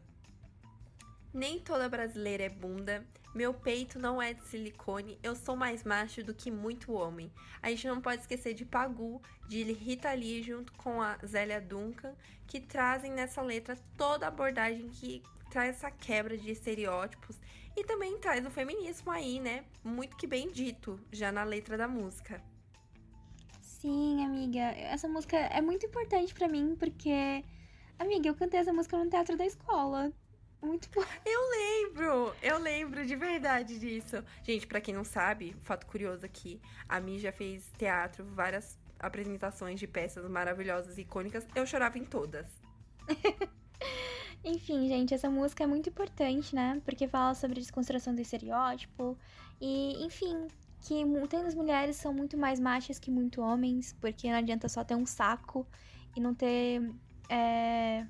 Nem 1.33 1.57
toda 1.61 1.87
brasileira 1.87 2.43
é 2.43 2.49
bunda. 2.49 3.07
Meu 3.33 3.53
peito 3.53 3.97
não 3.97 4.21
é 4.21 4.33
de 4.33 4.43
silicone. 4.43 5.17
Eu 5.23 5.37
sou 5.37 5.55
mais 5.55 5.85
macho 5.85 6.21
do 6.21 6.33
que 6.33 6.51
muito 6.51 6.91
homem. 6.91 7.31
A 7.61 7.69
gente 7.69 7.87
não 7.87 8.01
pode 8.01 8.21
esquecer 8.21 8.53
de 8.53 8.65
Pagu, 8.65 9.21
de 9.47 9.63
Rita 9.71 10.11
Lee, 10.11 10.43
junto 10.43 10.73
com 10.73 11.01
a 11.01 11.17
Zélia 11.25 11.61
Duncan, 11.61 12.13
que 12.45 12.59
trazem 12.59 13.13
nessa 13.13 13.41
letra 13.41 13.77
toda 13.95 14.25
a 14.25 14.27
abordagem 14.27 14.89
que 14.89 15.23
traz 15.49 15.77
essa 15.77 15.89
quebra 15.89 16.37
de 16.37 16.51
estereótipos 16.51 17.37
e 17.77 17.85
também 17.85 18.17
traz 18.19 18.45
o 18.45 18.51
feminismo 18.51 19.11
aí, 19.11 19.39
né? 19.39 19.63
Muito 19.81 20.17
que 20.17 20.27
bem 20.27 20.51
dito 20.51 20.99
já 21.09 21.31
na 21.31 21.45
letra 21.45 21.77
da 21.77 21.87
música. 21.87 22.43
Sim, 23.81 24.23
amiga. 24.23 24.59
Essa 24.59 25.07
música 25.07 25.35
é 25.35 25.59
muito 25.59 25.87
importante 25.87 26.35
pra 26.35 26.47
mim 26.47 26.75
porque, 26.77 27.43
amiga, 27.97 28.29
eu 28.29 28.35
cantei 28.35 28.59
essa 28.59 28.71
música 28.71 28.95
no 28.95 29.09
teatro 29.09 29.35
da 29.35 29.43
escola. 29.43 30.11
Muito 30.61 30.87
bom. 30.91 31.01
Eu 31.25 31.49
lembro, 31.49 32.35
eu 32.43 32.59
lembro 32.59 33.03
de 33.03 33.15
verdade 33.15 33.79
disso. 33.79 34.23
Gente, 34.43 34.67
para 34.67 34.79
quem 34.79 34.93
não 34.93 35.03
sabe, 35.03 35.55
fato 35.63 35.87
curioso 35.87 36.23
aqui, 36.23 36.61
a 36.87 36.99
Mi 36.99 37.17
já 37.17 37.31
fez 37.31 37.71
teatro, 37.79 38.23
várias 38.23 38.77
apresentações 38.99 39.79
de 39.79 39.87
peças 39.87 40.29
maravilhosas 40.29 40.99
e 40.99 41.01
icônicas. 41.01 41.47
Eu 41.55 41.65
chorava 41.65 41.97
em 41.97 42.05
todas. 42.05 42.45
Enfim, 44.45 44.87
gente, 44.87 45.15
essa 45.15 45.31
música 45.31 45.63
é 45.63 45.67
muito 45.67 45.89
importante, 45.89 46.53
né? 46.53 46.79
Porque 46.85 47.07
fala 47.07 47.33
sobre 47.33 47.57
a 47.57 47.61
desconstrução 47.61 48.13
do 48.13 48.21
estereótipo 48.21 49.17
e, 49.59 50.03
enfim, 50.05 50.47
que 50.81 51.05
muitas 51.05 51.53
mulheres 51.55 51.95
são 51.95 52.13
muito 52.13 52.37
mais 52.37 52.59
machas 52.59 52.97
que 52.99 53.11
muito 53.11 53.41
homens, 53.41 53.93
porque 54.01 54.29
não 54.29 54.37
adianta 54.37 54.67
só 54.67 54.83
ter 54.83 54.95
um 54.95 55.05
saco 55.05 55.65
e 56.15 56.19
não 56.19 56.33
ter 56.33 56.81
é, 57.29 58.05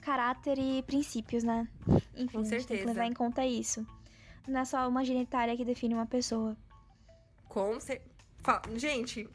caráter 0.00 0.58
e 0.58 0.82
princípios, 0.82 1.42
né? 1.42 1.68
Enfim, 2.14 2.38
Com 2.38 2.44
certeza. 2.44 2.68
tem 2.68 2.78
que 2.78 2.84
levar 2.86 3.06
em 3.06 3.12
conta 3.12 3.44
isso. 3.44 3.86
Não 4.46 4.60
é 4.60 4.64
só 4.64 4.88
uma 4.88 5.04
genitália 5.04 5.56
que 5.56 5.64
define 5.64 5.94
uma 5.94 6.06
pessoa. 6.06 6.56
Com 7.48 7.78
cer... 7.80 8.02
Fa- 8.38 8.62
Gente, 8.76 9.28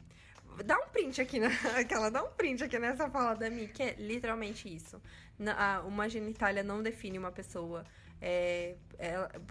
dá 0.64 0.78
um 0.78 0.88
print 0.88 1.20
aqui 1.20 1.38
na... 1.38 1.48
Aquela, 1.78 2.10
dá 2.10 2.24
um 2.24 2.30
print 2.30 2.64
aqui 2.64 2.78
nessa 2.78 3.10
fala 3.10 3.34
da 3.34 3.50
Mi, 3.50 3.68
que 3.68 3.82
é 3.82 3.94
literalmente 3.98 4.74
isso. 4.74 5.00
Na- 5.38 5.82
Uma 5.82 6.08
genitália 6.08 6.62
não 6.62 6.82
define 6.82 7.18
uma 7.18 7.30
pessoa. 7.32 7.84
É, 8.24 8.76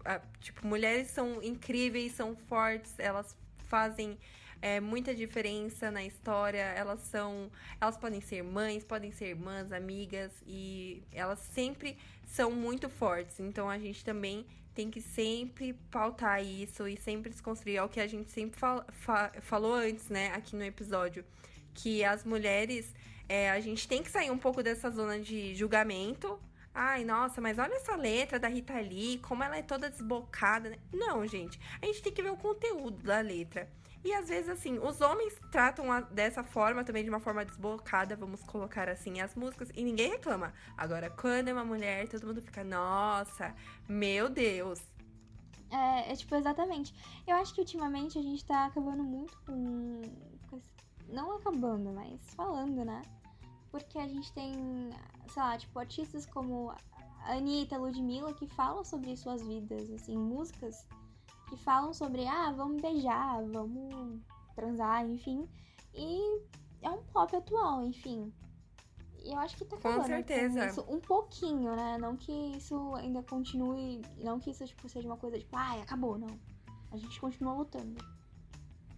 a- 0.06 0.22
tipo, 0.40 0.66
mulheres 0.66 1.10
são 1.12 1.44
incríveis, 1.44 2.14
são 2.14 2.36
fortes, 2.36 2.98
elas 2.98 3.36
fazem 3.68 4.18
é, 4.62 4.80
muita 4.80 5.14
diferença 5.14 5.90
na 5.92 6.04
história. 6.04 6.62
Elas 6.62 7.00
são. 7.02 7.52
Elas 7.82 7.98
podem 7.98 8.22
ser 8.22 8.44
mães, 8.44 8.84
podem 8.84 9.12
ser 9.12 9.30
irmãs, 9.30 9.72
amigas, 9.72 10.32
e 10.46 11.04
elas 11.12 11.40
sempre 11.40 11.98
são 12.26 12.52
muito 12.52 12.88
fortes. 12.88 13.40
Então 13.40 13.70
a 13.70 13.78
gente 13.80 14.06
também 14.06 14.46
tem 14.74 14.90
que 14.90 15.02
sempre 15.02 15.74
pautar 15.90 16.42
isso 16.46 16.88
e 16.88 16.96
sempre 16.96 17.30
desconstruir. 17.32 17.76
É 17.78 17.84
o 17.84 17.90
que 17.90 18.00
a 18.00 18.08
gente 18.08 18.32
sempre 18.32 18.58
fa- 18.60 19.32
falou 19.42 19.74
antes, 19.74 20.08
né, 20.10 20.28
aqui 20.34 20.56
no 20.56 20.64
episódio. 20.64 21.26
Que 21.74 22.04
as 22.06 22.24
mulheres, 22.24 22.94
é, 23.28 23.50
a 23.50 23.60
gente 23.60 23.86
tem 23.88 24.02
que 24.04 24.10
sair 24.12 24.30
um 24.32 24.38
pouco 24.38 24.62
dessa 24.64 24.90
zona 24.92 25.20
de 25.20 25.54
julgamento. 25.56 26.40
Ai, 26.74 27.04
nossa, 27.04 27.42
mas 27.42 27.60
olha 27.60 27.74
essa 27.76 27.96
letra 27.96 28.40
da 28.40 28.48
Rita 28.48 28.80
Lee, 28.80 29.20
como 29.20 29.44
ela 29.44 29.58
é 29.58 29.62
toda 29.62 29.90
desbocada. 29.90 30.70
né? 30.70 30.78
Não, 30.94 31.26
gente. 31.28 31.60
A 31.82 31.86
gente 31.86 32.02
tem 32.02 32.14
que 32.14 32.24
ver 32.24 32.32
o 32.32 32.38
conteúdo 32.38 33.04
da 33.04 33.20
letra. 33.20 33.70
E 34.04 34.14
às 34.14 34.30
vezes, 34.30 34.50
assim, 34.50 34.80
os 34.80 35.00
homens 35.02 35.34
tratam 35.52 35.92
a- 35.92 36.02
dessa 36.02 36.44
forma 36.44 36.84
também, 36.84 37.04
de 37.04 37.10
uma 37.10 37.20
forma 37.20 37.46
desbocada, 37.46 38.16
vamos 38.16 38.42
colocar 38.44 38.90
assim, 38.90 39.20
as 39.22 39.36
músicas, 39.36 39.70
e 39.76 39.84
ninguém 39.84 40.10
reclama. 40.12 40.54
Agora, 40.78 41.10
quando 41.10 41.50
é 41.50 41.54
uma 41.54 41.66
mulher, 41.66 42.08
todo 42.08 42.26
mundo 42.26 42.42
fica, 42.42 42.64
nossa, 42.64 43.54
meu 43.88 44.28
Deus. 44.30 44.82
É, 45.70 46.12
é 46.12 46.16
tipo, 46.16 46.36
exatamente. 46.36 46.94
Eu 47.28 47.36
acho 47.38 47.54
que 47.54 47.62
ultimamente 47.62 48.18
a 48.18 48.22
gente 48.22 48.44
tá 48.46 48.66
acabando 48.66 49.04
muito 49.04 49.38
com. 49.46 50.02
Não 51.10 51.36
acabando, 51.36 51.92
mas 51.92 52.20
falando, 52.36 52.84
né? 52.86 53.02
Porque 53.72 53.98
a 53.98 54.08
gente 54.08 54.32
tem, 54.34 54.54
sei 55.30 55.42
lá, 55.42 55.58
tipo, 55.58 55.80
artistas 55.80 56.26
como 56.26 56.74
Anitta, 57.24 57.78
Ludmilla, 57.78 58.34
que 58.34 58.48
falam 58.48 58.84
sobre 58.84 59.16
suas 59.16 59.42
vidas, 59.42 59.90
assim, 59.92 60.18
músicas 60.18 60.86
que 61.50 61.58
falam 61.58 61.94
sobre, 61.94 62.28
ah, 62.28 62.52
vamos 62.52 62.82
beijar, 62.82 63.44
vamos 63.48 64.22
transar, 64.56 65.06
enfim. 65.06 65.48
E 65.94 66.42
é 66.82 66.90
um 66.90 67.04
pop 67.04 67.36
atual, 67.36 67.84
enfim. 67.84 68.34
E 69.24 69.32
eu 69.32 69.40
acho 69.40 69.56
que 69.56 69.66
tá 69.66 69.78
Com 69.78 69.88
acabando 69.90 70.08
certeza. 70.08 70.68
isso 70.68 70.86
um 70.90 71.00
pouquinho, 71.00 71.76
né? 71.76 71.98
Não 71.98 72.18
que 72.18 72.32
isso 72.58 72.96
ainda 72.96 73.22
continue, 73.22 74.02
não 74.18 74.40
que 74.40 74.50
isso 74.50 74.66
tipo, 74.66 74.90
seja 74.90 75.08
uma 75.08 75.18
coisa 75.18 75.38
tipo, 75.38 75.56
ai, 75.56 75.82
acabou, 75.82 76.18
não. 76.18 76.40
A 76.92 76.98
gente 76.98 77.20
continua 77.22 77.54
lutando. 77.54 78.04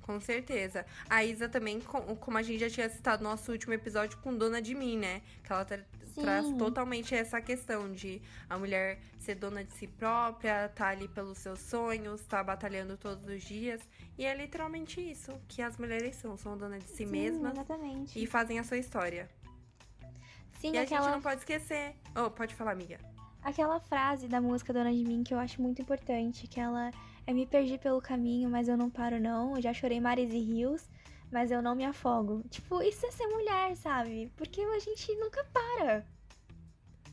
Com 0.04 0.20
certeza. 0.20 0.86
A 1.10 1.24
Isa 1.24 1.50
também, 1.50 1.80
com- 1.82 2.16
como 2.18 2.38
a 2.38 2.42
gente 2.44 2.60
já 2.60 2.70
tinha 2.70 2.90
citado 2.90 3.24
no 3.24 3.30
nosso 3.30 3.52
último 3.52 3.74
episódio 3.74 4.18
com 4.20 4.36
Dona 4.38 4.62
de 4.62 4.76
Mim, 4.76 4.98
né? 4.98 5.22
Que 5.44 5.52
ela 5.52 5.64
tra- 5.66 5.84
Sim. 6.14 6.22
traz 6.22 6.46
totalmente 6.58 7.16
essa 7.16 7.42
questão 7.42 7.92
de 7.92 8.22
a 8.50 8.58
mulher 8.60 9.00
ser 9.18 9.36
dona 9.36 9.64
de 9.64 9.72
si 9.72 9.88
própria, 9.88 10.70
tá 10.76 10.90
ali 10.90 11.08
pelos 11.08 11.38
seus 11.40 11.60
sonhos, 11.60 12.22
tá 12.26 12.44
batalhando 12.44 12.98
todos 12.98 13.26
os 13.28 13.42
dias. 13.42 13.82
E 14.18 14.26
é 14.26 14.36
literalmente 14.36 15.00
isso 15.02 15.32
que 15.48 15.62
as 15.62 15.78
mulheres 15.78 16.18
são. 16.18 16.36
São 16.38 16.58
donas 16.58 16.84
de 16.84 16.90
si 16.90 16.98
Sim, 16.98 17.06
mesmas 17.06 17.54
Exatamente. 17.54 18.22
e 18.22 18.28
fazem 18.28 18.60
a 18.60 18.64
sua 18.64 18.78
história. 18.78 19.30
Sim, 20.60 20.74
e 20.74 20.78
a 20.78 20.82
aquela, 20.84 21.04
gente 21.06 21.14
não 21.14 21.22
pode 21.22 21.40
esquecer. 21.40 21.96
Oh, 22.16 22.30
pode 22.30 22.54
falar, 22.56 22.72
amiga. 22.72 22.98
aquela 23.42 23.80
frase 23.80 24.28
da 24.28 24.40
música 24.42 24.72
Dona 24.74 24.92
de 24.94 25.04
Mim 25.04 25.24
que 25.24 25.34
eu 25.34 25.40
acho 25.40 25.62
muito 25.62 25.82
importante, 25.82 26.48
que 26.48 26.60
ela 26.60 26.92
é 27.26 27.34
me 27.34 27.46
perdi 27.46 27.78
pelo 27.78 28.02
caminho, 28.02 28.50
mas 28.50 28.68
eu 28.68 28.78
não 28.78 28.90
paro 28.90 29.20
não. 29.20 29.56
Eu 29.56 29.62
já 29.62 29.74
chorei 29.74 30.00
mares 30.00 30.32
e 30.32 30.40
rios, 30.40 30.90
mas 31.32 31.52
eu 31.52 31.62
não 31.62 31.76
me 31.76 31.86
afogo. 31.86 32.44
Tipo, 32.50 32.82
isso 32.82 33.06
é 33.06 33.12
ser 33.12 33.28
mulher, 33.28 33.76
sabe? 33.78 34.32
Porque 34.36 34.62
a 34.62 34.80
gente 34.80 35.16
nunca 35.16 35.44
para. 35.46 36.06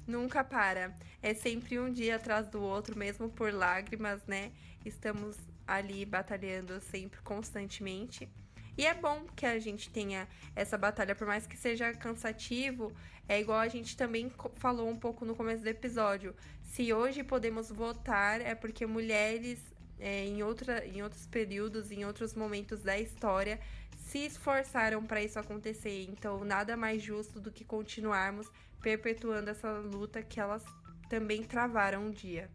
Nunca 0.06 0.42
para. 0.42 0.94
É 1.22 1.32
sempre 1.34 1.78
um 1.78 1.92
dia 1.92 2.16
atrás 2.16 2.48
do 2.48 2.60
outro, 2.60 2.98
mesmo 2.98 3.28
por 3.28 3.52
lágrimas, 3.52 4.24
né? 4.26 4.52
Estamos 4.84 5.36
ali 5.66 6.04
batalhando 6.04 6.80
sempre 6.80 7.20
constantemente. 7.22 8.28
E 8.76 8.86
é 8.86 8.94
bom 8.94 9.26
que 9.36 9.46
a 9.46 9.58
gente 9.58 9.90
tenha 9.90 10.26
essa 10.56 10.76
batalha, 10.76 11.14
por 11.14 11.26
mais 11.26 11.46
que 11.46 11.56
seja 11.56 11.92
cansativo, 11.92 12.92
é 13.28 13.38
igual 13.38 13.58
a 13.58 13.68
gente 13.68 13.96
também 13.96 14.32
falou 14.54 14.88
um 14.88 14.96
pouco 14.96 15.24
no 15.24 15.36
começo 15.36 15.62
do 15.62 15.68
episódio. 15.68 16.34
Se 16.62 16.92
hoje 16.92 17.22
podemos 17.22 17.70
votar, 17.70 18.40
é 18.40 18.54
porque 18.54 18.86
mulheres 18.86 19.60
é, 20.00 20.24
em, 20.26 20.42
outra, 20.42 20.86
em 20.86 21.02
outros 21.02 21.26
períodos, 21.26 21.90
em 21.90 22.04
outros 22.04 22.34
momentos 22.34 22.82
da 22.82 22.98
história, 22.98 23.60
se 23.96 24.18
esforçaram 24.18 25.04
para 25.04 25.22
isso 25.22 25.38
acontecer. 25.38 26.06
Então, 26.10 26.44
nada 26.44 26.76
mais 26.76 27.02
justo 27.02 27.40
do 27.40 27.50
que 27.50 27.64
continuarmos 27.64 28.50
perpetuando 28.80 29.50
essa 29.50 29.70
luta 29.78 30.22
que 30.22 30.40
elas 30.40 30.64
também 31.08 31.42
travaram 31.42 32.06
um 32.06 32.10
dia. 32.10 32.50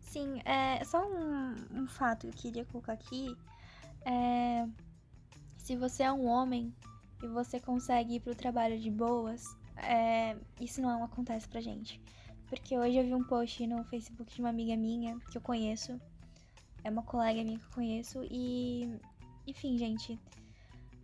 Sim, 0.00 0.40
é 0.44 0.82
só 0.84 1.06
um, 1.06 1.54
um 1.72 1.86
fato 1.86 2.26
que 2.26 2.26
eu 2.26 2.32
queria 2.32 2.64
colocar 2.64 2.94
aqui. 2.94 3.36
É, 4.04 4.66
se 5.56 5.76
você 5.76 6.02
é 6.02 6.12
um 6.12 6.26
homem 6.26 6.74
e 7.22 7.28
você 7.28 7.60
consegue 7.60 8.16
ir 8.16 8.20
pro 8.20 8.34
trabalho 8.34 8.78
de 8.80 8.90
boas, 8.90 9.44
é, 9.76 10.36
isso 10.60 10.80
não 10.80 11.04
acontece 11.04 11.48
pra 11.48 11.60
gente. 11.60 12.00
Porque 12.48 12.76
hoje 12.76 12.96
eu 12.96 13.04
vi 13.04 13.14
um 13.14 13.22
post 13.22 13.64
no 13.66 13.84
Facebook 13.84 14.34
de 14.34 14.40
uma 14.40 14.48
amiga 14.48 14.76
minha 14.76 15.16
que 15.30 15.38
eu 15.38 15.42
conheço. 15.42 16.00
É 16.84 16.90
uma 16.90 17.02
colega 17.02 17.42
minha 17.42 17.58
que 17.58 17.64
eu 17.64 17.70
conheço. 17.70 18.24
E, 18.30 18.98
enfim, 19.46 19.76
gente. 19.76 20.18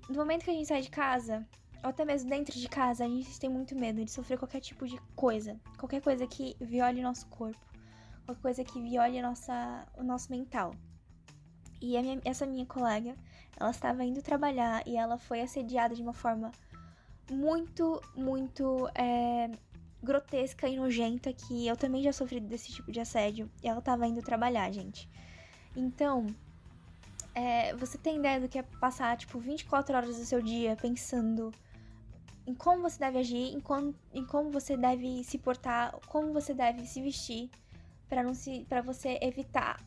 No 0.09 0.17
momento 0.17 0.45
que 0.45 0.51
a 0.51 0.55
gente 0.55 0.69
sai 0.69 0.83
de 0.83 0.91
casa, 0.91 1.47
ou 1.83 1.91
até 1.91 2.05
mesmo 2.05 2.31
dentro 2.31 2.59
de 2.59 2.69
casa, 2.69 3.05
a 3.05 3.09
gente 3.09 3.39
tem 3.39 3.51
muito 3.51 3.75
medo 3.75 4.05
de 4.05 4.11
sofrer 4.11 4.39
qualquer 4.39 4.61
tipo 4.61 4.87
de 4.87 4.99
coisa. 5.15 5.61
Qualquer 5.79 6.01
coisa 6.01 6.27
que 6.27 6.57
viole 6.61 7.03
nosso 7.03 7.27
corpo 7.27 7.67
qualquer 8.27 8.43
coisa 8.43 8.65
que 8.65 8.83
viole 8.83 9.23
nossa, 9.23 9.87
o 9.97 10.03
nosso 10.03 10.31
mental. 10.31 10.75
E 11.81 11.99
minha- 12.01 12.21
essa 12.25 12.45
minha 12.45 12.67
colega, 12.67 13.15
ela 13.57 13.71
estava 13.71 14.05
indo 14.05 14.21
trabalhar 14.21 14.83
e 14.87 14.97
ela 14.97 15.17
foi 15.17 15.41
assediada 15.41 15.95
de 15.95 16.03
uma 16.03 16.13
forma 16.13 16.51
muito, 17.31 18.01
muito 18.17 18.89
é, 18.95 19.51
grotesca 20.03 20.69
e 20.69 20.77
nojenta 20.77 21.33
que 21.33 21.67
eu 21.67 21.77
também 21.77 22.03
já 22.03 22.13
sofri 22.13 22.41
desse 22.41 22.73
tipo 22.73 22.91
de 22.91 23.01
assédio. 23.01 23.51
E 23.63 23.69
ela 23.69 23.79
estava 23.79 24.07
indo 24.07 24.23
trabalhar, 24.23 24.71
gente. 24.73 25.09
Então, 25.77 26.27
é, 27.35 27.75
você 27.77 27.99
tem 27.99 28.17
ideia 28.17 28.41
do 28.41 28.49
que 28.49 28.59
é 28.59 28.63
passar, 28.63 29.17
tipo, 29.17 29.39
24 29.39 29.95
horas 29.95 30.17
do 30.17 30.25
seu 30.25 30.41
dia 30.41 30.75
pensando 30.75 31.53
em 32.47 32.55
como 32.55 32.83
você 32.83 32.99
deve 32.99 33.19
agir, 33.19 33.55
em, 33.55 33.61
como- 33.61 33.95
em 34.15 34.25
como 34.25 34.51
você 34.51 34.77
deve 34.77 35.23
se 35.25 35.37
portar, 35.37 35.93
como 36.07 36.33
você 36.33 36.55
deve 36.55 36.87
se 36.87 37.03
vestir 37.03 37.51
para 38.09 38.23
não 38.23 38.33
se 38.35 38.65
para 38.69 38.81
você 38.81 39.19
evitar 39.21 39.81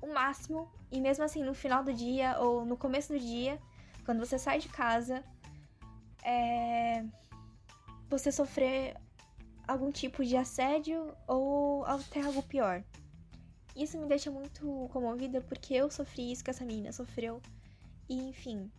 o 0.00 0.12
máximo 0.12 0.70
e 0.90 1.00
mesmo 1.00 1.24
assim 1.24 1.42
no 1.42 1.54
final 1.54 1.82
do 1.82 1.92
dia 1.92 2.38
ou 2.38 2.64
no 2.66 2.76
começo 2.76 3.12
do 3.12 3.18
dia, 3.18 3.58
quando 4.04 4.18
você 4.18 4.38
sai 4.38 4.58
de 4.58 4.68
casa, 4.68 5.24
é, 6.22 7.04
você 8.10 8.30
sofrer 8.30 8.96
algum 9.66 9.90
tipo 9.90 10.24
de 10.24 10.36
assédio 10.36 11.16
ou 11.26 11.84
até 11.86 12.20
algo 12.20 12.42
pior. 12.42 12.84
Isso 13.74 13.98
me 13.98 14.06
deixa 14.06 14.30
muito 14.30 14.88
comovida 14.92 15.40
porque 15.40 15.74
eu 15.74 15.90
sofri 15.90 16.30
isso 16.30 16.44
que 16.44 16.50
essa 16.50 16.64
menina 16.64 16.92
sofreu. 16.92 17.40
E 18.08 18.14
enfim, 18.28 18.70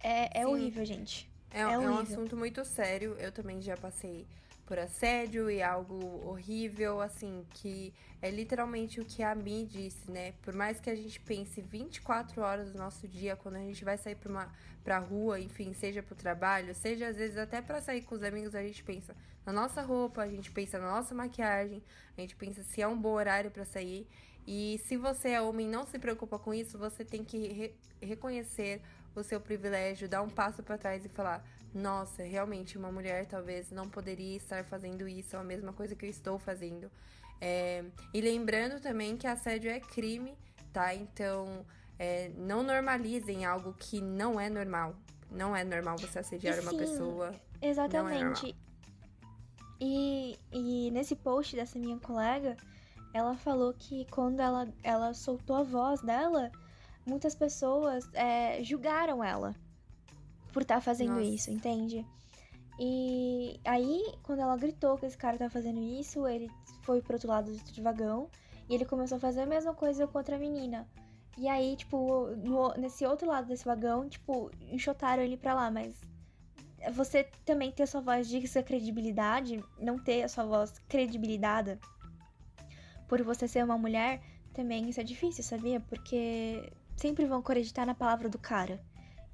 é, 0.00 0.40
é 0.42 0.46
horrível, 0.46 0.84
gente. 0.84 1.30
É, 1.50 1.60
É 1.60 1.62
é 1.62 1.78
um 1.78 1.98
assunto 1.98 2.36
muito 2.36 2.64
sério. 2.64 3.16
Eu 3.18 3.32
também 3.32 3.62
já 3.62 3.76
passei 3.76 4.26
por 4.66 4.78
assédio 4.78 5.50
e 5.50 5.62
algo 5.62 6.26
horrível, 6.26 7.00
assim, 7.00 7.44
que 7.50 7.92
é 8.22 8.30
literalmente 8.30 9.00
o 9.00 9.04
que 9.04 9.22
a 9.22 9.34
Mi 9.34 9.66
disse, 9.66 10.10
né? 10.10 10.32
Por 10.42 10.54
mais 10.54 10.80
que 10.80 10.88
a 10.88 10.94
gente 10.94 11.20
pense 11.20 11.60
24 11.60 12.40
horas 12.40 12.72
do 12.72 12.78
nosso 12.78 13.06
dia 13.06 13.36
quando 13.36 13.56
a 13.56 13.60
gente 13.60 13.84
vai 13.84 13.98
sair 13.98 14.14
pra, 14.14 14.30
uma, 14.30 14.52
pra 14.82 14.98
rua, 14.98 15.38
enfim, 15.38 15.74
seja 15.74 16.02
pro 16.02 16.14
trabalho, 16.14 16.74
seja 16.74 17.08
às 17.08 17.16
vezes 17.16 17.36
até 17.36 17.60
para 17.60 17.80
sair 17.80 18.02
com 18.02 18.14
os 18.14 18.22
amigos, 18.22 18.54
a 18.54 18.62
gente 18.62 18.82
pensa 18.82 19.14
na 19.44 19.52
nossa 19.52 19.82
roupa, 19.82 20.22
a 20.22 20.28
gente 20.28 20.50
pensa 20.50 20.78
na 20.78 20.90
nossa 20.90 21.14
maquiagem, 21.14 21.82
a 22.16 22.20
gente 22.22 22.34
pensa 22.34 22.62
se 22.62 22.80
é 22.80 22.88
um 22.88 22.98
bom 22.98 23.12
horário 23.12 23.50
para 23.50 23.64
sair. 23.64 24.06
E 24.46 24.80
se 24.86 24.96
você 24.96 25.30
é 25.30 25.40
homem 25.40 25.66
e 25.66 25.70
não 25.70 25.86
se 25.86 25.98
preocupa 25.98 26.38
com 26.38 26.52
isso, 26.52 26.78
você 26.78 27.04
tem 27.04 27.24
que 27.24 27.48
re 27.48 27.74
reconhecer 28.00 28.82
o 29.14 29.22
seu 29.22 29.40
privilégio, 29.40 30.08
dar 30.08 30.20
um 30.20 30.28
passo 30.28 30.62
para 30.62 30.76
trás 30.76 31.04
e 31.04 31.08
falar: 31.08 31.42
nossa, 31.74 32.22
realmente 32.22 32.78
uma 32.78 32.92
mulher 32.92 33.26
talvez 33.26 33.72
não 33.72 33.88
poderia 33.88 34.36
estar 34.36 34.64
fazendo 34.64 35.08
isso, 35.08 35.34
é 35.34 35.40
a 35.40 35.44
mesma 35.44 35.72
coisa 35.72 35.96
que 35.96 36.06
eu 36.06 36.10
estou 36.10 36.38
fazendo. 36.38 36.88
É, 37.40 37.84
e 38.12 38.20
lembrando 38.20 38.80
também 38.80 39.16
que 39.16 39.26
assédio 39.26 39.70
é 39.70 39.80
crime, 39.80 40.38
tá? 40.72 40.94
Então, 40.94 41.66
é, 41.98 42.30
não 42.36 42.62
normalizem 42.62 43.44
algo 43.44 43.74
que 43.74 44.00
não 44.00 44.38
é 44.38 44.48
normal. 44.48 44.94
Não 45.30 45.54
é 45.54 45.64
normal 45.64 45.98
você 45.98 46.20
assediar 46.20 46.60
uma 46.60 46.76
pessoa. 46.76 47.32
Exatamente. 47.60 48.50
É 48.50 49.84
e, 49.84 50.38
e 50.52 50.90
nesse 50.92 51.16
post 51.16 51.56
dessa 51.56 51.76
minha 51.76 51.98
colega, 51.98 52.56
ela 53.12 53.36
falou 53.36 53.74
que 53.74 54.06
quando 54.12 54.38
ela, 54.38 54.72
ela 54.82 55.12
soltou 55.12 55.56
a 55.56 55.62
voz 55.64 56.00
dela, 56.02 56.52
muitas 57.04 57.34
pessoas 57.34 58.08
é, 58.14 58.62
julgaram 58.62 59.24
ela 59.24 59.56
por 60.54 60.62
estar 60.62 60.76
tá 60.76 60.80
fazendo 60.80 61.16
Nossa. 61.16 61.24
isso, 61.24 61.50
entende? 61.50 62.06
E 62.78 63.60
aí, 63.64 64.02
quando 64.22 64.40
ela 64.40 64.56
gritou 64.56 64.96
que 64.96 65.04
esse 65.04 65.18
cara 65.18 65.36
tá 65.36 65.50
fazendo 65.50 65.80
isso, 65.80 66.26
ele 66.26 66.48
foi 66.82 67.02
pro 67.02 67.14
outro 67.14 67.28
lado 67.28 67.52
do 67.52 67.82
vagão 67.82 68.30
e 68.68 68.74
ele 68.74 68.84
começou 68.84 69.16
a 69.16 69.20
fazer 69.20 69.42
a 69.42 69.46
mesma 69.46 69.74
coisa 69.74 70.06
com 70.06 70.16
outra 70.16 70.38
menina. 70.38 70.88
E 71.36 71.48
aí, 71.48 71.76
tipo, 71.76 72.28
no, 72.36 72.72
nesse 72.74 73.04
outro 73.04 73.28
lado 73.28 73.48
desse 73.48 73.64
vagão, 73.64 74.08
tipo, 74.08 74.50
enxotaram 74.70 75.22
ele 75.22 75.36
pra 75.36 75.54
lá, 75.54 75.70
mas 75.70 76.00
você 76.92 77.24
também 77.44 77.72
ter 77.72 77.82
a 77.82 77.86
sua 77.86 78.00
voz 78.00 78.28
de 78.28 78.40
credibilidade, 78.62 79.62
não 79.78 79.98
ter 79.98 80.22
a 80.22 80.28
sua 80.28 80.44
voz 80.44 80.78
credibilidade 80.88 81.78
por 83.08 83.22
você 83.22 83.48
ser 83.48 83.64
uma 83.64 83.76
mulher, 83.76 84.22
também 84.52 84.88
isso 84.88 85.00
é 85.00 85.04
difícil, 85.04 85.42
sabia? 85.42 85.80
Porque 85.80 86.72
sempre 86.96 87.26
vão 87.26 87.40
acreditar 87.40 87.84
na 87.84 87.94
palavra 87.94 88.28
do 88.28 88.38
cara 88.38 88.80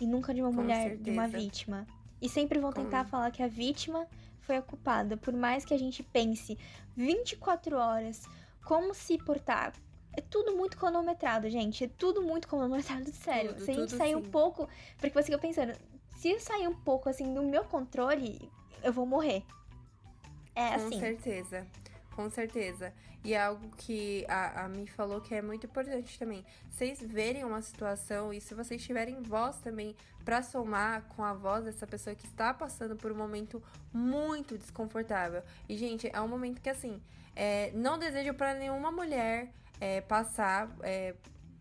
e 0.00 0.06
nunca 0.06 0.32
de 0.34 0.40
uma 0.40 0.50
Com 0.50 0.62
mulher, 0.62 0.88
certeza. 0.88 1.02
de 1.02 1.10
uma 1.10 1.28
vítima. 1.28 1.86
E 2.20 2.28
sempre 2.28 2.58
vão 2.58 2.72
tentar 2.72 3.04
falar 3.04 3.30
que 3.30 3.42
a 3.42 3.48
vítima 3.48 4.06
foi 4.40 4.56
a 4.56 4.62
culpada, 4.62 5.16
por 5.16 5.32
mais 5.32 5.64
que 5.64 5.72
a 5.72 5.78
gente 5.78 6.02
pense 6.02 6.58
24 6.96 7.76
horas 7.76 8.24
como 8.64 8.94
se 8.94 9.18
portar. 9.18 9.72
É 10.12 10.20
tudo 10.20 10.56
muito 10.56 10.76
cronometrado, 10.76 11.48
gente. 11.48 11.84
É 11.84 11.88
tudo 11.88 12.22
muito 12.22 12.48
cronometrado, 12.48 13.10
sério. 13.12 13.54
Tudo, 13.54 13.64
se 13.64 13.70
a 13.70 13.74
gente 13.74 13.92
sair 13.92 14.10
sim. 14.10 14.16
um 14.16 14.22
pouco. 14.22 14.68
Porque 14.98 15.10
você 15.10 15.26
fica 15.26 15.38
pensando, 15.38 15.72
se 16.16 16.38
sair 16.40 16.66
um 16.66 16.74
pouco 16.74 17.08
assim 17.08 17.32
do 17.32 17.42
meu 17.42 17.64
controle, 17.64 18.50
eu 18.82 18.92
vou 18.92 19.06
morrer. 19.06 19.44
É 20.54 20.68
Com 20.70 20.74
assim. 20.74 20.90
Com 20.90 21.00
certeza. 21.00 21.66
Com 22.20 22.28
certeza. 22.28 22.92
E 23.24 23.32
é 23.32 23.42
algo 23.42 23.70
que 23.78 24.26
a, 24.28 24.66
a 24.66 24.68
Mi 24.68 24.86
falou 24.86 25.22
que 25.22 25.34
é 25.34 25.40
muito 25.40 25.64
importante 25.64 26.18
também. 26.18 26.44
Vocês 26.68 27.00
verem 27.00 27.44
uma 27.44 27.62
situação 27.62 28.30
e 28.30 28.42
se 28.42 28.52
vocês 28.52 28.84
tiverem 28.84 29.22
voz 29.22 29.56
também 29.56 29.96
para 30.22 30.42
somar 30.42 31.02
com 31.16 31.24
a 31.24 31.32
voz 31.32 31.64
dessa 31.64 31.86
pessoa 31.86 32.14
que 32.14 32.26
está 32.26 32.52
passando 32.52 32.94
por 32.94 33.10
um 33.10 33.14
momento 33.14 33.62
muito 33.90 34.58
desconfortável. 34.58 35.42
E, 35.66 35.78
gente, 35.78 36.10
é 36.12 36.20
um 36.20 36.28
momento 36.28 36.60
que, 36.60 36.68
assim, 36.68 37.00
é, 37.34 37.70
não 37.72 37.98
desejo 37.98 38.34
para 38.34 38.52
nenhuma 38.52 38.92
mulher 38.92 39.48
é, 39.80 40.02
passar. 40.02 40.70
É, 40.82 41.14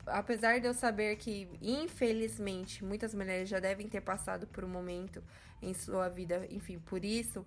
apesar 0.08 0.60
de 0.60 0.68
eu 0.68 0.74
saber 0.74 1.16
que, 1.16 1.48
infelizmente, 1.62 2.84
muitas 2.84 3.14
mulheres 3.14 3.48
já 3.48 3.62
devem 3.62 3.88
ter 3.88 4.02
passado 4.02 4.46
por 4.46 4.66
um 4.66 4.70
momento 4.70 5.24
em 5.62 5.74
sua 5.74 6.10
vida, 6.10 6.46
enfim, 6.52 6.80
por 6.80 7.06
isso 7.06 7.46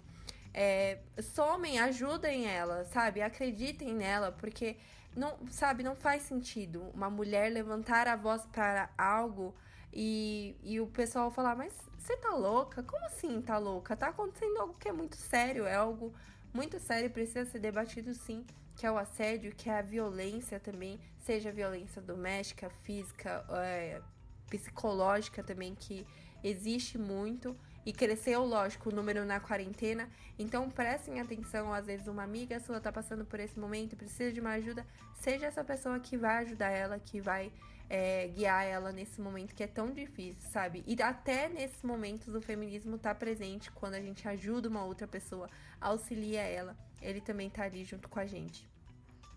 é, 0.55 0.99
somem, 1.21 1.79
ajudem 1.79 2.47
ela, 2.47 2.85
sabe? 2.87 3.23
Acreditem 3.23 3.95
nela, 3.95 4.33
porque 4.33 4.77
não, 5.17 5.37
sabe, 5.51 5.83
não 5.83 5.95
faz 5.95 6.23
sentido 6.23 6.83
uma 6.95 7.11
mulher 7.11 7.51
levantar 7.51 8.09
a 8.09 8.17
voz 8.17 8.45
para 8.47 8.91
algo 8.97 9.55
e, 9.93 10.57
e 10.63 10.81
o 10.81 10.87
pessoal 10.87 11.31
falar, 11.31 11.55
mas 11.55 11.73
você 11.99 12.17
tá 12.17 12.35
louca? 12.35 12.83
Como 12.83 13.05
assim 13.07 13.41
tá 13.41 13.59
louca? 13.59 13.97
Tá 13.97 14.09
acontecendo 14.09 14.59
algo 14.59 14.75
que 14.75 14.89
é 14.89 14.93
muito 14.93 15.17
sério, 15.17 15.67
é 15.67 15.75
algo 15.75 16.13
muito 16.53 16.79
sério, 16.81 17.11
precisa 17.11 17.45
ser 17.45 17.59
debatido 17.59 18.15
sim, 18.15 18.45
que 18.77 18.87
é 18.87 18.91
o 18.91 18.99
assédio, 18.99 19.55
que 19.55 19.71
é 19.71 19.79
a 19.79 19.83
violência 19.83 20.59
também, 20.59 20.99
seja 21.19 21.53
violência 21.53 22.01
doméstica, 22.03 22.69
física, 22.83 23.45
é, 23.51 24.01
psicológica 24.49 25.43
também, 25.43 25.75
que 25.75 26.07
existe 26.43 26.99
muito 26.99 27.57
e 27.85 27.93
cresceu, 27.93 28.45
lógico, 28.45 28.91
o 28.91 28.95
número 28.95 29.25
na 29.25 29.41
quarentena. 29.41 30.09
Então 30.39 30.71
prestem 30.71 31.21
atenção, 31.21 31.73
às 31.73 31.87
vezes 31.87 32.07
uma 32.07 32.23
amiga 32.23 32.61
sua 32.61 32.81
tá 32.81 32.93
passando 32.93 33.25
por 33.25 33.41
esse 33.41 33.59
momento, 33.59 33.97
precisa 33.97 34.33
de 34.33 34.41
uma 34.41 34.53
ajuda, 34.53 34.87
seja 35.15 35.47
essa 35.47 35.65
pessoa 35.65 35.99
que 35.99 36.17
vai 36.17 36.39
ajudar 36.45 36.71
ela, 36.71 36.99
que 36.99 37.21
vai 37.21 37.53
é, 37.89 38.29
guiar 38.29 38.65
ela 38.65 38.91
nesse 38.91 39.21
momento 39.21 39.55
que 39.55 39.63
é 39.63 39.67
tão 39.67 39.93
difícil, 39.93 40.49
sabe? 40.51 40.83
E 40.87 41.01
até 41.03 41.49
nesses 41.49 41.83
momentos 41.83 42.35
o 42.35 42.41
feminismo 42.41 42.97
tá 42.97 43.15
presente 43.15 43.71
quando 43.71 43.95
a 43.95 44.01
gente 44.01 44.27
ajuda 44.27 44.69
uma 44.69 44.85
outra 44.85 45.07
pessoa, 45.07 45.49
auxilia 45.81 46.41
ela, 46.41 46.77
ele 47.01 47.21
também 47.21 47.51
tá 47.51 47.65
ali 47.65 47.85
junto 47.85 48.09
com 48.09 48.19
a 48.19 48.27
gente. 48.27 48.67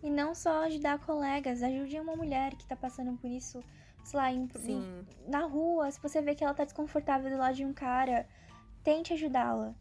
E 0.02 0.10
não 0.10 0.36
só 0.36 0.66
ajudar 0.66 1.00
colegas, 1.00 1.64
ajude 1.64 2.00
uma 2.00 2.16
mulher 2.16 2.54
que 2.56 2.66
tá 2.66 2.76
passando 2.76 3.18
por 3.18 3.30
isso 3.30 3.64
sei 4.06 4.20
lá, 4.20 4.32
em, 4.32 4.48
na 5.28 5.42
rua, 5.42 5.90
se 5.90 6.00
você 6.00 6.22
vê 6.22 6.36
que 6.36 6.44
ela 6.44 6.54
tá 6.54 6.64
desconfortável 6.64 7.30
do 7.30 7.38
lado 7.38 7.56
de 7.56 7.66
um 7.66 7.74
cara, 7.74 8.28
tente 8.84 9.12
ajudá-la. 9.14 9.74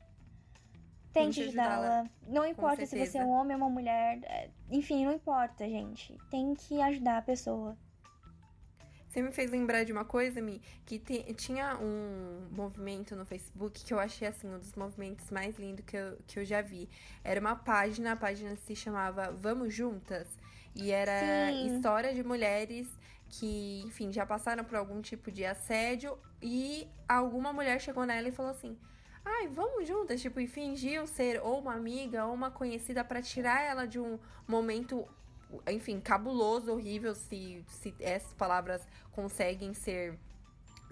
Tente, 1.12 1.42
ajudá-la. 1.42 2.10
Não 2.26 2.44
importa 2.44 2.84
se 2.86 2.98
você 2.98 3.18
é 3.18 3.24
um 3.24 3.30
homem 3.30 3.54
ou 3.54 3.62
uma 3.62 3.70
mulher. 3.70 4.18
É, 4.24 4.50
enfim, 4.68 5.04
não 5.04 5.12
importa, 5.12 5.68
gente. 5.68 6.18
Tem 6.28 6.54
que 6.54 6.80
ajudar 6.80 7.18
a 7.18 7.22
pessoa. 7.22 7.76
Você 9.08 9.22
me 9.22 9.30
fez 9.30 9.48
lembrar 9.48 9.84
de 9.84 9.92
uma 9.92 10.04
coisa, 10.04 10.42
Mi, 10.42 10.60
que 10.84 10.98
te, 10.98 11.22
tinha 11.34 11.78
um 11.78 12.48
movimento 12.50 13.14
no 13.14 13.24
Facebook 13.24 13.84
que 13.84 13.94
eu 13.94 14.00
achei, 14.00 14.26
assim, 14.26 14.48
um 14.48 14.58
dos 14.58 14.74
movimentos 14.74 15.30
mais 15.30 15.56
lindos 15.56 15.84
que 15.84 15.96
eu, 15.96 16.18
que 16.26 16.40
eu 16.40 16.44
já 16.44 16.60
vi. 16.60 16.88
Era 17.22 17.38
uma 17.38 17.54
página, 17.54 18.12
a 18.12 18.16
página 18.16 18.56
se 18.56 18.74
chamava 18.74 19.30
Vamos 19.30 19.72
Juntas. 19.72 20.26
E 20.74 20.90
era 20.90 21.52
Sim. 21.52 21.76
história 21.76 22.12
de 22.12 22.24
mulheres 22.24 22.88
que, 23.28 23.82
enfim, 23.84 24.12
já 24.12 24.24
passaram 24.24 24.64
por 24.64 24.76
algum 24.76 25.00
tipo 25.00 25.30
de 25.30 25.44
assédio 25.44 26.18
e 26.42 26.88
alguma 27.08 27.52
mulher 27.52 27.80
chegou 27.80 28.04
nela 28.04 28.28
e 28.28 28.32
falou 28.32 28.52
assim: 28.52 28.78
"Ai, 29.24 29.48
vamos 29.48 29.86
juntas", 29.88 30.20
tipo, 30.20 30.40
e 30.40 30.46
fingiu 30.46 31.06
ser 31.06 31.40
ou 31.42 31.58
uma 31.60 31.74
amiga 31.74 32.26
ou 32.26 32.34
uma 32.34 32.50
conhecida 32.50 33.04
para 33.04 33.22
tirar 33.22 33.62
ela 33.62 33.86
de 33.86 33.98
um 33.98 34.18
momento 34.46 35.06
enfim, 35.68 36.00
cabuloso, 36.00 36.72
horrível, 36.72 37.14
se, 37.14 37.64
se 37.68 37.94
essas 38.00 38.32
palavras 38.34 38.86
conseguem 39.12 39.74
ser 39.74 40.18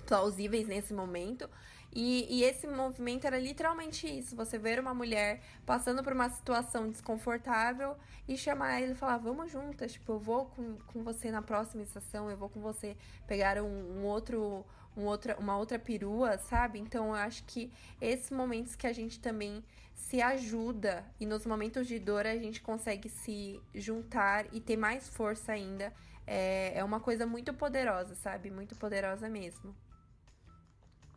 plausíveis 0.07 0.67
nesse 0.67 0.93
momento. 0.93 1.49
E, 1.95 2.27
e, 2.31 2.43
esse 2.45 2.67
movimento 2.67 3.27
era 3.27 3.39
literalmente 3.39 4.07
isso: 4.09 4.35
você 4.35 4.59
ver 4.59 4.81
uma 4.81 4.95
mulher 4.95 5.43
passando 5.67 6.03
por 6.03 6.13
uma 6.15 6.31
situação 6.31 6.91
desconfortável 6.91 7.97
e 8.27 8.37
chamar 8.37 8.81
ela 8.81 8.93
e 8.93 8.95
falar, 8.95 9.19
vamos 9.19 9.53
juntas, 9.53 9.93
tipo, 9.93 10.13
eu 10.13 10.19
vou 10.19 10.47
com, 10.47 10.77
com 10.87 11.03
você 11.05 11.31
na 11.31 11.43
próxima 11.43 11.83
estação, 11.83 12.31
eu 12.31 12.37
vou 12.37 12.49
com 12.49 12.61
você 12.61 12.97
pegar 13.27 13.61
um, 13.63 13.99
um 13.99 14.05
outro. 14.05 14.65
Um 14.95 15.07
outra, 15.07 15.39
uma 15.39 15.57
outra 15.57 15.79
perua, 15.79 16.37
sabe? 16.37 16.79
Então 16.79 17.07
eu 17.07 17.15
acho 17.15 17.45
que 17.45 17.73
esses 17.99 18.31
momentos 18.31 18.77
que 18.77 18.87
a 18.87 18.93
gente 18.93 19.19
também 19.19 19.65
se 19.95 20.21
ajuda 20.21 21.03
e 21.19 21.25
nos 21.25 21.47
momentos 21.47 21.87
de 21.87 21.99
dor 21.99 22.27
a 22.27 22.37
gente 22.37 22.61
consegue 22.61 23.09
se 23.09 23.59
juntar 23.75 24.45
e 24.53 24.61
ter 24.61 24.77
mais 24.77 25.09
força 25.09 25.53
ainda, 25.53 25.91
é, 26.27 26.73
é 26.75 26.85
uma 26.85 27.01
coisa 27.01 27.25
muito 27.25 27.55
poderosa, 27.55 28.15
sabe? 28.17 28.51
Muito 28.51 28.77
poderosa 28.77 29.31
mesmo. 29.31 29.75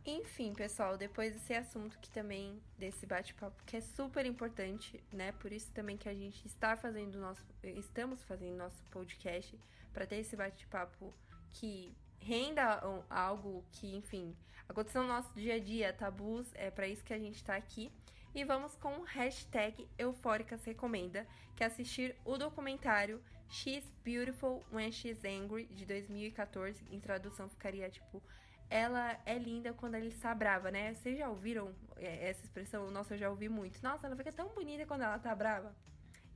Enfim, 0.08 0.54
pessoal, 0.54 0.96
depois 0.96 1.32
desse 1.32 1.52
assunto 1.52 1.98
que 1.98 2.08
também, 2.10 2.62
desse 2.78 3.04
bate-papo, 3.04 3.60
que 3.64 3.76
é 3.76 3.80
super 3.80 4.24
importante, 4.24 5.02
né? 5.12 5.32
Por 5.32 5.52
isso 5.52 5.72
também 5.72 5.96
que 5.96 6.08
a 6.08 6.14
gente 6.14 6.46
está 6.46 6.76
fazendo 6.76 7.18
nosso. 7.18 7.42
Estamos 7.64 8.22
fazendo 8.22 8.56
nosso 8.56 8.80
podcast 8.84 9.58
para 9.92 10.06
ter 10.06 10.18
esse 10.18 10.36
bate-papo 10.36 11.12
que 11.50 11.92
renda 12.20 12.80
algo 13.10 13.64
que, 13.72 13.96
enfim, 13.96 14.36
aconteceu 14.68 15.02
no 15.02 15.08
nosso 15.08 15.34
dia 15.34 15.54
a 15.54 15.58
dia, 15.58 15.92
tabus, 15.92 16.46
é 16.54 16.70
para 16.70 16.86
isso 16.86 17.02
que 17.02 17.12
a 17.12 17.18
gente 17.18 17.34
está 17.34 17.56
aqui. 17.56 17.90
E 18.32 18.44
vamos 18.44 18.76
com 18.76 18.98
o 18.98 19.02
hashtag 19.02 19.88
Eufóricas 19.98 20.64
Recomenda, 20.64 21.26
que 21.56 21.64
é 21.64 21.66
assistir 21.66 22.14
o 22.24 22.38
documentário 22.38 23.20
She's 23.48 23.90
Beautiful 24.04 24.62
When 24.72 24.92
She's 24.92 25.24
Angry, 25.24 25.64
de 25.66 25.84
2014. 25.84 26.84
Em 26.92 27.00
tradução 27.00 27.48
ficaria 27.48 27.90
tipo 27.90 28.22
ela 28.70 29.18
é 29.26 29.38
linda 29.38 29.72
quando 29.72 29.94
ela 29.94 30.04
está 30.06 30.34
brava, 30.34 30.70
né? 30.70 30.94
Vocês 30.94 31.18
já 31.18 31.28
ouviram 31.28 31.74
é, 31.96 32.28
essa 32.30 32.44
expressão? 32.44 32.90
Nossa, 32.90 33.14
eu 33.14 33.18
já 33.18 33.30
ouvi 33.30 33.48
muito. 33.48 33.82
Nossa, 33.82 34.06
ela 34.06 34.16
fica 34.16 34.32
tão 34.32 34.48
bonita 34.48 34.86
quando 34.86 35.02
ela 35.02 35.18
tá 35.18 35.34
brava. 35.34 35.74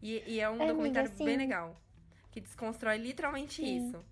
E, 0.03 0.23
e 0.27 0.41
é 0.41 0.49
um 0.51 0.59
É, 0.59 0.67
documentário 0.67 1.11
bem 1.23 1.37
sim. 1.37 1.37
legal. 1.37 1.81
Que 2.31 2.41
desconstrói 2.41 2.99
literalmente 2.99 3.63
Sim. 3.63 3.77
isso. 3.77 4.05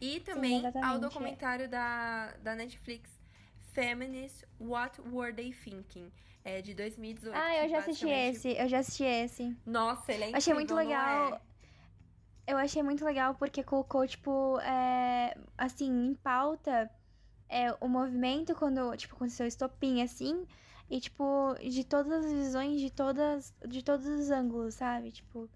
E 0.00 0.20
também 0.20 0.74
ao 0.80 0.98
exatamente. 0.98 1.00
documentário 1.00 1.68
da, 1.68 2.32
da 2.42 2.54
Netflix, 2.54 3.10
Feminist 3.72 4.44
What 4.58 5.00
Were 5.02 5.32
They 5.32 5.52
Thinking? 5.52 6.10
É 6.42 6.62
de 6.62 6.74
2018. 6.74 7.36
Ah, 7.36 7.54
eu 7.64 7.68
já 7.68 7.78
assisti 7.78 8.08
esse, 8.08 8.48
eu 8.56 8.68
já 8.68 8.78
assisti 8.78 9.04
esse. 9.04 9.56
Nossa, 9.64 10.12
ele 10.12 10.24
é 10.24 10.30
incrível, 10.30 10.38
Achei 10.38 10.54
muito 10.54 10.74
legal. 10.74 11.34
é? 11.34 11.40
Eu 12.50 12.58
achei 12.58 12.82
muito 12.82 13.04
legal 13.04 13.34
porque 13.36 13.62
colocou, 13.62 14.06
tipo, 14.06 14.58
é, 14.60 15.36
assim, 15.56 15.88
em 16.08 16.14
pauta 16.14 16.90
é, 17.48 17.72
o 17.80 17.86
movimento 17.88 18.54
quando, 18.54 18.96
tipo, 18.96 19.14
aconteceu 19.14 19.44
o 19.44 19.48
estopim, 19.48 20.02
assim, 20.02 20.46
e, 20.88 21.00
tipo, 21.00 21.54
de 21.60 21.84
todas 21.84 22.24
as 22.24 22.32
visões, 22.32 22.80
de 22.80 22.90
todas, 22.90 23.54
de 23.68 23.84
todos 23.84 24.06
os 24.06 24.30
ângulos, 24.30 24.74
sabe? 24.74 25.12
Tipo, 25.12 25.48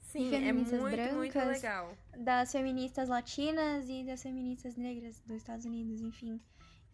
Sim, 0.00 0.28
é 0.34 0.40
feministas 0.40 0.80
muito, 0.80 1.14
muito 1.14 1.32
brancas. 1.32 1.62
legal. 1.62 1.96
das 2.18 2.52
feministas 2.52 3.08
latinas 3.08 3.88
e 3.88 4.04
das 4.04 4.22
feministas 4.22 4.76
negras 4.76 5.18
dos 5.26 5.36
Estados 5.38 5.64
Unidos, 5.64 6.00
enfim. 6.02 6.40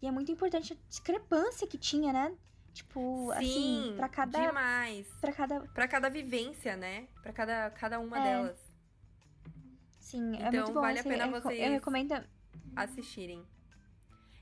E 0.01 0.07
é 0.07 0.11
muito 0.11 0.31
importante 0.31 0.73
a 0.73 0.77
discrepância 0.87 1.67
que 1.67 1.77
tinha, 1.77 2.11
né? 2.13 2.33
Tipo, 2.73 3.29
assim, 3.31 3.43
Sim, 3.89 3.93
pra 3.97 4.07
cada. 4.07 4.39
demais. 4.47 5.05
Pra 5.19 5.33
cada. 5.33 5.59
Pra 5.73 5.87
cada 5.87 6.09
vivência, 6.09 6.77
né? 6.77 7.07
Pra 7.21 7.33
cada, 7.33 7.69
cada 7.71 7.99
uma 7.99 8.17
É. 8.17 8.23
delas 8.23 8.68
Sim, 10.09 10.35
é 10.35 10.47
Então, 10.47 10.51
muito 10.51 10.73
bom. 10.73 10.81
vale 10.81 10.99
a 10.99 11.03
pena 11.03 11.25
eu, 11.27 11.31
vocês- 11.31 11.59
eu 11.59 11.71
recomendo. 11.71 12.23
assistirem. 12.75 13.43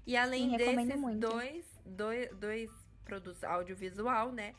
E 0.06 0.16
além 0.16 0.52
Sim, 0.52 0.58
desses 0.58 1.20
dois, 1.20 1.82
dois, 1.86 2.30
dois 2.38 2.72
produtos 3.04 3.44
audiovisual, 3.44 4.32
né? 4.32 4.54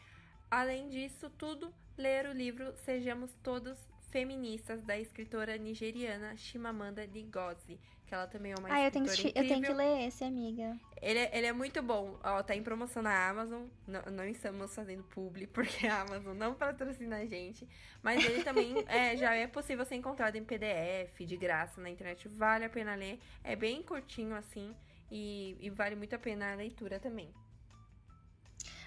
Além 0.50 0.88
disso 0.88 1.30
tudo, 1.30 1.72
ler 1.96 2.26
o 2.26 2.32
livro 2.32 2.74
Sejamos 2.78 3.34
Todos 3.42 3.78
Feministas, 4.10 4.82
da 4.82 4.98
escritora 4.98 5.56
nigeriana 5.56 6.36
Chimamanda 6.36 7.06
Ngozi, 7.06 7.78
que 8.08 8.14
ela 8.14 8.26
também 8.26 8.52
é 8.52 8.54
uma 8.58 8.72
Ah, 8.72 8.82
eu 8.82 8.90
tenho, 8.90 9.04
que, 9.04 9.28
eu 9.28 9.46
tenho 9.46 9.62
que 9.62 9.72
ler 9.72 10.06
esse, 10.06 10.24
amiga. 10.24 10.76
Ele, 11.00 11.18
é- 11.18 11.36
ele 11.36 11.46
é 11.46 11.52
muito 11.52 11.82
bom. 11.82 12.18
Ó, 12.24 12.42
tá 12.42 12.56
em 12.56 12.62
promoção 12.62 13.02
na 13.02 13.28
Amazon. 13.28 13.66
Não, 13.86 14.00
não 14.10 14.24
estamos 14.24 14.74
fazendo 14.74 15.02
publi, 15.04 15.46
porque 15.52 15.86
a 15.86 16.00
Amazon 16.00 16.34
não 16.36 16.54
patrocina 16.54 17.18
a 17.18 17.26
gente. 17.26 17.68
Mas 18.02 18.24
ele 18.24 18.42
também 18.42 18.72
é, 18.88 19.14
já 19.16 19.34
é 19.34 19.46
possível 19.46 19.84
ser 19.84 19.96
encontrado 19.96 20.36
em 20.36 20.44
PDF, 20.44 21.20
de 21.26 21.36
graça, 21.36 21.80
na 21.80 21.90
internet. 21.90 22.26
Vale 22.28 22.64
a 22.64 22.70
pena 22.70 22.94
ler. 22.94 23.20
É 23.44 23.54
bem 23.54 23.82
curtinho, 23.82 24.34
assim. 24.34 24.74
E, 25.10 25.56
e 25.60 25.68
vale 25.70 25.94
muito 25.94 26.14
a 26.14 26.18
pena 26.18 26.52
a 26.52 26.54
leitura 26.54 26.98
também. 26.98 27.32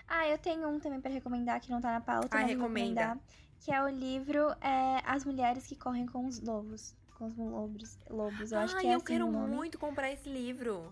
Ah, 0.07 0.27
eu 0.27 0.37
tenho 0.37 0.67
um 0.67 0.79
também 0.79 0.99
pra 0.99 1.11
recomendar 1.11 1.61
que 1.61 1.69
não 1.69 1.79
tá 1.79 1.91
na 1.91 2.01
pauta. 2.01 2.35
Ah, 2.35 2.41
recomenda. 2.41 3.17
Que 3.59 3.71
é 3.71 3.81
o 3.83 3.87
livro 3.87 4.49
é, 4.59 5.01
As 5.05 5.23
Mulheres 5.23 5.67
que 5.67 5.75
Correm 5.75 6.07
com 6.07 6.25
os 6.25 6.41
Lobos. 6.41 6.95
Com 7.21 7.27
os 7.27 7.37
lobos. 7.37 7.99
lobos. 8.09 8.51
Eu 8.51 8.57
acho 8.57 8.75
Ai, 8.77 8.81
que 8.81 8.87
é 8.87 8.93
eu 8.93 8.97
assim 8.97 9.05
quero 9.05 9.27
o 9.27 9.31
muito 9.31 9.77
comprar 9.77 10.11
esse 10.11 10.27
livro. 10.27 10.91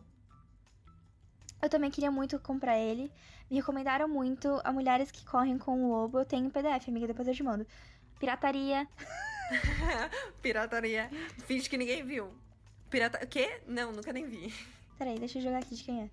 Eu 1.60 1.68
também 1.68 1.90
queria 1.90 2.12
muito 2.12 2.38
comprar 2.38 2.78
ele. 2.78 3.12
Me 3.50 3.58
recomendaram 3.58 4.08
muito 4.08 4.62
a 4.64 4.72
Mulheres 4.72 5.10
que 5.10 5.26
Correm 5.26 5.58
com 5.58 5.86
o 5.86 5.90
Lobo. 5.90 6.20
Eu 6.20 6.26
tenho 6.26 6.46
em 6.46 6.50
PDF, 6.52 6.88
amiga, 6.88 7.08
depois 7.08 7.28
eu 7.28 7.34
te 7.34 7.42
mando. 7.42 7.66
Pirataria. 8.20 8.88
Pirataria. 10.40 11.10
Finge 11.48 11.68
que 11.68 11.78
ninguém 11.78 12.06
viu. 12.06 12.32
Pirata... 12.92 13.26
O 13.26 13.28
quê? 13.28 13.62
Não, 13.66 13.92
nunca 13.92 14.14
nem 14.14 14.28
vi. 14.28 14.54
Peraí, 15.00 15.18
deixa 15.18 15.40
eu 15.40 15.42
jogar 15.42 15.58
aqui 15.58 15.74
de 15.74 15.84
quem 15.84 16.04
é. 16.04 16.10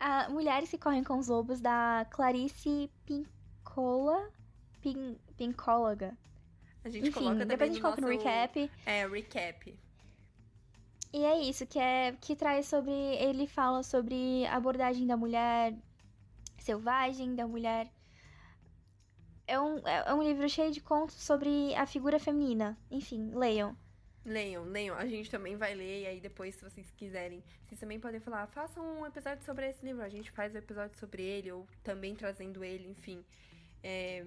A 0.00 0.30
Mulheres 0.30 0.70
que 0.70 0.78
Correm 0.78 1.04
com 1.04 1.18
os 1.18 1.28
Lobos, 1.28 1.60
da 1.60 2.06
Clarice 2.08 2.90
Pincola. 3.04 4.30
Pin, 4.80 5.18
Pincóloga. 5.36 6.16
A 6.84 6.88
gente 6.88 7.08
Enfim, 7.08 7.20
coloca 7.20 7.44
depois 7.44 7.70
a 7.70 7.72
gente 7.72 7.82
coloca 7.82 8.00
no 8.00 8.08
recap. 8.08 8.70
É, 8.84 9.06
recap. 9.06 9.78
E 11.12 11.24
é 11.24 11.40
isso, 11.42 11.66
que 11.66 11.78
é 11.78 12.12
que 12.20 12.34
traz 12.34 12.66
sobre. 12.66 12.92
Ele 12.92 13.46
fala 13.46 13.82
sobre 13.82 14.46
a 14.46 14.56
abordagem 14.56 15.06
da 15.06 15.16
mulher 15.16 15.74
selvagem, 16.58 17.34
da 17.34 17.46
mulher. 17.46 17.90
É 19.46 19.60
um, 19.60 19.78
é 19.86 20.04
é 20.06 20.14
um 20.14 20.22
livro 20.22 20.48
cheio 20.48 20.70
de 20.72 20.80
contos 20.80 21.16
sobre 21.16 21.74
a 21.74 21.86
figura 21.86 22.18
feminina. 22.18 22.78
Enfim, 22.90 23.30
leiam. 23.34 23.76
Leiam, 24.24 24.64
leiam. 24.64 24.96
A 24.96 25.06
gente 25.06 25.30
também 25.30 25.56
vai 25.56 25.74
ler, 25.74 26.02
e 26.02 26.06
aí 26.06 26.20
depois, 26.20 26.54
se 26.54 26.62
vocês 26.62 26.90
quiserem, 26.92 27.42
vocês 27.66 27.80
também 27.80 27.98
podem 27.98 28.20
falar, 28.20 28.46
façam 28.46 29.00
um 29.00 29.06
episódio 29.06 29.44
sobre 29.44 29.68
esse 29.68 29.84
livro. 29.84 30.02
A 30.02 30.08
gente 30.08 30.30
faz 30.30 30.54
o 30.54 30.58
episódio 30.58 30.98
sobre 30.98 31.22
ele, 31.22 31.50
ou 31.50 31.66
também 31.82 32.14
trazendo 32.14 32.64
ele, 32.64 32.88
enfim. 32.88 33.24
É, 33.82 34.24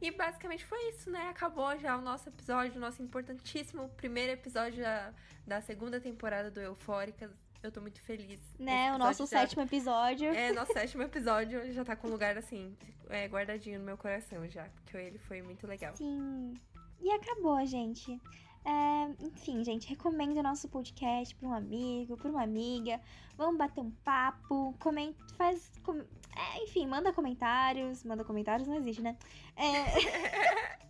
E 0.00 0.10
basicamente 0.10 0.64
foi 0.64 0.78
isso, 0.90 1.10
né? 1.10 1.28
Acabou 1.30 1.76
já 1.78 1.96
o 1.96 2.00
nosso 2.02 2.28
episódio, 2.28 2.76
o 2.76 2.80
nosso 2.80 3.02
importantíssimo 3.02 3.88
primeiro 3.90 4.32
episódio 4.32 4.82
da, 4.82 5.12
da 5.46 5.60
segunda 5.60 6.00
temporada 6.00 6.50
do 6.50 6.60
Eufóricas. 6.60 7.30
Eu 7.62 7.72
tô 7.72 7.80
muito 7.80 8.00
feliz. 8.02 8.38
Né? 8.58 8.94
O 8.94 8.98
nosso 8.98 9.24
já- 9.24 9.40
sétimo 9.40 9.62
episódio. 9.62 10.28
É, 10.28 10.52
nosso 10.52 10.72
sétimo 10.74 11.02
episódio 11.02 11.72
já 11.72 11.84
tá 11.84 11.96
com 11.96 12.08
um 12.08 12.10
lugar 12.10 12.36
assim, 12.36 12.76
é, 13.08 13.26
guardadinho 13.26 13.78
no 13.78 13.84
meu 13.86 13.96
coração 13.96 14.46
já. 14.48 14.64
Porque 14.84 14.96
ele 14.96 15.18
foi 15.18 15.40
muito 15.42 15.66
legal. 15.66 15.96
Sim. 15.96 16.54
E 17.00 17.10
acabou, 17.10 17.64
gente. 17.66 18.20
É, 18.64 19.24
enfim, 19.24 19.64
gente, 19.64 19.88
recomendo 19.88 20.36
o 20.38 20.42
nosso 20.42 20.68
podcast 20.68 21.34
para 21.36 21.48
um 21.48 21.54
amigo, 21.54 22.16
para 22.16 22.28
uma 22.30 22.42
amiga. 22.42 23.00
Vamos 23.36 23.56
bater 23.56 23.80
um 23.80 23.90
papo, 23.90 24.74
comente, 24.78 25.16
faz. 25.36 25.70
com- 25.82 26.04
é, 26.36 26.62
enfim, 26.64 26.86
manda 26.86 27.12
comentários. 27.12 28.04
Manda 28.04 28.24
comentários, 28.24 28.68
não 28.68 28.76
existe, 28.76 29.02
né? 29.02 29.16
É, 29.56 29.84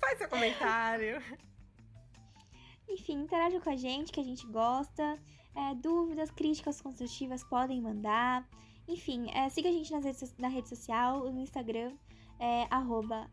Faz 0.00 0.18
seu 0.18 0.28
comentário. 0.28 1.22
enfim, 2.88 3.22
interaja 3.22 3.60
com 3.60 3.70
a 3.70 3.76
gente, 3.76 4.12
que 4.12 4.20
a 4.20 4.24
gente 4.24 4.46
gosta. 4.46 5.18
É, 5.54 5.74
dúvidas, 5.74 6.30
críticas 6.30 6.80
construtivas 6.80 7.42
podem 7.44 7.80
mandar. 7.80 8.48
Enfim, 8.86 9.30
é, 9.32 9.48
siga 9.48 9.68
a 9.68 9.72
gente 9.72 9.90
nas 9.92 10.04
redes, 10.04 10.36
na 10.38 10.48
rede 10.48 10.68
social, 10.68 11.30
no 11.32 11.40
Instagram, 11.40 11.92
é, 12.38 12.66
arroba 12.70 13.30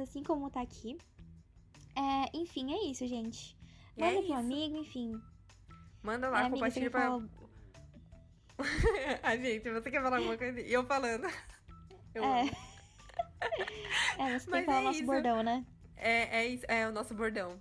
assim 0.00 0.22
como 0.22 0.50
tá 0.50 0.60
aqui. 0.60 0.96
É, 1.96 2.36
enfim, 2.36 2.72
é 2.72 2.90
isso, 2.90 3.06
gente. 3.06 3.56
E 3.96 4.02
é 4.02 4.06
Manda 4.06 4.16
pro 4.22 4.24
isso. 4.24 4.34
amigo, 4.34 4.76
enfim. 4.76 5.20
Manda 6.02 6.26
É, 6.26 6.30
lá, 6.30 6.44
você 6.44 6.50
compartilha 6.50 6.90
pra. 6.90 7.20
A 9.22 9.36
gente, 9.36 9.70
você 9.70 9.90
quer 9.90 10.02
falar 10.02 10.16
alguma 10.18 10.36
coisa? 10.36 10.60
E 10.60 10.72
eu 10.72 10.84
falando. 10.86 11.26
Eu 12.14 12.24
É. 12.24 12.40
amo. 12.42 12.50
É, 14.18 14.38
você 14.38 14.50
Mas 14.50 14.66
falar 14.66 14.78
é 14.78 14.80
o 14.80 14.84
nosso 14.84 14.98
isso. 14.98 15.06
bordão, 15.06 15.42
né? 15.42 15.64
É, 15.96 16.38
é, 16.40 16.46
isso, 16.46 16.64
é 16.68 16.86
o 16.88 16.92
nosso 16.92 17.14
bordão. 17.14 17.58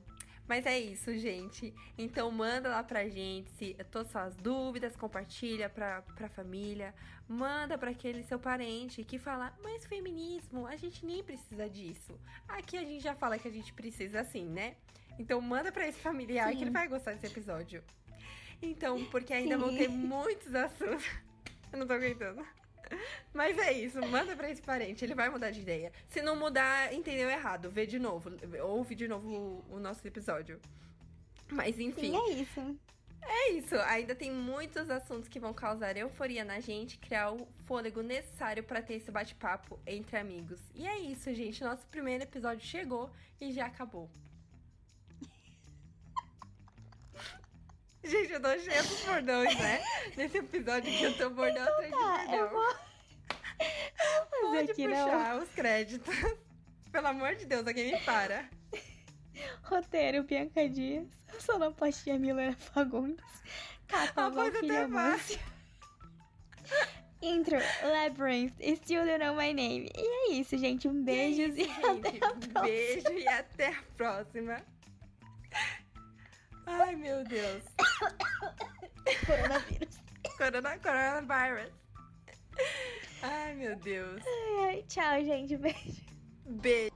Mas 0.48 0.66
é 0.66 0.78
isso, 0.80 1.16
gente. 1.18 1.74
Então 1.98 2.30
manda 2.32 2.70
lá 2.70 2.84
pra 2.84 3.08
gente 3.08 3.50
se, 3.52 3.76
todas 3.92 4.08
as 4.08 4.12
suas 4.34 4.36
dúvidas, 4.36 4.96
compartilha 4.96 5.70
pra, 5.70 6.02
pra 6.02 6.28
família. 6.28 6.94
Manda 7.28 7.78
pra 7.78 7.92
aquele 7.92 8.24
seu 8.24 8.40
parente 8.40 9.04
que 9.04 9.18
fala, 9.20 9.54
mas 9.62 9.86
feminismo, 9.86 10.66
a 10.66 10.76
gente 10.76 11.06
nem 11.06 11.24
precisa 11.24 11.70
disso. 11.70 12.20
Aqui 12.48 12.78
a 12.78 12.84
gente 12.84 13.04
já 13.04 13.14
fala 13.16 13.38
que 13.38 13.48
a 13.48 13.52
gente 13.52 13.72
precisa 13.74 14.22
assim, 14.22 14.46
né? 14.46 14.76
Então 15.20 15.40
manda 15.40 15.72
pra 15.72 15.88
esse 15.88 16.00
familiar 16.00 16.50
Sim. 16.50 16.58
que 16.58 16.64
ele 16.64 16.72
vai 16.72 16.88
gostar 16.88 17.14
desse 17.14 17.28
episódio. 17.28 17.84
Então, 18.62 19.06
porque 19.06 19.34
ainda 19.34 19.58
vão 19.58 19.70
Sim. 19.70 19.78
ter 19.78 19.88
muitos 19.88 20.54
assuntos. 20.54 21.06
Eu 21.72 21.80
não 21.80 21.88
tô 21.88 21.94
aguentando. 21.94 22.46
Mas 23.34 23.58
é 23.58 23.72
isso, 23.72 24.00
manda 24.08 24.36
pra 24.36 24.50
esse 24.50 24.62
parente, 24.62 25.06
ele 25.06 25.14
vai 25.14 25.30
mudar 25.30 25.52
de 25.52 25.62
ideia. 25.62 25.92
Se 26.08 26.22
não 26.22 26.36
mudar, 26.36 26.92
entendeu 26.94 27.30
errado, 27.30 27.70
vê 27.70 27.86
de 27.86 28.00
novo, 28.00 28.32
ouve 28.64 28.96
de 28.96 29.08
novo 29.08 29.30
o, 29.70 29.76
o 29.76 29.80
nosso 29.80 30.06
episódio. 30.08 30.60
Mas 31.52 31.80
enfim, 31.80 32.12
Sim, 32.12 32.18
é 32.18 32.32
isso. 32.34 32.80
é 33.22 33.52
isso. 33.52 33.76
Ainda 33.82 34.16
tem 34.16 34.32
muitos 34.32 34.90
assuntos 34.90 35.28
que 35.30 35.40
vão 35.40 35.54
causar 35.54 35.96
euforia 35.98 36.44
na 36.44 36.60
gente, 36.60 36.98
criar 36.98 37.32
o 37.32 37.48
fôlego 37.66 38.02
necessário 38.02 38.64
pra 38.64 38.82
ter 38.82 38.96
esse 38.96 39.12
bate-papo 39.12 39.80
entre 39.86 40.18
amigos. 40.18 40.60
E 40.74 40.88
é 40.88 40.98
isso, 40.98 41.34
gente. 41.34 41.64
Nosso 41.64 41.86
primeiro 41.88 42.24
episódio 42.24 42.66
chegou 42.66 43.12
e 43.40 43.52
já 43.52 43.68
acabou. 43.68 44.10
Gente, 48.10 48.32
eu 48.34 48.42
tô 48.42 48.58
cheia 48.60 48.82
dos 48.84 49.02
bordões, 49.04 49.56
né? 49.60 49.84
Nesse 50.18 50.38
episódio 50.40 50.92
que 50.92 51.04
eu 51.04 51.18
tô 51.18 51.30
bordão 51.30 51.64
atrás 51.64 51.90
de 51.90 51.96
Ah, 51.96 52.26
eu 52.26 52.50
bordão. 52.50 52.50
vou. 52.50 52.76
Pode 54.52 54.72
aqui, 54.72 54.88
puxar 54.88 55.38
os 55.38 55.50
créditos. 55.50 56.16
Pelo 56.92 57.08
amor 57.08 57.36
de 57.36 57.46
Deus, 57.46 57.68
alguém 57.68 57.92
me 57.94 58.00
para. 58.02 58.50
não. 58.74 58.80
Roteiro, 59.64 60.24
Bianca 60.24 60.68
Dias. 60.68 61.08
Sonoplastia, 61.40 62.18
Milena 62.18 62.56
Fagundes. 62.58 63.24
Capa, 63.88 64.30
mais. 64.30 64.90
Márcia. 64.90 65.40
Intro, 67.22 67.58
Labyrinth, 67.84 68.54
Still 68.78 69.06
Don't 69.06 69.20
Know 69.24 69.36
My 69.36 69.54
Name. 69.54 69.90
E 69.96 70.32
é 70.32 70.32
isso, 70.34 70.58
gente. 70.58 70.88
Um 70.88 71.04
beijos 71.04 71.56
e, 71.58 71.62
É 71.64 71.66
isso, 71.66 71.80
até 71.86 72.10
a 72.10 72.12
gente. 72.12 72.20
próxima. 72.20 72.62
Beijo 72.62 73.12
e 73.20 73.28
até 73.28 73.68
a 73.68 73.84
próxima. 73.98 74.66
Ai, 76.70 76.96
meu 76.96 77.24
Deus. 77.24 77.64
Coronavírus. 79.26 80.00
Corona, 80.38 80.78
coronavirus. 80.78 81.72
Ai, 83.24 83.54
meu 83.56 83.76
Deus. 83.78 84.22
Ai, 84.26 84.66
ai, 84.68 84.84
tchau, 84.88 85.24
gente. 85.26 85.58
Beijo. 85.58 86.02
Beijo. 86.46 86.90